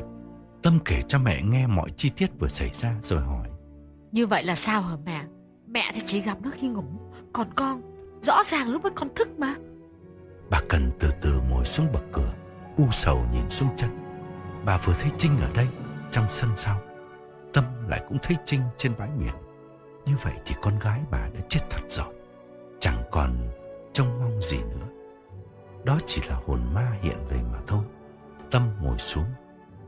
Tâm 0.62 0.78
kể 0.84 1.02
cho 1.08 1.18
mẹ 1.18 1.42
nghe 1.42 1.66
mọi 1.66 1.90
chi 1.96 2.10
tiết 2.16 2.30
vừa 2.38 2.48
xảy 2.48 2.70
ra 2.74 2.94
rồi 3.02 3.20
hỏi. 3.20 3.48
Như 4.12 4.26
vậy 4.26 4.44
là 4.44 4.54
sao 4.54 4.82
hả 4.82 4.96
mẹ? 5.04 5.24
Mẹ 5.66 5.90
thì 5.94 6.00
chỉ 6.06 6.20
gặp 6.20 6.38
nó 6.42 6.50
khi 6.54 6.68
ngủ, 6.68 6.84
còn 7.32 7.48
con 7.54 7.82
rõ 8.22 8.44
ràng 8.44 8.68
lúc 8.68 8.82
ấy 8.82 8.92
con 8.94 9.08
thức 9.14 9.38
mà. 9.38 9.54
Bà 10.50 10.60
Cần 10.68 10.90
từ 10.98 11.10
từ 11.20 11.40
ngồi 11.50 11.64
xuống 11.64 11.92
bậc 11.92 12.02
cửa, 12.12 12.34
u 12.76 12.84
sầu 12.90 13.26
nhìn 13.32 13.50
xuống 13.50 13.68
chân. 13.76 13.90
Bà 14.64 14.78
vừa 14.78 14.94
thấy 14.98 15.10
Trinh 15.18 15.36
ở 15.36 15.50
đây, 15.54 15.68
trong 16.10 16.26
sân 16.30 16.50
sau. 16.56 16.80
Tâm 17.52 17.64
lại 17.88 18.04
cũng 18.08 18.18
thấy 18.22 18.36
Trinh 18.46 18.60
trên 18.76 18.92
bãi 18.98 19.08
biển. 19.18 19.34
Như 20.06 20.14
vậy 20.22 20.34
thì 20.46 20.54
con 20.62 20.78
gái 20.78 21.00
bà 21.10 21.28
đã 21.34 21.40
chết 21.48 21.60
thật 21.70 21.82
rồi. 21.88 22.14
Chẳng 22.80 23.02
còn 23.10 23.36
trông 23.98 24.20
mong 24.20 24.42
gì 24.42 24.58
nữa. 24.58 24.88
Đó 25.84 25.98
chỉ 26.06 26.22
là 26.28 26.40
hồn 26.46 26.60
ma 26.74 26.98
hiện 27.02 27.16
về 27.28 27.42
mà 27.52 27.60
thôi. 27.66 27.84
Tâm 28.50 28.62
ngồi 28.82 28.98
xuống, 28.98 29.24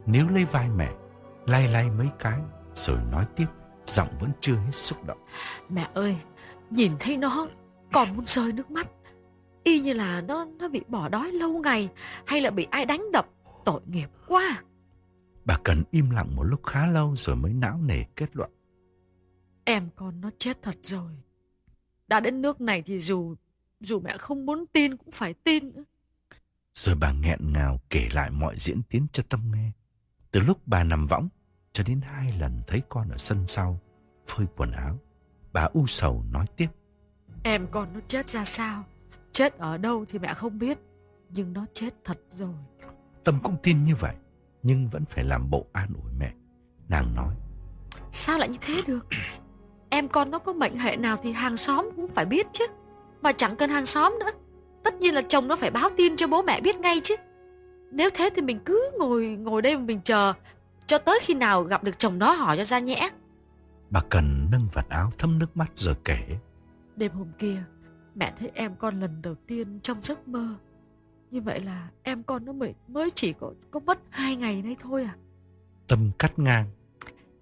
nếu 0.07 0.29
lấy 0.29 0.45
vai 0.45 0.69
mẹ, 0.69 0.93
lay 1.47 1.69
lay 1.69 1.91
mấy 1.91 2.09
cái, 2.19 2.41
rồi 2.75 2.99
nói 3.11 3.27
tiếp, 3.37 3.47
giọng 3.87 4.09
vẫn 4.21 4.31
chưa 4.41 4.55
hết 4.55 4.73
xúc 4.73 5.05
động. 5.07 5.19
Mẹ 5.69 5.89
ơi, 5.95 6.17
nhìn 6.71 6.93
thấy 7.01 7.17
nó, 7.17 7.49
còn 7.93 8.17
muốn 8.17 8.25
rơi 8.27 8.53
nước 8.53 8.71
mắt. 8.71 8.89
Y 9.65 9.81
như 9.81 9.93
là 9.93 10.21
nó 10.21 10.45
nó 10.59 10.69
bị 10.69 10.81
bỏ 10.89 11.09
đói 11.09 11.33
lâu 11.33 11.59
ngày, 11.59 11.89
hay 12.27 12.41
là 12.41 12.51
bị 12.51 12.67
ai 12.71 12.87
đánh 12.87 13.13
đập, 13.13 13.29
tội 13.65 13.81
nghiệp 13.87 14.09
quá. 14.27 14.63
Bà 15.45 15.57
cần 15.65 15.83
im 15.91 16.11
lặng 16.11 16.37
một 16.37 16.43
lúc 16.43 16.61
khá 16.67 16.87
lâu 16.87 17.17
rồi 17.17 17.37
mới 17.37 17.53
não 17.53 17.79
nề 17.83 18.05
kết 18.17 18.37
luận. 18.37 18.51
Em 19.65 19.89
con 19.97 20.21
nó 20.21 20.31
chết 20.39 20.63
thật 20.63 20.77
rồi. 20.83 21.13
Đã 22.09 22.21
đến 22.21 22.43
nước 22.43 22.61
này 22.61 22.83
thì 22.87 22.99
dù 22.99 23.35
dù 23.81 24.01
mẹ 24.01 24.19
không 24.19 24.47
muốn 24.47 24.65
tin 24.73 24.97
cũng 24.97 25.11
phải 25.13 25.35
tin 25.35 25.73
nữa. 25.75 25.85
Rồi 26.75 26.95
bà 26.95 27.13
nghẹn 27.13 27.53
ngào 27.53 27.81
kể 27.91 28.09
lại 28.13 28.31
mọi 28.31 28.57
diễn 28.59 28.83
tiến 28.83 29.07
cho 29.13 29.23
Tâm 29.29 29.53
nghe. 29.55 29.71
Từ 30.31 30.41
lúc 30.41 30.59
bà 30.67 30.85
nằm 30.85 31.07
võng 31.07 31.29
cho 31.73 31.85
đến 31.85 32.01
hai 32.01 32.33
lần 32.39 32.63
thấy 32.67 32.83
con 32.89 33.09
ở 33.09 33.17
sân 33.19 33.47
sau 33.47 33.81
phơi 34.27 34.47
quần 34.57 34.73
áo. 34.73 34.99
Bà 35.53 35.69
u 35.73 35.87
sầu 35.87 36.25
nói 36.31 36.47
tiếp. 36.57 36.69
Em 37.43 37.67
con 37.71 37.93
nó 37.93 38.01
chết 38.09 38.29
ra 38.29 38.45
sao? 38.45 38.85
Chết 39.33 39.59
ở 39.59 39.79
đâu 39.79 40.05
thì 40.09 40.19
mẹ 40.19 40.35
không 40.35 40.59
biết. 40.59 40.79
Nhưng 41.29 41.53
nó 41.53 41.67
chết 41.75 41.95
thật 42.05 42.19
rồi. 42.31 42.55
Tâm 43.25 43.41
cũng 43.43 43.57
tin 43.63 43.85
như 43.85 43.97
vậy. 43.97 44.15
Nhưng 44.63 44.89
vẫn 44.89 45.05
phải 45.05 45.25
làm 45.25 45.51
bộ 45.51 45.67
an 45.73 45.93
ủi 46.03 46.13
mẹ. 46.19 46.33
Nàng 46.89 47.15
nói. 47.15 47.35
Sao 48.13 48.39
lại 48.39 48.49
như 48.49 48.59
thế 48.61 48.83
được? 48.87 49.07
Em 49.91 50.09
con 50.09 50.31
nó 50.31 50.39
có 50.39 50.53
mệnh 50.53 50.79
hệ 50.79 50.97
nào 50.97 51.17
thì 51.23 51.33
hàng 51.33 51.57
xóm 51.57 51.89
cũng 51.97 52.09
phải 52.15 52.25
biết 52.25 52.47
chứ. 52.53 52.67
Mà 53.23 53.33
chẳng 53.33 53.57
cần 53.57 53.71
hàng 53.71 53.87
xóm 53.87 54.19
nữa. 54.21 54.31
Tất 54.85 54.95
nhiên 54.95 55.15
là 55.15 55.23
chồng 55.23 55.49
nó 55.49 55.57
phải 55.57 55.71
báo 55.71 55.91
tin 55.97 56.17
cho 56.17 56.27
bố 56.27 56.43
mẹ 56.43 56.61
biết 56.61 56.77
ngay 56.77 57.01
chứ. 57.05 57.15
Nếu 57.91 58.11
thế 58.15 58.31
thì 58.37 58.43
mình 58.43 58.59
cứ 58.65 58.91
ngồi 58.99 59.27
ngồi 59.27 59.63
đây 59.63 59.77
mà 59.77 59.83
mình 59.83 60.01
chờ 60.05 60.33
cho 60.87 60.99
tới 60.99 61.21
khi 61.23 61.35
nào 61.35 61.63
gặp 61.63 61.85
được 61.85 61.99
chồng 61.99 62.19
nó 62.19 62.33
hỏi 62.33 62.57
cho 62.57 62.65
ra 62.65 62.79
nhẽ. 62.79 63.11
Bà 63.91 64.01
Cần 64.11 64.49
nâng 64.53 64.69
vạt 64.73 64.89
áo 64.89 65.11
thấm 65.19 65.39
nước 65.39 65.57
mắt 65.57 65.73
rồi 65.75 65.95
kể. 66.05 66.19
Đêm 66.97 67.13
hôm 67.13 67.29
kia, 67.39 67.63
mẹ 68.15 68.33
thấy 68.39 68.51
em 68.55 68.75
con 68.79 69.01
lần 69.01 69.23
đầu 69.23 69.35
tiên 69.47 69.81
trong 69.83 70.03
giấc 70.03 70.29
mơ. 70.29 70.49
Như 71.31 71.41
vậy 71.41 71.61
là 71.61 71.89
em 72.03 72.23
con 72.23 72.45
nó 72.45 72.53
mới, 72.53 72.75
mới 72.89 73.11
chỉ 73.11 73.33
có, 73.33 73.53
có 73.71 73.81
mất 73.81 73.99
hai 74.11 74.37
ngày 74.37 74.63
nay 74.63 74.77
thôi 74.83 75.05
à. 75.05 75.15
Tâm 75.89 76.11
cắt 76.19 76.39
ngang. 76.39 76.67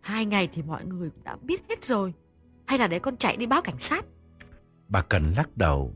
Hai 0.01 0.27
ngày 0.27 0.49
thì 0.53 0.63
mọi 0.63 0.85
người 0.85 1.11
cũng 1.11 1.25
đã 1.25 1.37
biết 1.43 1.63
hết 1.69 1.85
rồi. 1.85 2.15
Hay 2.67 2.79
là 2.79 2.87
để 2.87 2.99
con 2.99 3.17
chạy 3.17 3.37
đi 3.37 3.47
báo 3.47 3.63
cảnh 3.63 3.79
sát? 3.79 4.05
Bà 4.89 5.03
Cần 5.03 5.33
lắc 5.37 5.57
đầu. 5.57 5.95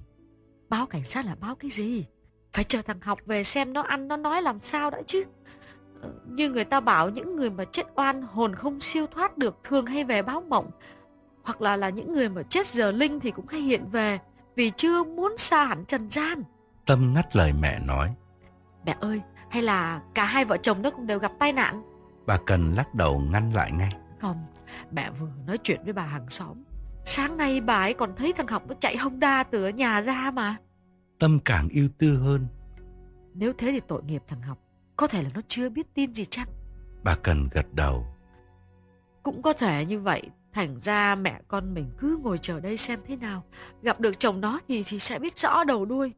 Báo 0.68 0.86
cảnh 0.86 1.04
sát 1.04 1.26
là 1.26 1.34
báo 1.40 1.54
cái 1.54 1.70
gì? 1.70 2.06
Phải 2.52 2.64
chờ 2.64 2.82
thằng 2.82 3.00
học 3.00 3.18
về 3.26 3.44
xem 3.44 3.72
nó 3.72 3.82
ăn 3.82 4.08
nó 4.08 4.16
nói 4.16 4.42
làm 4.42 4.60
sao 4.60 4.90
đã 4.90 5.02
chứ. 5.06 5.24
Ờ, 6.02 6.10
như 6.26 6.50
người 6.50 6.64
ta 6.64 6.80
bảo 6.80 7.10
những 7.10 7.36
người 7.36 7.50
mà 7.50 7.64
chết 7.64 7.86
oan 7.94 8.22
hồn 8.22 8.54
không 8.54 8.80
siêu 8.80 9.06
thoát 9.06 9.38
được 9.38 9.58
thường 9.64 9.86
hay 9.86 10.04
về 10.04 10.22
báo 10.22 10.40
mộng. 10.40 10.70
Hoặc 11.44 11.62
là 11.62 11.76
là 11.76 11.88
những 11.88 12.12
người 12.12 12.28
mà 12.28 12.42
chết 12.42 12.66
giờ 12.66 12.90
linh 12.90 13.20
thì 13.20 13.30
cũng 13.30 13.46
hay 13.46 13.60
hiện 13.60 13.88
về 13.90 14.18
vì 14.56 14.70
chưa 14.76 15.04
muốn 15.04 15.38
xa 15.38 15.64
hẳn 15.64 15.84
trần 15.84 16.10
gian. 16.10 16.42
Tâm 16.86 17.14
ngắt 17.14 17.36
lời 17.36 17.52
mẹ 17.52 17.78
nói. 17.78 18.14
Mẹ 18.86 18.96
ơi, 19.00 19.20
hay 19.50 19.62
là 19.62 20.02
cả 20.14 20.24
hai 20.24 20.44
vợ 20.44 20.56
chồng 20.56 20.82
nó 20.82 20.90
cũng 20.90 21.06
đều 21.06 21.18
gặp 21.18 21.32
tai 21.38 21.52
nạn? 21.52 21.82
Bà 22.26 22.38
Cần 22.46 22.74
lắc 22.74 22.94
đầu 22.94 23.18
ngăn 23.18 23.52
lại 23.52 23.72
ngay. 23.72 23.92
Không, 24.20 24.46
mẹ 24.90 25.10
vừa 25.10 25.28
nói 25.46 25.58
chuyện 25.62 25.80
với 25.84 25.92
bà 25.92 26.02
hàng 26.02 26.30
xóm. 26.30 26.62
Sáng 27.04 27.36
nay 27.36 27.60
bà 27.60 27.74
ấy 27.74 27.94
còn 27.94 28.12
thấy 28.16 28.32
thằng 28.32 28.46
học 28.46 28.62
nó 28.68 28.74
chạy 28.80 28.96
Honda 28.96 29.42
từ 29.42 29.64
ở 29.64 29.70
nhà 29.70 30.00
ra 30.00 30.30
mà. 30.30 30.56
Tâm 31.18 31.40
càng 31.44 31.68
yêu 31.68 31.88
tư 31.98 32.16
hơn. 32.16 32.46
Nếu 33.34 33.52
thế 33.58 33.70
thì 33.72 33.80
tội 33.88 34.02
nghiệp 34.02 34.22
thằng 34.28 34.42
học. 34.42 34.58
Có 34.96 35.06
thể 35.06 35.22
là 35.22 35.30
nó 35.34 35.40
chưa 35.48 35.68
biết 35.68 35.94
tin 35.94 36.14
gì 36.14 36.24
chăng? 36.24 36.48
Bà 37.02 37.16
Cần 37.16 37.48
gật 37.52 37.66
đầu. 37.72 38.06
Cũng 39.22 39.42
có 39.42 39.52
thể 39.52 39.86
như 39.86 40.00
vậy. 40.00 40.22
Thành 40.52 40.80
ra 40.80 41.14
mẹ 41.14 41.40
con 41.48 41.74
mình 41.74 41.90
cứ 41.98 42.18
ngồi 42.22 42.38
chờ 42.38 42.60
đây 42.60 42.76
xem 42.76 43.00
thế 43.06 43.16
nào. 43.16 43.44
Gặp 43.82 44.00
được 44.00 44.18
chồng 44.18 44.40
nó 44.40 44.60
thì, 44.68 44.82
thì 44.86 44.98
sẽ 44.98 45.18
biết 45.18 45.38
rõ 45.38 45.64
đầu 45.64 45.84
đuôi. 45.84 46.12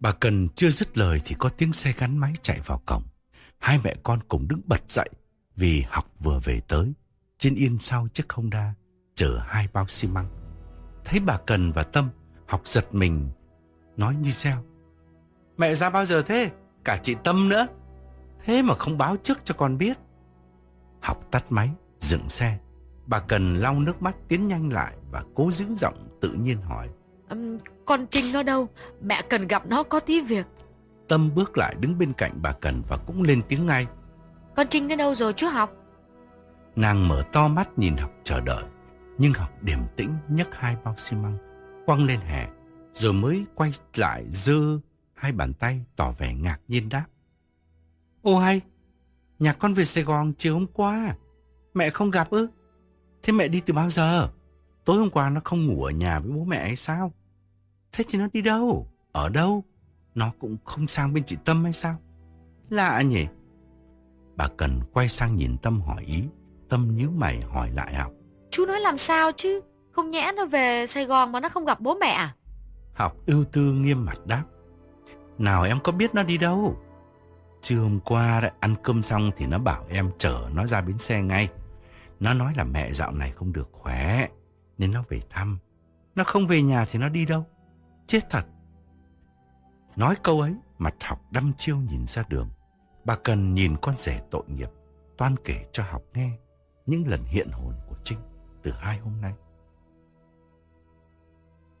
Bà 0.00 0.12
Cần 0.12 0.48
chưa 0.54 0.68
dứt 0.68 0.98
lời 0.98 1.20
thì 1.24 1.36
có 1.38 1.48
tiếng 1.48 1.72
xe 1.72 1.92
gắn 1.98 2.18
máy 2.18 2.34
chạy 2.42 2.60
vào 2.66 2.82
cổng. 2.86 3.02
Hai 3.58 3.80
mẹ 3.84 3.94
con 4.02 4.20
cùng 4.28 4.48
đứng 4.48 4.60
bật 4.66 4.80
dậy 4.88 5.08
vì 5.56 5.84
học 5.88 6.10
vừa 6.18 6.40
về 6.44 6.60
tới. 6.68 6.92
Trên 7.38 7.54
yên 7.54 7.78
sau 7.80 8.08
chiếc 8.12 8.32
Honda 8.32 8.74
chở 9.16 9.40
hai 9.46 9.68
bao 9.72 9.86
xi 9.86 10.08
măng. 10.08 10.28
Thấy 11.04 11.20
bà 11.20 11.38
Cần 11.46 11.72
và 11.72 11.82
Tâm 11.82 12.10
học 12.46 12.60
giật 12.64 12.94
mình 12.94 13.28
nói 13.96 14.14
như 14.14 14.30
reo. 14.30 14.62
Mẹ 15.56 15.74
ra 15.74 15.90
bao 15.90 16.04
giờ 16.04 16.22
thế? 16.22 16.50
Cả 16.84 17.00
chị 17.02 17.16
Tâm 17.24 17.48
nữa. 17.48 17.66
Thế 18.44 18.62
mà 18.62 18.74
không 18.74 18.98
báo 18.98 19.16
trước 19.16 19.38
cho 19.44 19.54
con 19.54 19.78
biết. 19.78 19.98
Học 21.00 21.30
tắt 21.30 21.44
máy, 21.50 21.70
dừng 22.00 22.28
xe. 22.28 22.58
Bà 23.06 23.18
Cần 23.18 23.54
lau 23.54 23.80
nước 23.80 24.02
mắt 24.02 24.16
tiến 24.28 24.48
nhanh 24.48 24.72
lại 24.72 24.96
và 25.10 25.24
cố 25.34 25.50
giữ 25.50 25.74
giọng 25.74 26.08
tự 26.20 26.32
nhiên 26.32 26.62
hỏi. 26.62 26.88
Um, 27.30 27.58
con 27.84 28.06
Trinh 28.06 28.32
nó 28.32 28.42
đâu? 28.42 28.68
Mẹ 29.02 29.22
cần 29.30 29.46
gặp 29.46 29.66
nó 29.66 29.82
có 29.82 30.00
tí 30.00 30.20
việc. 30.20 30.46
Tâm 31.08 31.30
bước 31.34 31.58
lại 31.58 31.74
đứng 31.80 31.98
bên 31.98 32.12
cạnh 32.12 32.32
bà 32.42 32.52
Cần 32.52 32.82
và 32.88 32.96
cũng 32.96 33.22
lên 33.22 33.42
tiếng 33.48 33.66
ngay. 33.66 33.86
Con 34.56 34.66
Trinh 34.68 34.88
nó 34.88 34.96
đâu 34.96 35.14
rồi 35.14 35.32
chú 35.32 35.48
học? 35.48 35.70
Nàng 36.76 37.08
mở 37.08 37.22
to 37.32 37.48
mắt 37.48 37.78
nhìn 37.78 37.96
học 37.96 38.10
chờ 38.24 38.40
đợi. 38.40 38.64
Nhưng 39.18 39.32
học 39.32 39.50
điềm 39.62 39.78
tĩnh 39.96 40.16
nhấc 40.28 40.48
hai 40.52 40.76
bao 40.84 40.94
xi 40.96 41.16
măng, 41.16 41.38
quăng 41.86 42.04
lên 42.04 42.20
hè, 42.20 42.48
rồi 42.94 43.12
mới 43.12 43.44
quay 43.54 43.72
lại 43.94 44.24
dơ 44.30 44.78
hai 45.14 45.32
bàn 45.32 45.52
tay 45.52 45.84
tỏ 45.96 46.12
vẻ 46.12 46.34
ngạc 46.34 46.60
nhiên 46.68 46.88
đáp. 46.88 47.06
Ô 48.22 48.38
hay, 48.38 48.60
nhà 49.38 49.52
con 49.52 49.74
về 49.74 49.84
Sài 49.84 50.04
Gòn 50.04 50.32
chiều 50.36 50.54
hôm 50.54 50.66
qua, 50.66 51.16
mẹ 51.74 51.90
không 51.90 52.10
gặp 52.10 52.30
ư? 52.30 52.48
Thế 53.22 53.32
mẹ 53.32 53.48
đi 53.48 53.60
từ 53.60 53.74
bao 53.74 53.90
giờ? 53.90 54.28
Tối 54.84 54.98
hôm 54.98 55.10
qua 55.10 55.30
nó 55.30 55.40
không 55.44 55.66
ngủ 55.66 55.84
ở 55.84 55.90
nhà 55.90 56.20
với 56.20 56.32
bố 56.32 56.44
mẹ 56.44 56.58
hay 56.58 56.76
sao? 56.76 57.12
Thế 57.92 58.04
chứ 58.08 58.18
nó 58.18 58.28
đi 58.32 58.42
đâu? 58.42 58.86
Ở 59.12 59.28
đâu? 59.28 59.64
Nó 60.14 60.32
cũng 60.38 60.56
không 60.64 60.86
sang 60.86 61.12
bên 61.12 61.24
chị 61.24 61.36
Tâm 61.44 61.64
hay 61.64 61.72
sao? 61.72 61.96
Lạ 62.70 63.02
nhỉ? 63.02 63.26
Bà 64.36 64.48
Cần 64.56 64.80
quay 64.92 65.08
sang 65.08 65.36
nhìn 65.36 65.56
Tâm 65.62 65.80
hỏi 65.80 66.04
ý. 66.04 66.24
Tâm 66.68 66.96
nhíu 66.96 67.10
mày 67.10 67.40
hỏi 67.40 67.70
lại 67.70 67.94
học. 67.94 68.12
Chú 68.56 68.66
nói 68.66 68.80
làm 68.80 68.96
sao 68.96 69.32
chứ? 69.36 69.60
Không 69.92 70.10
nhẽ 70.10 70.32
nó 70.36 70.46
về 70.46 70.86
Sài 70.86 71.04
Gòn 71.04 71.32
mà 71.32 71.40
nó 71.40 71.48
không 71.48 71.64
gặp 71.64 71.80
bố 71.80 71.94
mẹ 71.94 72.06
à? 72.06 72.34
Học 72.94 73.16
ưu 73.26 73.44
tư 73.44 73.62
nghiêm 73.62 74.04
mặt 74.04 74.18
đáp. 74.26 74.44
Nào 75.38 75.62
em 75.62 75.78
có 75.84 75.92
biết 75.92 76.14
nó 76.14 76.22
đi 76.22 76.38
đâu? 76.38 76.76
Trưa 77.60 77.78
hôm 77.78 78.00
qua 78.00 78.40
đấy, 78.40 78.50
ăn 78.60 78.74
cơm 78.82 79.02
xong 79.02 79.30
thì 79.36 79.46
nó 79.46 79.58
bảo 79.58 79.86
em 79.88 80.10
chở 80.18 80.48
nó 80.52 80.66
ra 80.66 80.80
bến 80.80 80.98
xe 80.98 81.22
ngay. 81.22 81.48
Nó 82.20 82.34
nói 82.34 82.52
là 82.56 82.64
mẹ 82.64 82.92
dạo 82.92 83.12
này 83.12 83.32
không 83.36 83.52
được 83.52 83.68
khỏe, 83.72 84.28
nên 84.78 84.92
nó 84.92 85.04
về 85.08 85.20
thăm. 85.30 85.58
Nó 86.14 86.24
không 86.24 86.46
về 86.46 86.62
nhà 86.62 86.84
thì 86.90 86.98
nó 86.98 87.08
đi 87.08 87.24
đâu? 87.24 87.46
Chết 88.06 88.20
thật. 88.30 88.44
Nói 89.96 90.14
câu 90.22 90.40
ấy, 90.40 90.54
mặt 90.78 90.94
học 91.04 91.20
đăm 91.30 91.52
chiêu 91.56 91.76
nhìn 91.76 92.06
ra 92.06 92.24
đường. 92.28 92.48
Bà 93.04 93.16
cần 93.16 93.54
nhìn 93.54 93.76
con 93.82 93.94
rể 93.98 94.20
tội 94.30 94.44
nghiệp, 94.46 94.70
toan 95.16 95.36
kể 95.44 95.66
cho 95.72 95.84
học 95.90 96.02
nghe 96.14 96.30
những 96.86 97.08
lần 97.08 97.24
hiện 97.24 97.48
hồn 97.50 97.72
của 97.88 97.96
Trinh 98.04 98.18
từ 98.66 98.72
hai 98.78 98.98
hôm 98.98 99.12
nay. 99.20 99.34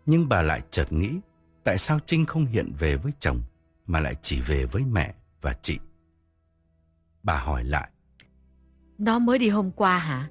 Nhưng 0.06 0.28
bà 0.28 0.42
lại 0.42 0.62
chợt 0.70 0.92
nghĩ 0.92 1.20
tại 1.64 1.78
sao 1.78 1.98
Trinh 2.06 2.26
không 2.26 2.46
hiện 2.46 2.72
về 2.78 2.96
với 2.96 3.12
chồng 3.20 3.40
mà 3.86 4.00
lại 4.00 4.14
chỉ 4.22 4.40
về 4.40 4.64
với 4.64 4.82
mẹ 4.82 5.14
và 5.40 5.54
chị. 5.62 5.78
Bà 7.22 7.38
hỏi 7.38 7.64
lại. 7.64 7.90
Nó 8.98 9.18
mới 9.18 9.38
đi 9.38 9.48
hôm 9.48 9.70
qua 9.70 9.98
hả? 9.98 10.28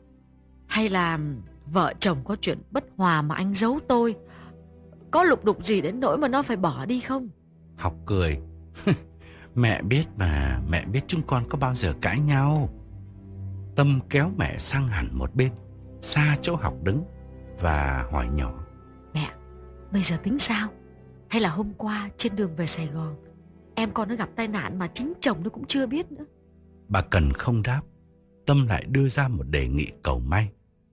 Hay 0.68 0.90
là 0.90 1.20
vợ 1.66 1.94
chồng 2.00 2.18
có 2.24 2.36
chuyện 2.42 2.62
bất 2.72 2.86
hòa 2.98 3.22
mà 3.22 3.36
anh 3.36 3.54
giấu 3.54 3.80
tôi? 3.88 4.16
Có 5.12 5.24
lục 5.24 5.46
đục 5.46 5.66
gì 5.66 5.82
đến 5.82 6.00
nỗi 6.00 6.18
mà 6.18 6.28
nó 6.28 6.44
phải 6.44 6.58
bỏ 6.58 6.86
đi 6.86 7.00
không? 7.00 7.30
Học 7.78 7.96
cười. 8.06 8.40
mẹ 9.56 9.82
biết 9.82 10.06
mà, 10.18 10.62
mẹ 10.70 10.86
biết 10.86 11.02
chúng 11.08 11.22
con 11.28 11.50
có 11.50 11.58
bao 11.58 11.76
giờ 11.76 11.94
cãi 12.02 12.20
nhau. 12.20 12.70
Tâm 13.76 14.00
kéo 14.10 14.32
mẹ 14.38 14.58
sang 14.58 14.88
hẳn 14.88 15.10
một 15.14 15.36
bên, 15.36 15.52
xa 16.06 16.38
chỗ 16.42 16.56
học 16.56 16.74
đứng 16.84 17.04
và 17.60 18.08
hỏi 18.12 18.28
nhỏ. 18.34 18.54
Mẹ, 19.14 19.30
bây 19.92 20.02
giờ 20.02 20.18
tính 20.24 20.40
sao? 20.40 20.70
Hay 21.30 21.42
là 21.42 21.50
hôm 21.50 21.74
qua 21.78 22.10
trên 22.18 22.36
đường 22.36 22.56
về 22.56 22.66
Sài 22.66 22.88
Gòn, 22.88 23.16
em 23.76 23.92
con 23.92 24.10
nó 24.10 24.16
gặp 24.16 24.30
tai 24.36 24.48
nạn 24.48 24.80
mà 24.80 24.88
chính 24.88 25.14
chồng 25.20 25.44
nó 25.44 25.50
cũng 25.50 25.66
chưa 25.66 25.86
biết 25.86 26.12
nữa. 26.12 26.26
Bà 26.88 27.02
Cần 27.02 27.34
không 27.34 27.62
đáp, 27.64 27.82
Tâm 28.46 28.68
lại 28.68 28.86
đưa 28.88 29.10
ra 29.10 29.28
một 29.28 29.44
đề 29.44 29.68
nghị 29.68 29.92
cầu 30.04 30.20
may. 30.20 30.50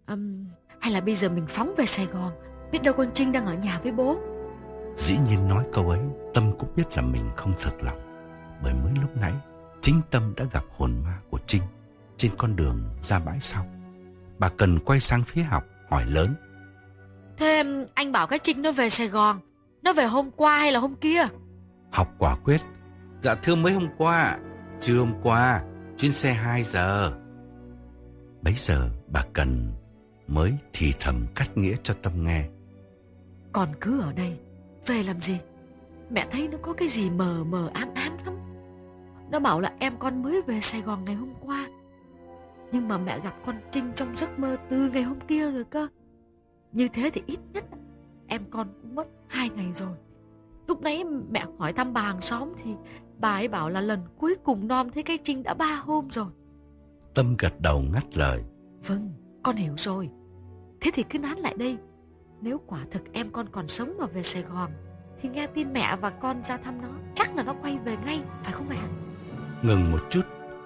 Um, 0.06 0.46
hay 0.80 0.92
là 0.92 1.00
bây 1.00 1.14
giờ 1.14 1.28
mình 1.28 1.46
phóng 1.48 1.74
về 1.76 1.86
Sài 1.86 2.06
Gòn, 2.06 2.32
biết 2.72 2.82
đâu 2.82 2.94
con 2.94 3.10
Trinh 3.14 3.32
đang 3.32 3.46
ở 3.46 3.54
nhà 3.54 3.80
với 3.82 3.92
bố. 3.92 4.18
Dĩ 4.96 5.18
nhiên 5.28 5.48
nói 5.48 5.64
câu 5.72 5.90
ấy, 5.90 6.00
Tâm 6.34 6.52
cũng 6.58 6.68
biết 6.76 6.96
là 6.96 7.02
mình 7.02 7.30
không 7.36 7.54
thật 7.60 7.72
lòng. 7.80 8.00
Bởi 8.62 8.74
mới 8.74 8.92
lúc 9.00 9.16
nãy, 9.16 9.32
chính 9.80 10.00
Tâm 10.10 10.34
đã 10.36 10.44
gặp 10.52 10.64
hồn 10.76 11.02
ma 11.04 11.20
của 11.30 11.38
Trinh 11.46 11.62
trên 12.16 12.32
con 12.38 12.56
đường 12.56 12.84
ra 13.00 13.18
bãi 13.18 13.40
sau. 13.40 13.66
Bà 14.38 14.48
cần 14.48 14.78
quay 14.78 15.00
sang 15.00 15.24
phía 15.24 15.42
học, 15.42 15.64
hỏi 15.90 16.04
lớn. 16.06 16.34
Thế 17.36 17.64
anh 17.94 18.12
bảo 18.12 18.26
cái 18.26 18.38
Trinh 18.38 18.62
nó 18.62 18.72
về 18.72 18.90
Sài 18.90 19.08
Gòn, 19.08 19.40
nó 19.82 19.92
về 19.92 20.06
hôm 20.06 20.30
qua 20.30 20.58
hay 20.58 20.72
là 20.72 20.78
hôm 20.78 20.94
kia? 20.94 21.24
Học 21.92 22.08
quả 22.18 22.36
quyết. 22.44 22.60
Dạ 23.22 23.34
thưa 23.34 23.54
mới 23.54 23.72
hôm 23.72 23.88
qua, 23.98 24.38
chưa 24.80 24.98
hôm 24.98 25.14
qua, 25.22 25.62
chuyến 25.98 26.12
xe 26.12 26.32
2 26.32 26.62
giờ. 26.62 27.12
Bấy 28.42 28.54
giờ 28.56 28.90
bà 29.08 29.24
cần 29.32 29.72
mới 30.26 30.52
thì 30.72 30.94
thầm 31.00 31.26
cắt 31.34 31.56
nghĩa 31.56 31.76
cho 31.82 31.94
Tâm 32.02 32.12
nghe. 32.24 32.44
Còn 33.52 33.68
cứ 33.80 34.00
ở 34.00 34.12
đây, 34.12 34.38
về 34.86 35.02
làm 35.02 35.20
gì? 35.20 35.38
Mẹ 36.10 36.26
thấy 36.30 36.48
nó 36.48 36.58
có 36.62 36.72
cái 36.72 36.88
gì 36.88 37.10
mờ 37.10 37.44
mờ 37.44 37.70
ám 37.74 37.88
ám 37.94 38.16
lắm. 38.24 38.34
Nó 39.30 39.40
bảo 39.40 39.60
là 39.60 39.72
em 39.78 39.92
con 39.98 40.22
mới 40.22 40.42
về 40.42 40.60
Sài 40.60 40.80
Gòn 40.80 41.04
ngày 41.04 41.14
hôm 41.14 41.34
qua. 41.40 41.66
Nhưng 42.72 42.88
mà 42.88 42.98
mẹ 42.98 43.20
gặp 43.20 43.34
con 43.46 43.56
Trinh 43.70 43.92
trong 43.96 44.16
giấc 44.16 44.38
mơ 44.38 44.56
từ 44.68 44.90
ngày 44.90 45.02
hôm 45.02 45.20
kia 45.20 45.50
rồi 45.50 45.64
cơ. 45.64 45.88
Như 46.72 46.88
thế 46.88 47.10
thì 47.14 47.22
ít 47.26 47.38
nhất 47.52 47.64
em 48.26 48.42
con 48.50 48.68
cũng 48.82 48.94
mất 48.94 49.06
hai 49.28 49.50
ngày 49.50 49.72
rồi. 49.74 49.96
Lúc 50.66 50.82
nãy 50.82 51.04
mẹ 51.30 51.44
hỏi 51.58 51.72
thăm 51.72 51.92
bà 51.92 52.00
hàng 52.00 52.20
xóm 52.20 52.52
thì 52.62 52.70
bà 53.18 53.34
ấy 53.34 53.48
bảo 53.48 53.70
là 53.70 53.80
lần 53.80 54.00
cuối 54.18 54.34
cùng 54.44 54.68
non 54.68 54.90
thấy 54.94 55.02
cái 55.02 55.18
Trinh 55.24 55.42
đã 55.42 55.54
ba 55.54 55.74
hôm 55.74 56.10
rồi. 56.10 56.26
Tâm 57.14 57.34
gật 57.38 57.60
đầu 57.60 57.82
ngắt 57.92 58.16
lời. 58.16 58.42
Vâng, 58.86 59.10
con 59.42 59.56
hiểu 59.56 59.74
rồi. 59.76 60.10
Thế 60.80 60.90
thì 60.94 61.02
cứ 61.02 61.18
nán 61.18 61.38
lại 61.38 61.54
đây. 61.58 61.76
Nếu 62.40 62.60
quả 62.66 62.80
thực 62.90 63.12
em 63.12 63.30
con 63.32 63.46
còn 63.52 63.68
sống 63.68 63.96
mà 63.98 64.06
về 64.06 64.22
Sài 64.22 64.42
Gòn 64.42 64.70
thì 65.20 65.28
nghe 65.28 65.46
tin 65.46 65.72
mẹ 65.72 65.96
và 65.96 66.10
con 66.10 66.44
ra 66.44 66.56
thăm 66.56 66.82
nó 66.82 66.88
chắc 67.14 67.36
là 67.36 67.42
nó 67.42 67.54
quay 67.62 67.78
về 67.78 67.96
ngay, 68.04 68.20
phải 68.42 68.52
không 68.52 68.66
mẹ? 68.68 68.80
Ngừng 69.62 69.92
một 69.92 70.00
chút, 70.10 70.22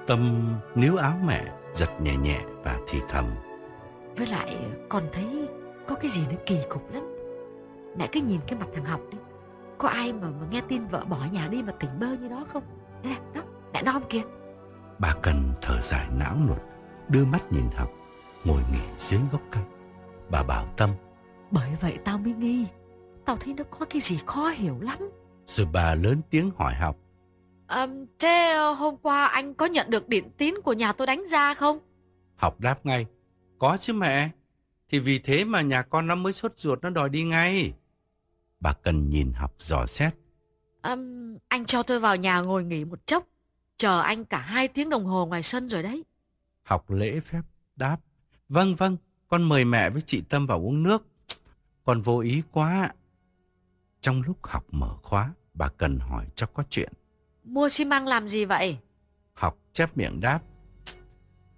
Tâm 0.07 0.49
níu 0.75 0.97
áo 0.97 1.21
mẹ, 1.25 1.53
giật 1.77 2.01
nhẹ 2.01 2.17
nhẹ 2.17 2.41
và 2.65 2.79
thì 2.89 3.01
thầm. 3.09 3.25
Với 4.17 4.27
lại 4.27 4.57
con 4.89 5.03
thấy 5.13 5.49
có 5.89 5.95
cái 5.95 6.09
gì 6.09 6.23
nó 6.31 6.37
kỳ 6.47 6.59
cục 6.69 6.93
lắm. 6.93 7.03
Mẹ 7.99 8.09
cứ 8.13 8.21
nhìn 8.21 8.41
cái 8.47 8.59
mặt 8.59 8.67
thằng 8.75 8.85
học 8.85 9.01
đi. 9.11 9.19
Có 9.79 9.89
ai 9.89 10.13
mà, 10.13 10.29
mà 10.41 10.47
nghe 10.51 10.61
tin 10.69 10.87
vợ 10.87 11.05
bỏ 11.05 11.27
nhà 11.33 11.49
đi 11.49 11.63
mà 11.63 11.73
tỉnh 11.73 11.91
bơ 12.01 12.07
như 12.07 12.29
đó 12.29 12.47
không? 12.49 12.63
Đây 13.03 13.15
đó, 13.35 13.43
mẹ 13.73 13.83
non 13.83 14.03
kìa. 14.09 14.23
Bà 14.99 15.15
cần 15.23 15.53
thở 15.63 15.81
dài 15.81 16.07
não 16.19 16.37
nuột, 16.49 16.59
đưa 17.09 17.25
mắt 17.25 17.53
nhìn 17.53 17.65
học, 17.77 17.91
ngồi 18.45 18.61
nghỉ 18.73 18.81
dưới 18.99 19.21
gốc 19.33 19.41
cây. 19.51 19.63
Bà 20.31 20.43
bảo 20.43 20.67
Tâm. 20.77 20.91
Bởi 21.51 21.71
vậy 21.81 21.99
tao 22.05 22.19
mới 22.19 22.33
nghi. 22.33 22.67
Tao 23.25 23.37
thấy 23.37 23.55
nó 23.55 23.65
có 23.71 23.87
cái 23.91 24.01
gì 24.01 24.19
khó 24.27 24.49
hiểu 24.49 24.77
lắm. 24.81 24.99
Rồi 25.47 25.67
bà 25.73 25.95
lớn 25.95 26.21
tiếng 26.31 26.51
hỏi 26.57 26.75
học. 26.75 26.97
À, 27.67 27.87
thế 28.19 28.57
hôm 28.79 28.97
qua 28.97 29.27
anh 29.27 29.55
có 29.55 29.67
nhận 29.67 29.91
được 29.91 30.09
điện 30.09 30.31
tín 30.39 30.55
của 30.65 30.73
nhà 30.73 30.93
tôi 30.93 31.07
đánh 31.07 31.25
ra 31.31 31.55
không? 31.55 31.79
Học 32.37 32.61
đáp 32.61 32.87
ngay. 32.87 33.07
Có 33.59 33.77
chứ 33.77 33.93
mẹ. 33.93 34.31
Thì 34.89 34.99
vì 34.99 35.19
thế 35.19 35.45
mà 35.45 35.61
nhà 35.61 35.83
con 35.83 36.07
nó 36.07 36.15
mới 36.15 36.33
sốt 36.33 36.59
ruột 36.59 36.83
nó 36.83 36.91
đòi 36.91 37.09
đi 37.09 37.25
ngay. 37.25 37.73
Bà 38.61 38.73
cần 38.73 39.09
nhìn 39.09 39.33
học 39.33 39.55
dò 39.59 39.87
xét. 39.87 40.15
À, 40.83 40.97
anh 41.49 41.65
cho 41.67 41.83
tôi 41.83 42.01
vào 42.01 42.17
nhà 42.17 42.41
ngồi 42.41 42.65
nghỉ 42.65 42.85
một 42.85 43.07
chốc. 43.07 43.25
Chờ 43.77 44.01
anh 44.01 44.25
cả 44.25 44.39
hai 44.39 44.69
tiếng 44.69 44.91
đồng 44.91 45.05
hồ 45.05 45.27
ngoài 45.27 45.43
sân 45.43 45.69
rồi 45.69 45.83
đấy. 45.83 46.05
Học 46.63 46.91
lễ 46.91 47.21
phép 47.21 47.43
đáp. 47.77 47.97
Vâng 48.49 48.75
vâng, 48.75 48.97
con 49.29 49.43
mời 49.43 49.65
mẹ 49.65 49.91
với 49.91 50.03
chị 50.07 50.23
Tâm 50.29 50.47
vào 50.47 50.59
uống 50.59 50.83
nước. 50.83 51.07
Con 51.85 52.03
vô 52.03 52.19
ý 52.19 52.43
quá. 52.53 52.93
Trong 54.01 54.23
lúc 54.23 54.37
học 54.43 54.65
mở 54.71 54.97
khóa, 55.03 55.33
bà 55.55 55.69
cần 55.69 55.99
hỏi 55.99 56.27
cho 56.35 56.47
có 56.47 56.63
chuyện. 56.71 56.93
Mua 57.47 57.69
xi 57.69 57.85
măng 57.85 58.07
làm 58.07 58.29
gì 58.29 58.45
vậy? 58.45 58.79
Học 59.35 59.59
chép 59.73 59.97
miệng 59.97 60.21
đáp. 60.21 60.41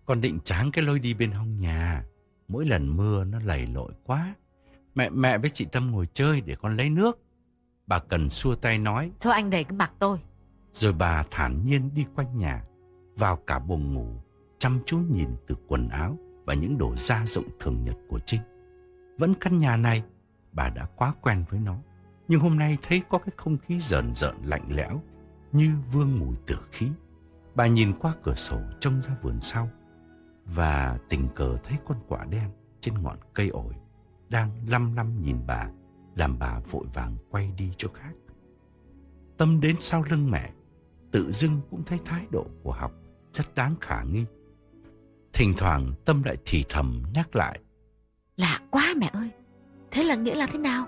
Con 0.04 0.20
định 0.20 0.38
tráng 0.44 0.72
cái 0.72 0.84
lôi 0.84 0.98
đi 0.98 1.14
bên 1.14 1.30
hông 1.30 1.60
nhà. 1.60 2.04
Mỗi 2.48 2.66
lần 2.66 2.96
mưa 2.96 3.24
nó 3.24 3.38
lầy 3.44 3.66
lội 3.66 3.92
quá. 4.04 4.34
Mẹ 4.94 5.10
mẹ 5.10 5.38
với 5.38 5.50
chị 5.50 5.66
Tâm 5.72 5.90
ngồi 5.90 6.06
chơi 6.12 6.40
để 6.40 6.56
con 6.62 6.76
lấy 6.76 6.90
nước. 6.90 7.18
Bà 7.86 7.98
cần 7.98 8.30
xua 8.30 8.54
tay 8.54 8.78
nói. 8.78 9.10
Thôi 9.20 9.32
anh 9.32 9.50
để 9.50 9.64
cái 9.64 9.72
mặt 9.72 9.92
tôi. 9.98 10.18
Rồi 10.72 10.92
bà 10.92 11.24
thản 11.30 11.66
nhiên 11.66 11.94
đi 11.94 12.06
quanh 12.14 12.38
nhà, 12.38 12.64
vào 13.16 13.36
cả 13.36 13.58
buồng 13.58 13.94
ngủ, 13.94 14.08
chăm 14.58 14.80
chú 14.86 14.98
nhìn 14.98 15.28
từ 15.46 15.54
quần 15.68 15.88
áo 15.88 16.18
và 16.44 16.54
những 16.54 16.78
đồ 16.78 16.96
gia 16.96 17.26
dụng 17.26 17.48
thường 17.60 17.84
nhật 17.84 17.96
của 18.08 18.18
Trinh. 18.26 18.40
Vẫn 19.18 19.34
căn 19.40 19.58
nhà 19.58 19.76
này, 19.76 20.02
bà 20.52 20.70
đã 20.70 20.86
quá 20.96 21.14
quen 21.20 21.44
với 21.50 21.60
nó. 21.60 21.76
Nhưng 22.28 22.40
hôm 22.40 22.58
nay 22.58 22.78
thấy 22.82 23.02
có 23.08 23.18
cái 23.18 23.32
không 23.36 23.58
khí 23.58 23.78
rợn 23.80 24.14
rợn 24.14 24.34
lạnh 24.44 24.64
lẽo, 24.68 25.02
như 25.52 25.70
vương 25.92 26.18
mùi 26.18 26.36
tử 26.46 26.56
khí. 26.72 26.88
Bà 27.54 27.66
nhìn 27.66 27.92
qua 27.98 28.14
cửa 28.22 28.34
sổ 28.34 28.60
trông 28.80 29.00
ra 29.02 29.16
vườn 29.22 29.40
sau, 29.42 29.68
và 30.44 30.98
tình 31.08 31.28
cờ 31.34 31.56
thấy 31.64 31.78
con 31.86 31.98
quả 32.08 32.24
đen 32.24 32.50
trên 32.80 33.02
ngọn 33.02 33.18
cây 33.34 33.48
ổi 33.48 33.74
đang 34.28 34.50
lăm 34.68 34.96
lăm 34.96 35.22
nhìn 35.22 35.36
bà, 35.46 35.70
làm 36.14 36.38
bà 36.38 36.60
vội 36.60 36.86
vàng 36.94 37.16
quay 37.30 37.52
đi 37.56 37.70
chỗ 37.76 37.88
khác. 37.94 38.12
Tâm 39.36 39.60
đến 39.60 39.76
sau 39.80 40.04
lưng 40.10 40.30
mẹ, 40.30 40.52
tự 41.10 41.32
dưng 41.32 41.60
cũng 41.70 41.84
thấy 41.84 41.98
thái 42.04 42.26
độ 42.30 42.46
của 42.62 42.72
học 42.72 42.92
rất 43.32 43.54
đáng 43.54 43.74
khả 43.80 44.02
nghi. 44.02 44.24
Thỉnh 45.32 45.54
thoảng 45.56 45.92
Tâm 46.04 46.22
lại 46.22 46.36
thì 46.44 46.64
thầm 46.68 47.02
nhắc 47.14 47.36
lại. 47.36 47.60
Lạ 48.36 48.60
quá 48.70 48.94
mẹ 48.96 49.10
ơi, 49.12 49.30
thế 49.90 50.04
là 50.04 50.14
nghĩa 50.14 50.34
là 50.34 50.46
thế 50.46 50.58
nào? 50.58 50.86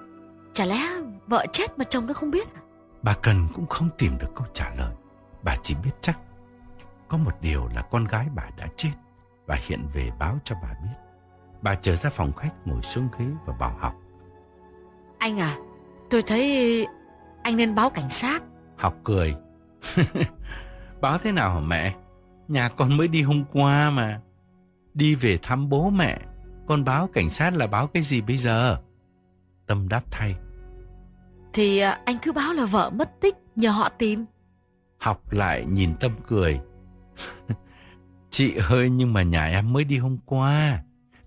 Chả 0.53 0.67
lẽ 0.67 0.89
vợ 1.27 1.47
chết 1.53 1.79
mà 1.79 1.85
chồng 1.85 2.07
nó 2.07 2.13
không 2.15 2.31
biết 2.31 2.55
à? 2.55 2.61
Bà 3.03 3.15
Cần 3.23 3.49
cũng 3.55 3.67
không 3.67 3.89
tìm 3.99 4.19
được 4.19 4.35
câu 4.35 4.47
trả 4.53 4.75
lời. 4.75 4.95
Bà 5.43 5.57
chỉ 5.63 5.75
biết 5.75 5.91
chắc 6.01 6.19
có 7.09 7.17
một 7.17 7.41
điều 7.41 7.69
là 7.75 7.83
con 7.83 8.05
gái 8.05 8.27
bà 8.35 8.51
đã 8.59 8.67
chết 8.77 8.91
và 9.47 9.59
hiện 9.67 9.87
về 9.93 10.11
báo 10.19 10.39
cho 10.45 10.57
bà 10.63 10.69
biết. 10.83 10.95
Bà 11.63 11.75
trở 11.75 11.97
ra 11.97 12.11
phòng 12.11 12.33
khách 12.33 12.55
ngồi 12.65 12.83
xuống 12.83 13.09
ghế 13.19 13.25
và 13.47 13.55
bảo 13.55 13.77
học. 13.79 13.95
Anh 15.19 15.41
à, 15.41 15.57
tôi 16.11 16.23
thấy 16.23 16.87
anh 17.43 17.57
nên 17.57 17.75
báo 17.75 17.91
cảnh 17.91 18.11
sát. 18.11 18.43
Học 18.77 18.95
cười. 19.05 19.35
báo 21.01 21.19
thế 21.19 21.33
nào 21.33 21.55
hả 21.55 21.61
mẹ? 21.61 21.95
Nhà 22.49 22.69
con 22.69 22.97
mới 22.97 23.09
đi 23.09 23.23
hôm 23.23 23.45
qua 23.53 23.91
mà. 23.91 24.21
Đi 24.95 25.15
về 25.15 25.39
thăm 25.43 25.69
bố 25.69 25.91
mẹ. 25.91 26.19
Con 26.69 26.85
báo 26.85 27.09
cảnh 27.13 27.31
sát 27.31 27.57
là 27.57 27.67
báo 27.67 27.87
cái 27.87 28.03
gì 28.03 28.21
bây 28.21 28.37
giờ? 28.37 28.79
Tâm 29.67 29.89
đáp 29.89 30.03
thay. 30.11 30.35
Thì 31.53 31.79
à, 31.79 32.01
anh 32.05 32.17
cứ 32.23 32.33
báo 32.33 32.53
là 32.53 32.67
vợ 32.67 32.91
mất 32.91 33.21
tích, 33.21 33.35
nhờ 33.57 33.71
họ 33.71 33.89
tìm. 33.89 34.25
Học 34.99 35.33
lại 35.33 35.65
nhìn 35.69 35.95
Tâm 36.01 36.13
cười. 36.29 36.61
chị 38.31 38.55
ơi 38.69 38.91
nhưng 38.91 39.13
mà 39.13 39.23
nhà 39.23 39.47
em 39.47 39.73
mới 39.73 39.85
đi 39.85 39.99
hôm 39.99 40.19
qua. 40.27 40.83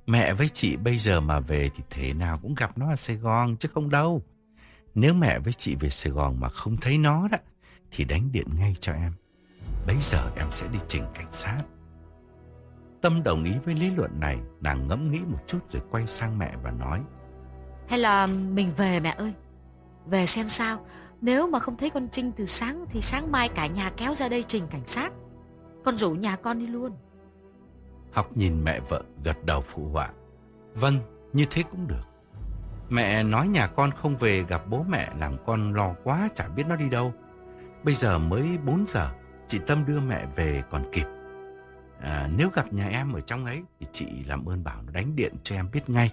Mẹ 0.05 0.33
với 0.33 0.49
chị 0.49 0.77
bây 0.77 0.97
giờ 0.97 1.21
mà 1.21 1.39
về 1.39 1.69
thì 1.75 1.83
thế 1.89 2.13
nào 2.13 2.39
cũng 2.41 2.55
gặp 2.55 2.77
nó 2.77 2.89
ở 2.89 2.95
Sài 2.95 3.15
Gòn 3.15 3.55
chứ 3.57 3.69
không 3.73 3.89
đâu. 3.89 4.21
Nếu 4.95 5.13
mẹ 5.13 5.39
với 5.39 5.53
chị 5.53 5.75
về 5.75 5.89
Sài 5.89 6.13
Gòn 6.13 6.39
mà 6.39 6.49
không 6.49 6.77
thấy 6.77 6.97
nó 6.97 7.27
đó, 7.27 7.37
thì 7.91 8.03
đánh 8.03 8.31
điện 8.31 8.47
ngay 8.57 8.75
cho 8.79 8.93
em. 8.93 9.13
Bây 9.87 9.95
giờ 9.99 10.31
em 10.35 10.51
sẽ 10.51 10.67
đi 10.73 10.79
trình 10.87 11.03
cảnh 11.15 11.31
sát. 11.31 11.61
Tâm 13.01 13.23
đồng 13.23 13.43
ý 13.43 13.51
với 13.65 13.75
lý 13.75 13.89
luận 13.89 14.19
này, 14.19 14.37
nàng 14.61 14.87
ngẫm 14.87 15.11
nghĩ 15.11 15.19
một 15.19 15.39
chút 15.47 15.59
rồi 15.71 15.81
quay 15.91 16.07
sang 16.07 16.39
mẹ 16.39 16.53
và 16.63 16.71
nói. 16.71 17.01
Hay 17.87 17.99
là 17.99 18.27
mình 18.27 18.73
về 18.77 18.99
mẹ 18.99 19.15
ơi, 19.17 19.33
về 20.05 20.25
xem 20.25 20.49
sao. 20.49 20.85
Nếu 21.21 21.47
mà 21.47 21.59
không 21.59 21.77
thấy 21.77 21.89
con 21.89 22.07
Trinh 22.11 22.31
từ 22.31 22.45
sáng 22.45 22.85
thì 22.89 23.01
sáng 23.01 23.31
mai 23.31 23.49
cả 23.49 23.67
nhà 23.67 23.91
kéo 23.97 24.15
ra 24.15 24.29
đây 24.29 24.43
trình 24.43 24.63
cảnh 24.69 24.87
sát. 24.87 25.13
Con 25.85 25.97
rủ 25.97 26.11
nhà 26.11 26.35
con 26.35 26.59
đi 26.59 26.67
luôn. 26.67 26.91
Học 28.11 28.37
nhìn 28.37 28.63
mẹ 28.63 28.79
vợ 28.79 29.03
gật 29.23 29.45
đầu 29.45 29.61
phụ 29.61 29.87
họa. 29.87 30.09
Vâng, 30.73 30.99
như 31.33 31.45
thế 31.49 31.63
cũng 31.71 31.87
được. 31.87 32.03
Mẹ 32.89 33.23
nói 33.23 33.47
nhà 33.47 33.67
con 33.67 33.91
không 33.91 34.17
về 34.17 34.43
gặp 34.43 34.61
bố 34.69 34.85
mẹ 34.89 35.09
làm 35.19 35.37
con 35.45 35.73
lo 35.73 35.95
quá 36.03 36.29
chả 36.35 36.47
biết 36.47 36.67
nó 36.67 36.75
đi 36.75 36.89
đâu. 36.89 37.13
Bây 37.83 37.93
giờ 37.93 38.19
mới 38.19 38.57
4 38.65 38.85
giờ, 38.87 39.09
chị 39.47 39.59
Tâm 39.67 39.85
đưa 39.85 39.99
mẹ 39.99 40.25
về 40.35 40.63
còn 40.69 40.85
kịp. 40.91 41.05
À, 41.99 42.29
nếu 42.35 42.49
gặp 42.49 42.73
nhà 42.73 42.87
em 42.87 43.13
ở 43.13 43.21
trong 43.21 43.45
ấy 43.45 43.63
thì 43.79 43.87
chị 43.91 44.07
làm 44.27 44.45
ơn 44.45 44.63
bảo 44.63 44.81
nó 44.81 44.91
đánh 44.91 45.15
điện 45.15 45.33
cho 45.43 45.55
em 45.55 45.69
biết 45.71 45.89
ngay. 45.89 46.11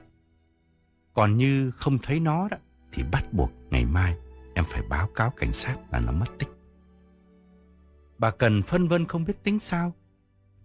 Còn 1.14 1.36
như 1.36 1.70
không 1.70 1.98
thấy 1.98 2.20
nó 2.20 2.48
đó 2.48 2.56
thì 2.92 3.02
bắt 3.12 3.32
buộc 3.32 3.50
ngày 3.70 3.84
mai 3.84 4.16
em 4.54 4.64
phải 4.68 4.82
báo 4.82 5.08
cáo 5.14 5.30
cảnh 5.30 5.52
sát 5.52 5.76
là 5.92 6.00
nó 6.00 6.12
mất 6.12 6.38
tích. 6.38 6.48
Bà 8.18 8.30
cần 8.30 8.62
phân 8.62 8.88
vân 8.88 9.06
không 9.06 9.24
biết 9.24 9.42
tính 9.42 9.60
sao. 9.60 9.92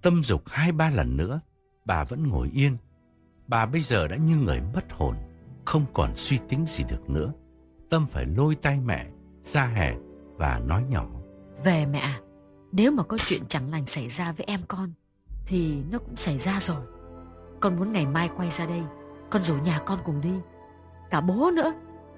Tâm 0.02 0.24
dục 0.24 0.42
hai 0.46 0.72
ba 0.72 0.90
lần 0.90 1.18
nữa, 1.18 1.40
bà 1.86 2.04
vẫn 2.04 2.28
ngồi 2.28 2.50
yên. 2.54 2.78
Bà 3.48 3.66
bây 3.66 3.82
giờ 3.82 4.08
đã 4.08 4.16
như 4.16 4.36
người 4.36 4.62
mất 4.74 4.92
hồn, 4.92 5.16
không 5.66 5.86
còn 5.94 6.16
suy 6.16 6.40
tính 6.50 6.66
gì 6.68 6.84
được 6.90 7.10
nữa. 7.10 7.34
Tâm 7.90 8.08
phải 8.08 8.26
lôi 8.26 8.56
tay 8.56 8.80
mẹ 8.80 9.08
ra 9.44 9.66
hè 9.66 9.96
và 10.38 10.60
nói 10.60 10.84
nhỏ. 10.90 11.08
Về 11.64 11.86
mẹ 11.86 12.00
à, 12.00 12.20
nếu 12.72 12.92
mà 12.92 13.04
có 13.04 13.18
chuyện 13.28 13.44
chẳng 13.48 13.72
lành 13.72 13.86
xảy 13.86 14.10
ra 14.10 14.32
với 14.32 14.46
em 14.46 14.60
con, 14.68 14.94
thì 15.46 15.84
nó 15.92 16.00
cũng 16.00 16.16
xảy 16.16 16.38
ra 16.38 16.60
rồi. 16.60 16.86
Con 17.60 17.76
muốn 17.76 17.92
ngày 17.92 18.06
mai 18.06 18.30
quay 18.38 18.50
ra 18.50 18.66
đây, 18.66 18.84
con 19.30 19.44
rủ 19.44 19.56
nhà 19.56 19.80
con 19.86 20.00
cùng 20.04 20.22
đi. 20.22 20.34
Cả 21.10 21.22
bố 21.22 21.52
nữa. 21.52 21.74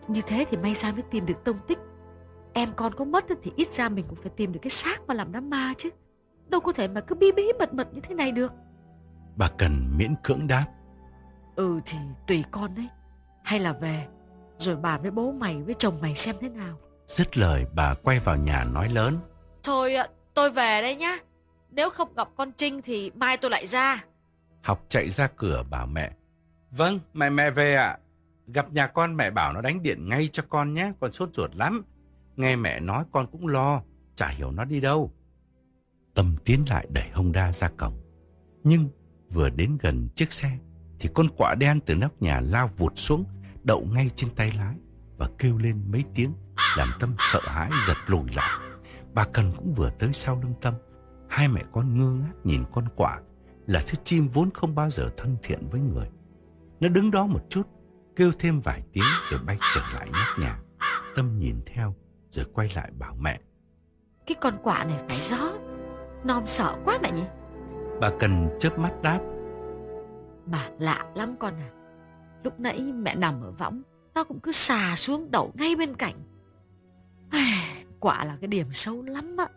Như 0.07 0.21
thế 0.21 0.45
thì 0.49 0.57
may 0.57 0.75
sao 0.75 0.91
mới 0.91 1.01
tìm 1.11 1.25
được 1.25 1.43
tông 1.43 1.57
tích. 1.67 1.79
Em 2.53 2.69
con 2.75 2.93
có 2.93 3.05
mất 3.05 3.25
thì 3.43 3.51
ít 3.55 3.67
ra 3.67 3.89
mình 3.89 4.05
cũng 4.07 4.15
phải 4.15 4.31
tìm 4.35 4.53
được 4.53 4.59
cái 4.61 4.69
xác 4.69 5.07
mà 5.07 5.13
làm 5.13 5.31
đám 5.31 5.49
ma 5.49 5.73
chứ. 5.77 5.89
Đâu 6.47 6.61
có 6.61 6.71
thể 6.71 6.87
mà 6.87 7.01
cứ 7.01 7.15
bí 7.15 7.31
bí 7.31 7.43
mật 7.59 7.73
mật 7.73 7.93
như 7.93 8.01
thế 8.01 8.15
này 8.15 8.31
được. 8.31 8.51
Bà 9.35 9.49
Cần 9.57 9.97
miễn 9.97 10.15
cưỡng 10.23 10.47
đáp. 10.47 10.65
Ừ 11.55 11.79
thì 11.85 11.97
tùy 12.27 12.43
con 12.51 12.75
đấy. 12.75 12.87
Hay 13.43 13.59
là 13.59 13.73
về 13.73 14.07
Rồi 14.57 14.75
bàn 14.75 15.01
với 15.01 15.11
bố 15.11 15.31
mày 15.31 15.63
với 15.63 15.73
chồng 15.73 15.97
mày 16.01 16.15
xem 16.15 16.35
thế 16.41 16.49
nào. 16.49 16.77
Dứt 17.07 17.37
lời 17.37 17.65
bà 17.73 17.93
quay 17.93 18.19
vào 18.19 18.35
nhà 18.35 18.63
nói 18.63 18.89
lớn. 18.89 19.19
Thôi 19.63 19.95
tôi 20.33 20.51
về 20.51 20.81
đây 20.81 20.95
nhá. 20.95 21.17
Nếu 21.71 21.89
không 21.89 22.13
gặp 22.15 22.27
con 22.35 22.51
Trinh 22.51 22.81
thì 22.81 23.11
mai 23.15 23.37
tôi 23.37 23.51
lại 23.51 23.67
ra. 23.67 24.03
Học 24.61 24.85
chạy 24.89 25.09
ra 25.09 25.27
cửa 25.35 25.63
bảo 25.69 25.87
mẹ. 25.87 26.11
Vâng 26.71 26.99
mẹ 27.13 27.29
mẹ 27.29 27.49
về 27.51 27.75
ạ 27.75 27.97
Gặp 28.47 28.73
nhà 28.73 28.87
con 28.87 29.15
mẹ 29.17 29.31
bảo 29.31 29.53
nó 29.53 29.61
đánh 29.61 29.83
điện 29.83 30.09
ngay 30.09 30.29
cho 30.31 30.43
con 30.49 30.73
nhé, 30.73 30.91
Con 30.99 31.11
sốt 31.11 31.29
ruột 31.33 31.55
lắm. 31.55 31.83
Nghe 32.35 32.55
mẹ 32.55 32.79
nói 32.79 33.03
con 33.11 33.27
cũng 33.31 33.47
lo, 33.47 33.81
Chả 34.15 34.27
hiểu 34.27 34.51
nó 34.51 34.65
đi 34.65 34.79
đâu. 34.79 35.13
Tâm 36.13 36.35
tiến 36.45 36.65
lại 36.69 36.87
đẩy 36.89 37.09
Honda 37.13 37.53
ra 37.53 37.69
cổng. 37.77 38.01
Nhưng 38.63 38.89
vừa 39.29 39.49
đến 39.49 39.77
gần 39.81 40.09
chiếc 40.15 40.31
xe 40.31 40.57
Thì 40.99 41.09
con 41.13 41.27
quạ 41.37 41.55
đen 41.55 41.79
từ 41.85 41.95
nóc 41.95 42.21
nhà 42.21 42.39
lao 42.39 42.69
vụt 42.77 42.93
xuống, 42.95 43.25
Đậu 43.63 43.85
ngay 43.85 44.09
trên 44.15 44.35
tay 44.35 44.51
lái 44.57 44.75
Và 45.17 45.29
kêu 45.37 45.57
lên 45.57 45.91
mấy 45.91 46.03
tiếng, 46.15 46.33
Làm 46.77 46.89
Tâm 46.99 47.15
sợ 47.19 47.39
hãi 47.43 47.69
giật 47.87 47.97
lùi 48.07 48.33
lại. 48.35 48.59
Bà 49.13 49.25
Cần 49.33 49.53
cũng 49.57 49.73
vừa 49.73 49.89
tới 49.99 50.13
sau 50.13 50.41
lưng 50.41 50.53
Tâm. 50.61 50.73
Hai 51.29 51.47
mẹ 51.47 51.63
con 51.71 51.99
ngơ 51.99 52.11
ngác 52.11 52.33
nhìn 52.43 52.63
con 52.73 52.87
quạ 52.95 53.19
Là 53.65 53.83
thứ 53.87 53.97
chim 54.03 54.27
vốn 54.27 54.49
không 54.53 54.75
bao 54.75 54.89
giờ 54.89 55.09
thân 55.17 55.37
thiện 55.43 55.69
với 55.69 55.81
người. 55.81 56.07
Nó 56.79 56.89
đứng 56.89 57.11
đó 57.11 57.27
một 57.27 57.41
chút 57.49 57.67
Kêu 58.17 58.31
thêm 58.39 58.59
vài 58.59 58.83
tiếng 58.93 59.03
rồi 59.29 59.39
bay 59.45 59.57
trở 59.75 59.81
lại 59.93 60.07
nóc 60.13 60.39
nhà. 60.39 60.59
Tâm 61.15 61.39
nhìn 61.39 61.61
theo 61.65 61.95
rồi 62.31 62.45
quay 62.53 62.69
lại 62.75 62.91
bảo 62.99 63.15
mẹ. 63.19 63.39
Cái 64.27 64.35
con 64.41 64.53
quạ 64.63 64.83
này 64.83 64.99
phải 65.07 65.19
gió. 65.21 65.53
Non 66.23 66.47
sợ 66.47 66.77
quá 66.85 66.99
mẹ 67.01 67.11
nhỉ. 67.11 67.23
Bà 68.01 68.09
Cần 68.19 68.49
chớp 68.59 68.79
mắt 68.79 68.93
đáp. 69.01 69.19
Mà 70.45 70.69
lạ 70.79 71.05
lắm 71.15 71.35
con 71.39 71.53
à. 71.53 71.69
Lúc 72.43 72.59
nãy 72.59 72.79
mẹ 72.81 73.15
nằm 73.15 73.41
ở 73.41 73.51
võng 73.51 73.81
Nó 74.15 74.23
cũng 74.23 74.39
cứ 74.39 74.51
xà 74.51 74.95
xuống 74.95 75.31
đậu 75.31 75.51
ngay 75.55 75.75
bên 75.75 75.95
cạnh. 75.95 76.15
Quả 77.99 78.25
là 78.25 78.37
cái 78.41 78.47
điểm 78.47 78.73
xấu 78.73 79.03
lắm 79.03 79.37
á. 79.37 79.47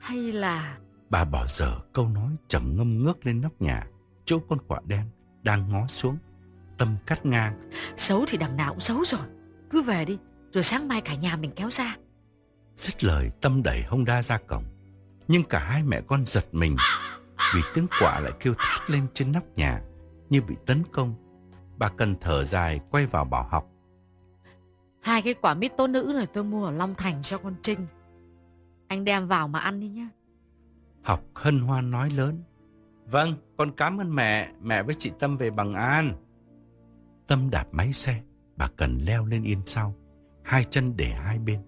Hay 0.00 0.16
là 0.32 0.78
Bà 1.10 1.24
bỏ 1.24 1.46
dở 1.48 1.80
câu 1.92 2.08
nói 2.08 2.36
trầm 2.48 2.74
ngâm 2.76 3.04
ngước 3.04 3.26
lên 3.26 3.40
nóc 3.40 3.60
nhà. 3.60 3.86
Chỗ 4.24 4.38
con 4.48 4.58
quả 4.68 4.80
đen 4.86 5.10
đang 5.42 5.68
ngó 5.72 5.86
xuống 5.86 6.18
Tâm 6.78 6.96
cắt 7.06 7.26
ngang. 7.26 7.70
Xấu 7.96 8.24
thì 8.28 8.38
đằng 8.38 8.56
nào 8.56 8.70
cũng 8.70 8.80
xấu 8.80 9.04
rồi. 9.04 9.26
Cứ 9.70 9.82
về 9.82 10.04
đi 10.04 10.18
Rồi 10.52 10.62
sáng 10.62 10.88
mai 10.88 11.00
cả 11.00 11.14
nhà 11.14 11.36
mình 11.36 11.50
kéo 11.56 11.70
ra. 11.70 11.96
Dứt 12.74 13.04
lời 13.04 13.30
Tâm 13.40 13.62
đẩy 13.62 13.82
Honda 13.82 14.22
ra 14.22 14.38
cổng. 14.38 14.64
Nhưng 15.28 15.44
cả 15.44 15.58
hai 15.58 15.82
mẹ 15.82 16.00
con 16.06 16.26
giật 16.26 16.44
mình 16.52 16.76
Vì 17.54 17.60
tiếng 17.74 17.86
quả 18.00 18.20
lại 18.20 18.32
kêu 18.40 18.54
thét 18.54 18.90
lên 18.90 19.06
trên 19.14 19.32
nóc 19.32 19.42
nhà 19.56 19.80
Như 20.30 20.42
bị 20.42 20.54
tấn 20.66 20.82
công. 20.92 21.14
Bà 21.76 21.88
cần 21.88 22.14
thở 22.20 22.44
dài 22.44 22.80
quay 22.90 23.06
vào 23.06 23.24
bảo 23.24 23.48
học. 23.50 23.66
Hai 25.02 25.22
cái 25.22 25.34
quả 25.34 25.54
mít 25.54 25.76
tố 25.76 25.86
nữ 25.86 26.12
này 26.16 26.26
tôi 26.26 26.44
mua 26.44 26.64
ở 26.64 26.70
Long 26.70 26.94
Thành 26.94 27.22
cho 27.22 27.38
con 27.38 27.54
Trinh. 27.62 27.86
Anh 28.88 29.04
đem 29.04 29.28
vào 29.28 29.48
mà 29.48 29.58
ăn 29.58 29.80
đi 29.80 29.88
nhá. 29.88 30.08
Học 31.02 31.24
hân 31.34 31.60
hoan 31.60 31.90
nói 31.90 32.10
lớn. 32.10 32.42
Vâng, 33.06 33.34
con 33.56 33.72
cảm 33.76 34.00
ơn 34.00 34.14
mẹ 34.14 34.52
Mẹ 34.62 34.82
với 34.82 34.94
chị 34.98 35.12
Tâm 35.18 35.36
về 35.36 35.50
bằng 35.50 35.74
an 35.74 36.27
Tâm 37.28 37.50
đạp 37.50 37.66
máy 37.72 37.92
xe 37.92 38.20
Bà 38.56 38.68
cần 38.76 38.98
leo 38.98 39.26
lên 39.26 39.42
yên 39.42 39.58
sau 39.66 39.94
Hai 40.42 40.64
chân 40.64 40.96
để 40.96 41.06
hai 41.06 41.38
bên. 41.38 41.62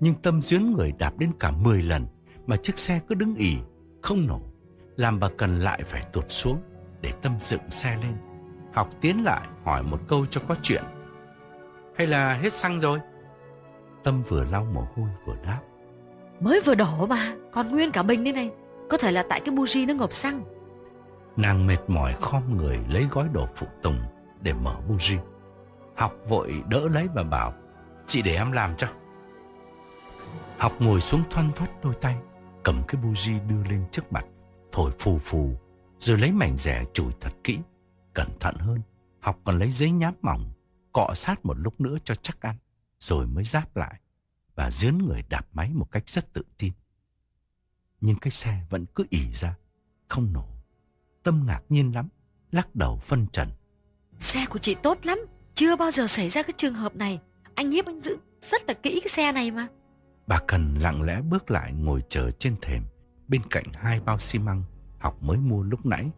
Nhưng 0.00 0.14
Tâm 0.14 0.42
dướn 0.42 0.72
người 0.72 0.92
đạp 0.98 1.18
đến 1.18 1.30
cả 1.40 1.50
10 1.50 1.82
lần 1.82 2.06
Mà 2.46 2.56
chiếc 2.56 2.78
xe 2.78 3.00
cứ 3.08 3.14
đứng 3.14 3.34
ỉ 3.34 3.56
Không 4.02 4.26
nổ 4.26 4.40
Làm 4.96 5.20
bà 5.20 5.28
cần 5.38 5.58
lại 5.58 5.82
phải 5.86 6.02
tụt 6.12 6.24
xuống 6.28 6.60
Để 7.00 7.12
Tâm 7.22 7.36
dựng 7.40 7.70
xe 7.70 7.96
lên. 8.02 8.16
Học 8.72 8.90
tiến 9.00 9.24
lại 9.24 9.48
hỏi 9.64 9.82
một 9.82 10.00
câu 10.08 10.26
cho 10.26 10.40
có 10.48 10.56
chuyện. 10.62 10.82
Hay 11.96 12.06
là 12.06 12.34
hết 12.34 12.52
xăng 12.52 12.80
rồi? 12.80 12.98
Tâm 14.04 14.22
vừa 14.28 14.44
lau 14.44 14.64
mồ 14.64 14.80
hôi 14.96 15.08
vừa 15.26 15.36
đáp. 15.44 15.60
Mới 16.40 16.60
vừa 16.64 16.74
đổ 16.74 17.06
mà 17.06 17.36
Còn 17.52 17.68
nguyên 17.70 17.90
cả 17.90 18.02
bình 18.02 18.24
đây 18.24 18.32
này. 18.32 18.50
Có 18.90 18.96
thể 18.96 19.12
là 19.12 19.24
tại 19.28 19.40
cái 19.40 19.54
buji 19.54 19.86
nó 19.86 19.94
ngộp 19.94 20.12
xăng. 20.12 20.42
Nàng 21.36 21.66
mệt 21.66 21.78
mỏi 21.86 22.16
khom 22.20 22.56
người 22.56 22.78
lấy 22.90 23.06
gói 23.10 23.28
đồ 23.32 23.48
phụ 23.56 23.66
tùng 23.82 23.98
để 24.42 24.52
mở 24.52 24.80
buji. 24.88 25.18
Học 25.96 26.14
vội 26.28 26.62
đỡ 26.68 26.88
lấy 26.88 27.08
và 27.14 27.22
bảo, 27.22 27.54
chị 28.06 28.22
để 28.22 28.36
em 28.36 28.52
làm 28.52 28.76
cho. 28.76 28.88
Học 30.58 30.72
ngồi 30.78 31.00
xuống 31.00 31.22
thoăn 31.30 31.52
thoắt 31.56 31.70
đôi 31.82 31.94
tay, 32.00 32.16
cầm 32.64 32.82
cái 32.88 33.02
buji 33.02 33.48
đưa 33.48 33.70
lên 33.70 33.84
trước 33.92 34.12
mặt, 34.12 34.24
thổi 34.72 34.92
phù 34.98 35.18
phù, 35.18 35.54
rồi 35.98 36.18
lấy 36.18 36.32
mảnh 36.32 36.56
rẻ 36.58 36.84
chùi 36.92 37.12
thật 37.20 37.32
kỹ. 37.44 37.58
Cẩn 38.14 38.28
thận 38.40 38.56
hơn, 38.58 38.82
học 39.20 39.38
còn 39.44 39.58
lấy 39.58 39.70
giấy 39.70 39.90
nháp 39.90 40.14
mỏng, 40.22 40.52
cọ 40.92 41.14
sát 41.14 41.44
một 41.44 41.58
lúc 41.58 41.80
nữa 41.80 41.96
cho 42.04 42.14
chắc 42.14 42.40
ăn, 42.40 42.56
rồi 42.98 43.26
mới 43.26 43.44
giáp 43.44 43.76
lại 43.76 44.00
và 44.54 44.70
dướn 44.70 44.98
người 44.98 45.22
đạp 45.28 45.46
máy 45.52 45.70
một 45.74 45.90
cách 45.90 46.08
rất 46.08 46.32
tự 46.32 46.42
tin. 46.58 46.72
Nhưng 48.00 48.18
cái 48.18 48.30
xe 48.30 48.66
vẫn 48.70 48.86
cứ 48.94 49.04
ỉ 49.10 49.32
ra, 49.32 49.56
không 50.08 50.32
nổ. 50.32 50.48
Tâm 51.22 51.46
ngạc 51.46 51.62
nhiên 51.68 51.94
lắm, 51.94 52.08
lắc 52.52 52.74
đầu 52.74 52.98
phân 52.98 53.26
trần. 53.32 53.48
Xe 54.18 54.46
của 54.50 54.58
chị 54.58 54.74
tốt 54.74 54.98
lắm, 55.02 55.18
chưa 55.54 55.76
bao 55.76 55.90
giờ 55.90 56.06
xảy 56.06 56.28
ra 56.28 56.42
cái 56.42 56.52
trường 56.56 56.74
hợp 56.74 56.96
này. 56.96 57.20
Anh 57.54 57.70
Hiếp 57.70 57.86
anh 57.86 58.00
giữ 58.00 58.16
rất 58.40 58.62
là 58.68 58.74
kỹ 58.74 59.00
cái 59.00 59.08
xe 59.08 59.32
này 59.32 59.50
mà. 59.50 59.66
Bà 60.26 60.38
Cần 60.48 60.74
lặng 60.80 61.02
lẽ 61.02 61.20
bước 61.20 61.50
lại 61.50 61.72
ngồi 61.72 62.02
chờ 62.08 62.30
trên 62.30 62.56
thềm, 62.62 62.82
bên 63.28 63.42
cạnh 63.50 63.64
hai 63.74 64.00
bao 64.00 64.18
xi 64.18 64.38
măng 64.38 64.62
học 64.98 65.22
mới 65.22 65.36
mua 65.36 65.62
lúc 65.62 65.86
nãy. 65.86 66.10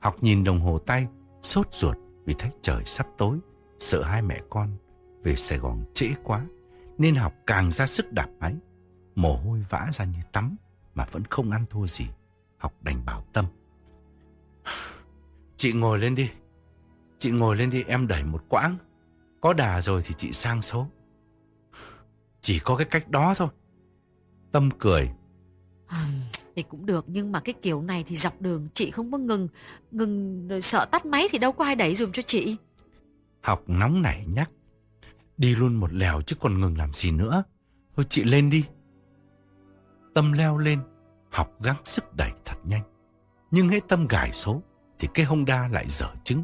Học 0.00 0.16
nhìn 0.20 0.44
đồng 0.44 0.60
hồ 0.60 0.78
tay, 0.78 1.06
sốt 1.42 1.68
ruột 1.72 1.96
vì 2.24 2.34
thấy 2.38 2.50
trời 2.62 2.84
sắp 2.84 3.06
tối, 3.18 3.38
sợ 3.78 4.02
hai 4.02 4.22
mẹ 4.22 4.40
con 4.50 4.76
về 5.22 5.36
Sài 5.36 5.58
Gòn 5.58 5.84
trễ 5.94 6.08
quá, 6.24 6.46
nên 6.98 7.14
học 7.14 7.32
càng 7.46 7.72
ra 7.72 7.86
sức 7.86 8.12
đạp 8.12 8.28
máy. 8.40 8.54
Mồ 9.14 9.36
hôi 9.36 9.64
vã 9.68 9.88
ra 9.92 10.04
như 10.04 10.18
tắm 10.32 10.56
mà 10.94 11.06
vẫn 11.12 11.24
không 11.24 11.50
ăn 11.50 11.64
thua 11.70 11.86
gì. 11.86 12.06
Học 12.58 12.74
đành 12.80 13.04
bảo 13.04 13.24
Tâm. 13.32 13.46
Chị 15.56 15.72
ngồi 15.72 15.98
lên 15.98 16.14
đi. 16.14 16.30
Chị 17.18 17.30
ngồi 17.30 17.56
lên 17.56 17.70
đi 17.70 17.82
em 17.82 18.06
đẩy 18.06 18.24
một 18.24 18.42
quãng. 18.48 18.76
Có 19.40 19.52
đà 19.52 19.80
rồi 19.80 20.02
thì 20.04 20.14
chị 20.18 20.32
sang 20.32 20.62
số. 20.62 20.86
Chỉ 22.40 22.58
có 22.58 22.76
cái 22.76 22.86
cách 22.90 23.08
đó 23.08 23.34
thôi. 23.36 23.48
Tâm 24.52 24.70
cười. 24.78 25.10
À, 25.86 26.06
thì 26.56 26.62
cũng 26.62 26.86
được 26.86 27.04
nhưng 27.08 27.32
mà 27.32 27.40
cái 27.40 27.54
kiểu 27.62 27.82
này 27.82 28.04
thì 28.08 28.16
dọc 28.16 28.40
đường 28.40 28.68
chị 28.74 28.90
không 28.90 29.12
có 29.12 29.18
ngừng. 29.18 29.48
Ngừng 29.90 30.48
rồi 30.48 30.62
sợ 30.62 30.84
tắt 30.84 31.06
máy 31.06 31.28
thì 31.32 31.38
đâu 31.38 31.52
có 31.52 31.64
ai 31.64 31.76
đẩy 31.76 31.94
dùm 31.94 32.12
cho 32.12 32.22
chị. 32.22 32.56
Học 33.40 33.62
nóng 33.66 34.02
nảy 34.02 34.26
nhắc. 34.26 34.50
Đi 35.38 35.54
luôn 35.54 35.74
một 35.74 35.92
lèo 35.92 36.22
chứ 36.22 36.36
còn 36.40 36.60
ngừng 36.60 36.78
làm 36.78 36.92
gì 36.92 37.10
nữa. 37.10 37.44
Thôi 37.96 38.06
chị 38.08 38.24
lên 38.24 38.50
đi. 38.50 38.64
Tâm 40.14 40.32
leo 40.32 40.58
lên. 40.58 40.80
Học 41.30 41.62
gắng 41.62 41.76
sức 41.84 42.14
đẩy 42.16 42.30
thật 42.44 42.56
nhanh. 42.64 42.82
Nhưng 43.50 43.68
hễ 43.68 43.80
Tâm 43.88 44.06
gài 44.06 44.32
số 44.32 44.62
thì 44.98 45.08
cái 45.14 45.26
Honda 45.26 45.68
lại 45.68 45.84
dở 45.88 46.14
trứng, 46.24 46.42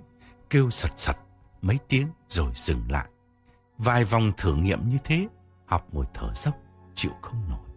kêu 0.53 0.71
sật 0.71 0.91
sật 0.97 1.17
mấy 1.63 1.79
tiếng 1.89 2.09
rồi 2.29 2.53
dừng 2.55 2.91
lại. 2.91 3.09
Vài 3.79 4.05
vòng 4.05 4.33
thử 4.37 4.55
nghiệm 4.55 4.89
như 4.89 4.97
thế, 5.05 5.29
học 5.67 5.89
ngồi 5.93 6.07
thở 6.15 6.33
dốc, 6.35 6.55
chịu 6.95 7.13
không 7.23 7.49
nổi. 7.49 7.69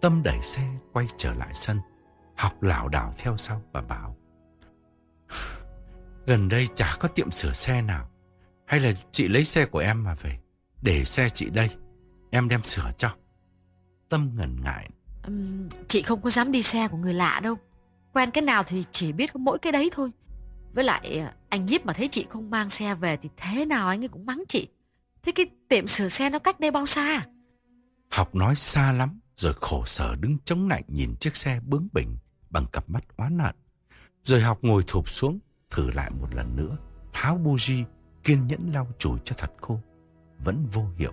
Tâm 0.00 0.22
đẩy 0.22 0.42
xe 0.42 0.62
quay 0.92 1.06
trở 1.16 1.34
lại 1.34 1.50
sân, 1.54 1.80
học 2.36 2.62
lảo 2.62 2.88
đảo 2.88 3.14
theo 3.18 3.36
sau 3.36 3.62
và 3.72 3.80
bảo. 3.80 4.16
Gần 6.26 6.48
đây 6.48 6.68
chả 6.74 6.96
có 7.00 7.08
tiệm 7.08 7.30
sửa 7.30 7.52
xe 7.52 7.82
nào, 7.82 8.10
hay 8.66 8.80
là 8.80 8.92
chị 9.12 9.28
lấy 9.28 9.44
xe 9.44 9.66
của 9.66 9.78
em 9.78 10.04
mà 10.04 10.14
về, 10.14 10.38
để 10.82 11.04
xe 11.04 11.28
chị 11.28 11.50
đây, 11.50 11.70
em 12.30 12.48
đem 12.48 12.62
sửa 12.62 12.92
cho. 12.98 13.14
Tâm 14.08 14.30
ngần 14.34 14.56
ngại. 14.64 14.90
Uhm, 15.26 15.68
chị 15.88 16.02
không 16.02 16.22
có 16.22 16.30
dám 16.30 16.52
đi 16.52 16.62
xe 16.62 16.88
của 16.88 16.96
người 16.96 17.14
lạ 17.14 17.40
đâu. 17.42 17.54
Quen 18.12 18.30
cái 18.30 18.42
nào 18.42 18.62
thì 18.62 18.84
chỉ 18.90 19.12
biết 19.12 19.32
có 19.32 19.38
mỗi 19.38 19.58
cái 19.58 19.72
đấy 19.72 19.90
thôi. 19.92 20.10
Với 20.74 20.84
lại 20.84 21.18
à, 21.18 21.34
anh 21.48 21.66
Diếp 21.66 21.86
mà 21.86 21.92
thấy 21.92 22.08
chị 22.08 22.26
không 22.30 22.50
mang 22.50 22.70
xe 22.70 22.94
về 22.94 23.16
thì 23.16 23.28
thế 23.36 23.64
nào 23.64 23.88
anh 23.88 24.02
ấy 24.02 24.08
cũng 24.08 24.26
mắng 24.26 24.44
chị. 24.48 24.68
Thế 25.22 25.32
cái 25.32 25.46
tiệm 25.68 25.86
sửa 25.86 26.08
xe 26.08 26.30
nó 26.30 26.38
cách 26.38 26.60
đây 26.60 26.70
bao 26.70 26.86
xa? 26.86 27.26
Học 28.10 28.34
nói 28.34 28.54
xa 28.54 28.92
lắm, 28.92 29.20
rồi 29.36 29.54
khổ 29.60 29.82
sở 29.86 30.16
đứng 30.20 30.38
chống 30.44 30.68
lạnh 30.68 30.82
nhìn 30.88 31.14
chiếc 31.20 31.36
xe 31.36 31.60
bướng 31.66 31.88
bỉnh 31.92 32.16
bằng 32.50 32.66
cặp 32.72 32.90
mắt 32.90 33.04
oán 33.16 33.38
hận. 33.38 33.54
Rồi 34.22 34.40
học 34.40 34.58
ngồi 34.62 34.84
thụp 34.86 35.08
xuống, 35.08 35.38
thử 35.70 35.90
lại 35.90 36.10
một 36.10 36.34
lần 36.34 36.56
nữa, 36.56 36.76
tháo 37.12 37.38
buji, 37.44 37.84
kiên 38.24 38.46
nhẫn 38.46 38.70
lau 38.74 38.88
chùi 38.98 39.18
cho 39.24 39.34
thật 39.38 39.52
khô. 39.60 39.80
Vẫn 40.38 40.66
vô 40.72 40.86
hiệu. 40.96 41.12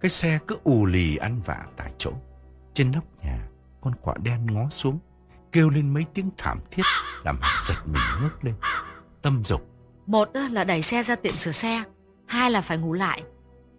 Cái 0.00 0.10
xe 0.10 0.38
cứ 0.46 0.56
ù 0.64 0.86
lì 0.86 1.16
ăn 1.16 1.40
vạ 1.44 1.66
tại 1.76 1.92
chỗ. 1.98 2.12
Trên 2.74 2.90
nóc 2.90 3.04
nhà, 3.24 3.48
con 3.80 3.94
quạ 4.02 4.14
đen 4.22 4.46
ngó 4.46 4.68
xuống, 4.68 4.98
kêu 5.52 5.70
lên 5.70 5.94
mấy 5.94 6.04
tiếng 6.14 6.30
thảm 6.38 6.60
thiết 6.70 6.82
làm 7.24 7.38
học 7.40 7.60
giật 7.60 7.86
mình 7.86 8.02
ngước 8.20 8.44
lên. 8.44 8.54
Tâm 9.22 9.42
dục. 9.44 9.62
Một 10.06 10.30
là 10.50 10.64
đẩy 10.64 10.82
xe 10.82 11.02
ra 11.02 11.16
tiệm 11.16 11.36
sửa 11.36 11.50
xe, 11.50 11.82
hai 12.26 12.50
là 12.50 12.60
phải 12.60 12.78
ngủ 12.78 12.92
lại. 12.92 13.22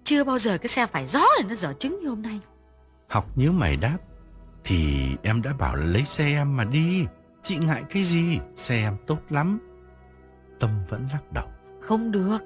chưa 0.03 0.23
bao 0.23 0.39
giờ 0.39 0.57
cái 0.57 0.67
xe 0.67 0.85
phải 0.85 1.05
gió 1.05 1.25
để 1.39 1.45
nó 1.49 1.55
dở 1.55 1.73
chứng 1.79 1.99
như 2.01 2.09
hôm 2.09 2.21
nay. 2.21 2.39
Học 3.09 3.37
nhớ 3.37 3.51
mày 3.51 3.77
đáp. 3.77 3.97
Thì 4.63 5.07
em 5.23 5.41
đã 5.41 5.53
bảo 5.53 5.75
là 5.75 5.85
lấy 5.85 6.05
xe 6.05 6.25
em 6.25 6.57
mà 6.57 6.63
đi. 6.63 7.05
Chị 7.43 7.57
ngại 7.57 7.83
cái 7.89 8.03
gì? 8.03 8.39
Xe 8.55 8.75
em 8.83 8.97
tốt 9.07 9.19
lắm. 9.29 9.59
Tâm 10.59 10.69
vẫn 10.89 11.07
lắc 11.13 11.31
đầu. 11.31 11.47
Không 11.81 12.11
được. 12.11 12.37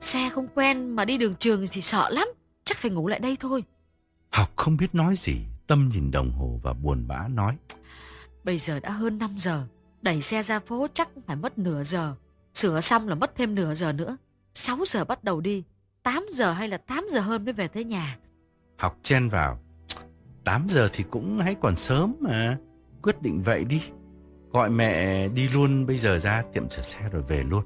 Xe 0.00 0.30
không 0.30 0.48
quen 0.54 0.90
mà 0.96 1.04
đi 1.04 1.18
đường 1.18 1.34
trường 1.34 1.66
thì 1.72 1.80
sợ 1.80 2.08
lắm. 2.10 2.28
Chắc 2.64 2.76
phải 2.76 2.90
ngủ 2.90 3.08
lại 3.08 3.20
đây 3.20 3.36
thôi. 3.40 3.64
Học 4.30 4.48
không 4.56 4.76
biết 4.76 4.94
nói 4.94 5.16
gì. 5.16 5.36
Tâm 5.66 5.90
nhìn 5.94 6.10
đồng 6.10 6.30
hồ 6.32 6.60
và 6.62 6.72
buồn 6.72 7.04
bã 7.08 7.28
nói. 7.28 7.56
Bây 8.44 8.58
giờ 8.58 8.80
đã 8.80 8.90
hơn 8.90 9.18
5 9.18 9.30
giờ. 9.38 9.66
Đẩy 10.02 10.20
xe 10.20 10.42
ra 10.42 10.60
phố 10.60 10.86
chắc 10.94 11.08
phải 11.26 11.36
mất 11.36 11.58
nửa 11.58 11.82
giờ. 11.82 12.14
Sửa 12.54 12.80
xong 12.80 13.08
là 13.08 13.14
mất 13.14 13.34
thêm 13.36 13.54
nửa 13.54 13.74
giờ 13.74 13.92
nữa. 13.92 14.16
6 14.54 14.78
giờ 14.86 15.04
bắt 15.04 15.24
đầu 15.24 15.40
đi. 15.40 15.64
8 16.02 16.26
giờ 16.32 16.52
hay 16.52 16.68
là 16.68 16.76
8 16.76 17.06
giờ 17.10 17.20
hơn 17.20 17.44
mới 17.44 17.52
về 17.52 17.68
tới 17.68 17.84
nhà. 17.84 18.18
Học 18.78 18.98
chen 19.02 19.28
vào. 19.28 19.58
8 20.44 20.66
giờ 20.68 20.88
thì 20.92 21.04
cũng 21.10 21.40
hãy 21.40 21.54
còn 21.60 21.76
sớm 21.76 22.14
mà. 22.20 22.58
Quyết 23.02 23.22
định 23.22 23.42
vậy 23.42 23.64
đi. 23.64 23.82
Gọi 24.50 24.70
mẹ 24.70 25.28
đi 25.28 25.48
luôn 25.48 25.86
bây 25.86 25.98
giờ 25.98 26.18
ra 26.18 26.42
tiệm 26.52 26.68
sửa 26.70 26.82
xe 26.82 26.98
rồi 27.12 27.22
về 27.22 27.42
luôn. 27.42 27.64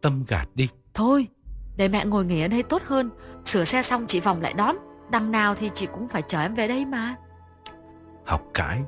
Tâm 0.00 0.24
gạt 0.28 0.48
đi. 0.54 0.68
Thôi, 0.94 1.28
để 1.76 1.88
mẹ 1.88 2.04
ngồi 2.04 2.24
nghỉ 2.24 2.42
ở 2.42 2.48
đây 2.48 2.62
tốt 2.62 2.82
hơn. 2.84 3.10
Sửa 3.44 3.64
xe 3.64 3.82
xong 3.82 4.06
chị 4.06 4.20
vòng 4.20 4.40
lại 4.40 4.52
đón. 4.52 4.76
Đằng 5.10 5.30
nào 5.30 5.54
thì 5.54 5.70
chị 5.74 5.86
cũng 5.94 6.08
phải 6.08 6.22
chở 6.28 6.40
em 6.40 6.54
về 6.54 6.68
đây 6.68 6.84
mà. 6.84 7.16
Học 8.24 8.42
cãi. 8.54 8.82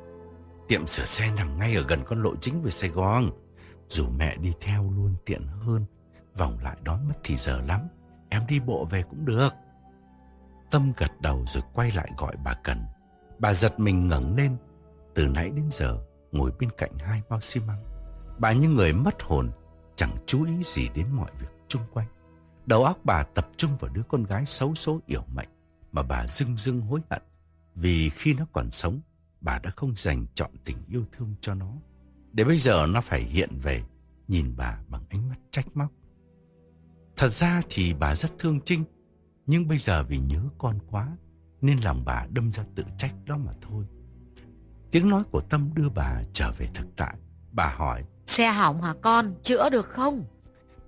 Tiệm 0.69 0.87
sửa 0.87 1.05
xe 1.05 1.31
nằm 1.37 1.59
ngay 1.59 1.75
ở 1.75 1.85
gần 1.89 2.01
con 2.07 2.23
lộ 2.23 2.37
chính 2.37 2.63
về 2.63 2.71
Sài 2.71 2.91
Gòn. 2.91 3.31
Dù 3.89 4.09
mẹ 4.09 4.37
đi 4.37 4.53
theo 4.61 4.91
luôn 4.91 5.15
tiện 5.27 5.47
hơn. 5.47 5.85
Vòng 6.37 6.59
lại 6.59 6.77
đón 6.83 7.09
mất 7.09 7.15
thì 7.25 7.37
giờ 7.37 7.61
lắm. 7.63 7.89
Em 8.29 8.47
đi 8.49 8.61
bộ 8.61 8.85
về 8.85 9.03
cũng 9.03 9.25
được. 9.25 9.55
Tâm 10.71 10.93
gật 10.97 11.21
đầu 11.21 11.45
rồi 11.47 11.63
quay 11.73 11.91
lại 11.91 12.11
gọi 12.17 12.37
bà 12.45 12.55
Cần. 12.65 12.85
Bà 13.39 13.55
giật 13.55 13.81
mình 13.81 14.09
ngẩng 14.09 14.37
lên. 14.37 14.57
Từ 15.15 15.29
nãy 15.29 15.51
đến 15.51 15.69
giờ 15.71 15.99
ngồi 16.33 16.53
bên 16.59 16.71
cạnh 16.79 16.99
hai 16.99 17.23
bao 17.29 17.41
xi 17.41 17.61
măng. 17.61 17.85
Bà 18.39 18.53
như 18.53 18.69
người 18.69 18.93
mất 18.93 19.23
hồn, 19.23 19.51
chẳng 19.97 20.17
chú 20.27 20.45
ý 20.45 20.63
gì 20.63 20.89
đến 20.95 21.07
mọi 21.11 21.31
việc 21.41 21.49
chung 21.69 21.83
quanh. 21.93 22.09
Đầu 22.67 22.85
óc 22.85 22.99
bà 23.05 23.23
tập 23.23 23.49
trung 23.57 23.77
vào 23.81 23.91
đứa 23.95 24.03
con 24.09 24.25
gái 24.25 24.47
xấu 24.47 24.75
số 24.75 25.01
yểu 25.07 25.23
mệnh 25.35 25.49
mà 25.93 26.03
bà 26.03 26.27
dưng 26.27 26.57
dưng 26.57 26.81
hối 26.81 27.01
hận 27.11 27.23
vì 27.75 28.11
khi 28.11 28.35
nó 28.35 28.47
còn 28.53 28.71
sống, 28.71 29.01
bà 29.41 29.59
đã 29.59 29.71
không 29.77 29.93
dành 29.97 30.27
chọn 30.35 30.51
tình 30.65 30.77
yêu 30.89 31.05
thương 31.13 31.35
cho 31.41 31.55
nó. 31.55 31.73
Để 32.37 32.45
bây 32.45 32.59
giờ 32.59 32.87
nó 32.89 33.01
phải 33.01 33.21
hiện 33.21 33.51
về, 33.63 33.83
nhìn 34.29 34.55
bà 34.57 34.79
bằng 34.89 35.03
ánh 35.09 35.29
mắt 35.29 35.37
trách 35.51 35.67
móc. 35.75 35.89
Thật 37.17 37.29
ra 37.29 37.63
thì 37.71 37.95
bà 37.95 38.15
rất 38.15 38.39
thương 38.39 38.61
Trinh, 38.65 38.85
nhưng 39.47 39.69
bây 39.69 39.79
giờ 39.79 40.05
vì 40.09 40.19
nhớ 40.19 40.43
con 40.59 40.79
quá, 40.91 41.17
nên 41.61 41.81
lòng 41.81 42.03
bà 42.07 42.27
đâm 42.31 42.53
ra 42.53 42.65
tự 42.75 42.85
trách 42.99 43.15
đó 43.25 43.37
mà 43.37 43.53
thôi. 43.63 43.85
Tiếng 44.91 45.09
nói 45.09 45.23
của 45.31 45.41
Tâm 45.41 45.71
đưa 45.75 45.89
bà 45.89 46.23
trở 46.33 46.53
về 46.59 46.69
thực 46.75 46.87
tại. 46.97 47.17
Bà 47.53 47.75
hỏi. 47.77 48.05
Xe 48.27 48.53
hỏng 48.53 48.83
hả 48.83 48.95
con? 49.03 49.35
Chữa 49.43 49.71
được 49.71 49.87
không? 49.87 50.25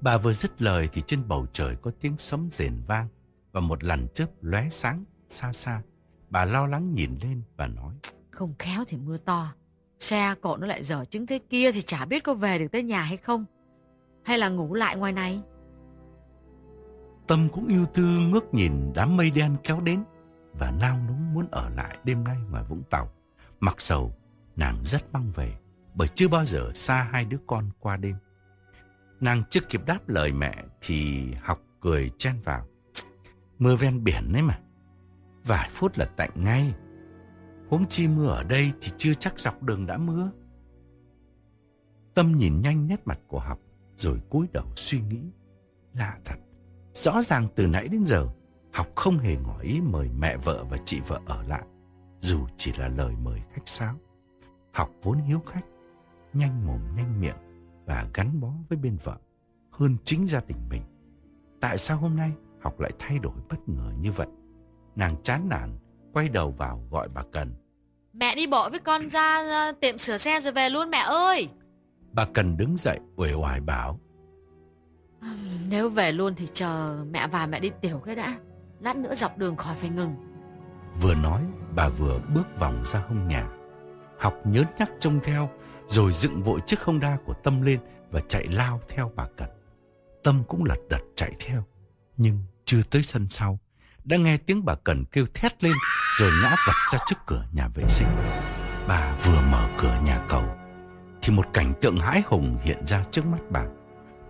Bà 0.01 0.19
vừa 0.19 0.33
dứt 0.33 0.63
lời 0.63 0.89
thì 0.93 1.03
trên 1.07 1.29
bầu 1.29 1.47
trời 1.53 1.77
có 1.77 1.91
tiếng 2.01 2.19
sấm 2.19 2.49
rền 2.53 2.83
vang 2.87 3.09
và 3.53 3.61
một 3.61 3.85
lần 3.85 4.09
chớp 4.15 4.27
lóe 4.41 4.69
sáng 4.71 5.05
xa 5.29 5.53
xa. 5.53 5.83
Bà 6.31 6.45
lo 6.45 6.67
lắng 6.67 6.95
nhìn 6.95 7.19
lên 7.23 7.43
và 7.57 7.67
nói. 7.67 7.95
Không 8.31 8.55
khéo 8.59 8.85
thì 8.89 8.97
mưa 8.97 9.17
to. 9.17 9.53
Xe 9.99 10.35
cộ 10.41 10.57
nó 10.57 10.67
lại 10.67 10.85
dở 10.85 11.05
chứng 11.05 11.27
thế 11.27 11.39
kia 11.39 11.73
thì 11.73 11.81
chả 11.81 12.05
biết 12.05 12.25
có 12.25 12.35
về 12.35 12.59
được 12.59 12.67
tới 12.73 12.83
nhà 12.83 13.03
hay 13.03 13.17
không. 13.17 13.45
Hay 14.25 14.39
là 14.39 14.49
ngủ 14.49 14.75
lại 14.75 14.97
ngoài 14.97 15.13
này? 15.13 15.43
Tâm 17.27 17.49
cũng 17.53 17.67
yêu 17.67 17.87
tư 17.95 18.05
ngước 18.05 18.55
nhìn 18.55 18.73
đám 18.95 19.17
mây 19.17 19.31
đen 19.31 19.57
kéo 19.63 19.81
đến 19.81 20.05
và 20.59 20.71
nao 20.71 20.99
núng 21.09 21.35
muốn 21.35 21.49
ở 21.51 21.69
lại 21.69 21.99
đêm 22.05 22.25
nay 22.25 22.37
ngoài 22.51 22.65
Vũng 22.69 22.83
Tàu. 22.91 23.11
Mặc 23.61 23.81
sầu, 23.81 24.13
nàng 24.57 24.85
rất 24.85 25.03
mong 25.13 25.33
về, 25.35 25.55
bởi 25.95 26.09
chưa 26.09 26.29
bao 26.29 26.45
giờ 26.45 26.71
xa 26.75 27.09
hai 27.13 27.25
đứa 27.25 27.39
con 27.47 27.71
qua 27.81 27.97
đêm. 27.97 28.17
Nàng 29.21 29.43
chưa 29.51 29.61
kịp 29.61 29.81
đáp 29.87 30.09
lời 30.09 30.33
mẹ 30.33 30.65
thì 30.81 31.29
học 31.43 31.61
cười 31.81 32.11
chen 32.19 32.41
vào. 32.45 32.67
Mưa 33.59 33.77
ven 33.77 34.05
biển 34.05 34.33
ấy 34.33 34.43
mà. 34.43 34.59
Vài 35.45 35.69
phút 35.73 35.99
là 35.99 36.05
tạnh 36.05 36.31
ngay. 36.35 36.75
Huống 37.69 37.89
chi 37.89 38.09
mưa 38.09 38.27
ở 38.27 38.45
đây 38.45 38.73
thì 38.81 38.93
chưa 38.97 39.15
chắc 39.15 39.41
dọc 39.41 39.63
đường 39.63 39.87
đã 39.87 39.97
mưa. 39.97 40.31
Tâm 42.15 42.39
nhìn 42.39 42.61
nhanh 42.61 42.89
nét 42.89 43.01
mặt 43.05 43.21
của 43.27 43.41
học 43.41 43.59
rồi 43.97 44.21
cúi 44.31 44.47
đầu 44.53 44.67
suy 44.77 45.01
nghĩ. 45.01 45.21
Lạ 45.95 46.19
thật. 46.25 46.37
Rõ 46.95 47.23
ràng 47.23 47.49
từ 47.55 47.67
nãy 47.67 47.89
đến 47.89 48.05
giờ 48.05 48.29
học 48.73 48.87
không 48.97 49.19
hề 49.19 49.37
ngỏ 49.37 49.59
ý 49.59 49.81
mời 49.81 50.11
mẹ 50.19 50.37
vợ 50.37 50.65
và 50.71 50.77
chị 50.85 51.01
vợ 51.07 51.21
ở 51.27 51.43
lại 51.43 51.65
dù 52.21 52.47
chỉ 52.57 52.73
là 52.73 52.89
lời 52.89 53.15
mời 53.23 53.41
khách 53.53 53.69
sáo. 53.69 53.95
Học 54.73 54.91
vốn 55.03 55.19
hiếu 55.19 55.41
khách, 55.47 55.65
nhanh 56.33 56.67
mồm 56.67 56.81
nhanh 56.97 57.21
miệng 57.21 57.37
và 57.87 58.09
gắn 58.15 58.41
bó 58.41 58.53
với 58.69 58.79
bên 58.79 58.97
vợ 59.05 59.19
hơn 59.71 59.97
chính 60.05 60.29
gia 60.29 60.41
đình 60.41 60.59
mình. 60.71 60.83
Tại 61.61 61.79
sao 61.79 61.99
hôm 61.99 62.17
nay 62.17 62.33
học 62.61 62.81
lại 62.81 62.93
thay 62.99 63.19
đổi 63.19 63.35
bất 63.49 63.69
ngờ 63.69 63.93
như 64.01 64.13
vậy? 64.13 64.27
Nàng 64.97 65.17
chán 65.23 65.49
nản, 65.49 65.71
quay 66.19 66.29
đầu 66.29 66.51
vào 66.51 66.83
gọi 66.91 67.09
bà 67.09 67.23
Cần. 67.33 67.55
Mẹ 68.13 68.35
đi 68.35 68.47
bộ 68.47 68.71
với 68.71 68.81
con 68.81 69.09
ra 69.09 69.73
tiệm 69.81 69.99
sửa 69.99 70.19
xe 70.19 70.41
rồi 70.41 70.53
về 70.53 70.71
luôn 70.71 70.91
mẹ 70.91 70.99
ơi. 70.99 71.49
Bà 72.13 72.27
Cần 72.35 72.57
đứng 72.57 72.77
dậy 72.77 72.99
uể 73.17 73.33
oải 73.33 73.61
bảo. 73.61 74.01
Nếu 75.69 75.89
về 75.89 76.13
luôn 76.13 76.35
thì 76.35 76.47
chờ 76.53 77.05
mẹ 77.11 77.27
và 77.27 77.47
mẹ 77.47 77.61
đi 77.61 77.71
tiểu 77.81 78.03
cái 78.07 78.15
đã. 78.15 78.39
Lát 78.81 78.97
nữa 78.97 79.15
dọc 79.15 79.39
đường 79.39 79.57
khỏi 79.57 79.75
phải 79.75 79.91
ngừng. 79.91 80.15
Vừa 81.01 81.15
nói, 81.15 81.43
bà 81.75 81.89
vừa 81.89 82.21
bước 82.35 82.59
vòng 82.59 82.83
ra 82.85 83.05
hông 83.09 83.29
nhà. 83.29 83.49
Học 84.19 84.35
nhớn 84.45 84.65
nhắc 84.79 84.91
trông 85.01 85.21
theo, 85.23 85.51
rồi 85.89 86.13
dựng 86.13 86.43
vội 86.43 86.61
chiếc 86.67 86.81
không 86.81 87.01
đa 87.01 87.19
của 87.27 87.35
Tâm 87.45 87.63
lên 87.63 87.81
và 88.11 88.21
chạy 88.29 88.47
lao 88.47 88.81
theo 88.89 89.13
bà 89.17 89.27
Cận. 89.37 89.49
Tâm 90.23 90.43
cũng 90.49 90.65
lật 90.65 90.79
đật 90.91 91.03
chạy 91.17 91.33
theo, 91.41 91.65
nhưng 92.17 92.39
chưa 92.65 92.83
tới 92.91 93.03
sân 93.03 93.29
sau. 93.29 93.59
Đã 94.05 94.17
nghe 94.17 94.37
tiếng 94.37 94.65
bà 94.65 94.75
Cần 94.75 95.05
kêu 95.13 95.27
thét 95.35 95.65
lên 95.65 95.73
rồi 96.19 96.31
ngã 96.43 96.57
vật 96.67 96.75
ra 96.93 96.99
trước 97.07 97.17
cửa 97.27 97.45
nhà 97.53 97.69
vệ 97.75 97.85
sinh. 97.89 98.09
Bà 98.89 99.15
vừa 99.25 99.41
mở 99.51 99.69
cửa 99.81 99.99
nhà 100.05 100.27
cầu 100.29 100.45
thì 101.23 101.33
một 101.33 101.47
cảnh 101.53 101.73
tượng 101.81 101.97
hãi 101.97 102.23
hùng 102.27 102.59
hiện 102.63 102.87
ra 102.87 103.05
trước 103.11 103.27
mắt 103.27 103.39
bà. 103.51 103.65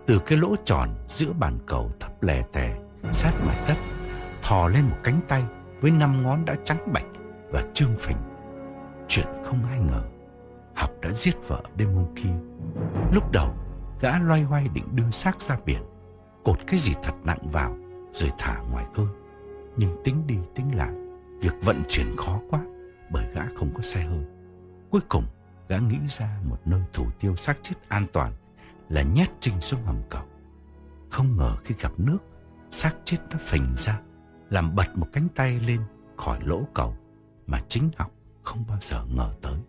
Từ 0.05 0.19
cái 0.19 0.37
lỗ 0.37 0.55
tròn 0.65 0.89
giữa 1.07 1.33
bàn 1.33 1.57
cầu 1.67 1.91
thấp 1.99 2.23
lè 2.23 2.43
tè 2.53 2.77
sát 3.11 3.31
mặt 3.45 3.55
đất 3.67 3.77
thò 4.41 4.67
lên 4.67 4.85
một 4.85 4.97
cánh 5.03 5.19
tay 5.27 5.43
với 5.81 5.91
năm 5.91 6.23
ngón 6.23 6.45
đã 6.45 6.55
trắng 6.63 6.93
bạch 6.93 7.05
và 7.51 7.63
trương 7.73 7.97
phình. 7.99 8.17
Chuyện 9.07 9.27
không 9.45 9.65
ai 9.69 9.79
ngờ, 9.79 10.03
học 10.75 10.91
đã 11.01 11.13
giết 11.13 11.35
vợ 11.47 11.61
đêm 11.75 11.93
hôm 11.93 12.15
kia. 12.15 12.33
Lúc 13.11 13.31
đầu, 13.31 13.55
gã 14.01 14.19
loay 14.19 14.43
hoay 14.43 14.67
định 14.67 14.85
đưa 14.95 15.09
xác 15.11 15.41
ra 15.41 15.57
biển, 15.65 15.81
cột 16.43 16.59
cái 16.67 16.79
gì 16.79 16.93
thật 17.03 17.13
nặng 17.23 17.49
vào 17.51 17.77
rồi 18.13 18.31
thả 18.37 18.57
ngoài 18.71 18.85
khơi. 18.95 19.07
Nhưng 19.77 20.01
tính 20.03 20.27
đi 20.27 20.35
tính 20.55 20.77
lại, 20.77 20.93
việc 21.41 21.53
vận 21.63 21.83
chuyển 21.89 22.15
khó 22.17 22.39
quá 22.49 22.65
bởi 23.11 23.25
gã 23.33 23.41
không 23.55 23.73
có 23.75 23.81
xe 23.81 24.03
hơi. 24.03 24.25
Cuối 24.89 25.01
cùng, 25.09 25.25
gã 25.67 25.77
nghĩ 25.77 25.97
ra 26.07 26.39
một 26.43 26.57
nơi 26.65 26.81
thủ 26.93 27.05
tiêu 27.19 27.35
xác 27.35 27.57
chết 27.61 27.75
an 27.87 28.05
toàn 28.13 28.33
là 28.89 29.01
nhét 29.01 29.29
Trinh 29.39 29.61
xuống 29.61 29.83
hầm 29.83 30.01
cầu. 30.09 30.23
Không 31.09 31.37
ngờ 31.37 31.55
khi 31.63 31.75
gặp 31.79 31.91
nước, 31.97 32.17
xác 32.71 32.95
chết 33.05 33.17
nó 33.31 33.37
phình 33.39 33.73
ra, 33.77 34.01
làm 34.49 34.75
bật 34.75 34.97
một 34.97 35.07
cánh 35.13 35.27
tay 35.35 35.59
lên 35.59 35.81
khỏi 36.17 36.39
lỗ 36.43 36.67
cầu 36.73 36.95
mà 37.47 37.59
chính 37.67 37.89
học 37.97 38.11
không 38.43 38.63
bao 38.67 38.77
giờ 38.81 39.05
ngờ 39.05 39.33
tới. 39.41 39.59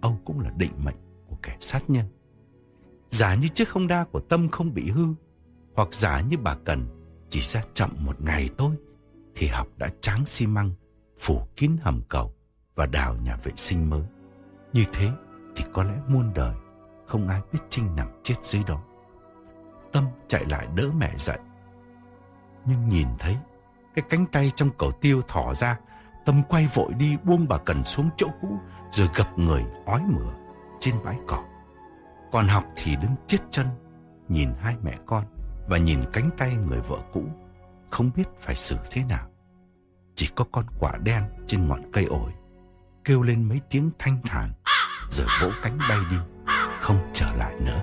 Âu 0.00 0.20
cũng 0.24 0.40
là 0.40 0.50
định 0.56 0.72
mệnh 0.84 0.96
của 1.28 1.36
kẻ 1.42 1.56
sát 1.60 1.90
nhân. 1.90 2.06
Giả 3.10 3.34
như 3.34 3.48
chiếc 3.48 3.68
không 3.68 3.86
đa 3.86 4.04
của 4.04 4.20
Tâm 4.20 4.48
không 4.48 4.74
bị 4.74 4.90
hư, 4.90 5.06
hoặc 5.74 5.94
giả 5.94 6.20
như 6.20 6.36
bà 6.38 6.56
Cần 6.64 6.86
chỉ 7.28 7.40
ra 7.40 7.62
chậm 7.74 7.90
một 7.98 8.20
ngày 8.20 8.48
thôi, 8.58 8.76
thì 9.34 9.46
học 9.46 9.66
đã 9.76 9.88
tráng 10.00 10.26
xi 10.26 10.46
măng, 10.46 10.70
phủ 11.22 11.42
kín 11.56 11.76
hầm 11.82 12.02
cầu 12.08 12.34
và 12.74 12.86
đào 12.86 13.14
nhà 13.14 13.36
vệ 13.36 13.52
sinh 13.56 13.90
mới. 13.90 14.02
Như 14.72 14.84
thế 14.92 15.10
thì 15.56 15.64
có 15.72 15.84
lẽ 15.84 15.94
muôn 16.08 16.32
đời 16.34 16.54
không 17.06 17.28
ai 17.28 17.40
biết 17.52 17.58
Trinh 17.70 17.96
nằm 17.96 18.08
chết 18.22 18.34
dưới 18.42 18.62
đó. 18.66 18.82
Tâm 19.92 20.06
chạy 20.28 20.44
lại 20.44 20.68
đỡ 20.76 20.88
mẹ 20.96 21.14
dậy. 21.16 21.38
Nhưng 22.64 22.88
nhìn 22.88 23.08
thấy 23.18 23.36
cái 23.94 24.04
cánh 24.08 24.26
tay 24.26 24.52
trong 24.56 24.70
cầu 24.78 24.92
tiêu 25.00 25.22
thỏ 25.28 25.54
ra, 25.54 25.78
Tâm 26.24 26.42
quay 26.48 26.68
vội 26.74 26.92
đi 26.94 27.16
buông 27.24 27.48
bà 27.48 27.58
Cần 27.58 27.84
xuống 27.84 28.10
chỗ 28.16 28.26
cũ 28.40 28.48
Rồi 28.92 29.08
gập 29.14 29.38
người 29.38 29.64
ói 29.86 30.02
mửa 30.06 30.32
trên 30.80 30.94
bãi 31.04 31.18
cỏ 31.26 31.44
Còn 32.32 32.48
học 32.48 32.64
thì 32.76 32.96
đứng 32.96 33.14
chết 33.26 33.38
chân, 33.50 33.66
Nhìn 34.28 34.50
hai 34.58 34.76
mẹ 34.82 34.98
con 35.06 35.24
Và 35.68 35.78
nhìn 35.78 36.00
cánh 36.12 36.30
tay 36.38 36.54
người 36.54 36.80
vợ 36.80 36.98
cũ, 37.12 37.24
Không 37.90 38.10
biết 38.16 38.28
phải 38.40 38.54
xử 38.54 38.76
thế 38.90 39.04
nào 39.04 39.31
chỉ 40.14 40.28
có 40.34 40.44
con 40.52 40.66
quả 40.78 40.92
đen 41.02 41.24
trên 41.46 41.68
ngọn 41.68 41.82
cây 41.92 42.04
ổi. 42.04 42.32
Kêu 43.04 43.22
lên 43.22 43.48
mấy 43.48 43.60
tiếng 43.70 43.90
thanh 43.98 44.20
thản. 44.24 44.52
Rồi 45.10 45.26
vỗ 45.40 45.50
cánh 45.62 45.78
bay 45.88 45.98
đi. 46.10 46.16
Không 46.80 47.10
trở 47.14 47.26
lại 47.36 47.54
nữa. 47.60 47.82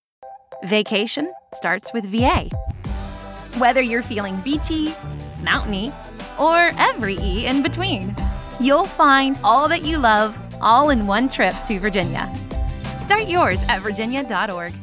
Vacation 0.65 1.33
starts 1.55 1.91
with 1.91 2.05
VA. 2.05 2.47
Whether 3.57 3.81
you're 3.81 4.03
feeling 4.03 4.39
beachy, 4.41 4.93
mountainy, 5.41 5.91
or 6.39 6.69
every 6.77 7.17
E 7.17 7.47
in 7.47 7.63
between, 7.63 8.15
you'll 8.59 8.85
find 8.85 9.37
all 9.43 9.67
that 9.67 9.83
you 9.83 9.97
love 9.97 10.37
all 10.61 10.91
in 10.91 11.07
one 11.07 11.27
trip 11.27 11.55
to 11.65 11.79
Virginia. 11.79 12.31
Start 12.97 13.27
yours 13.27 13.63
at 13.69 13.81
virginia.org. 13.81 14.73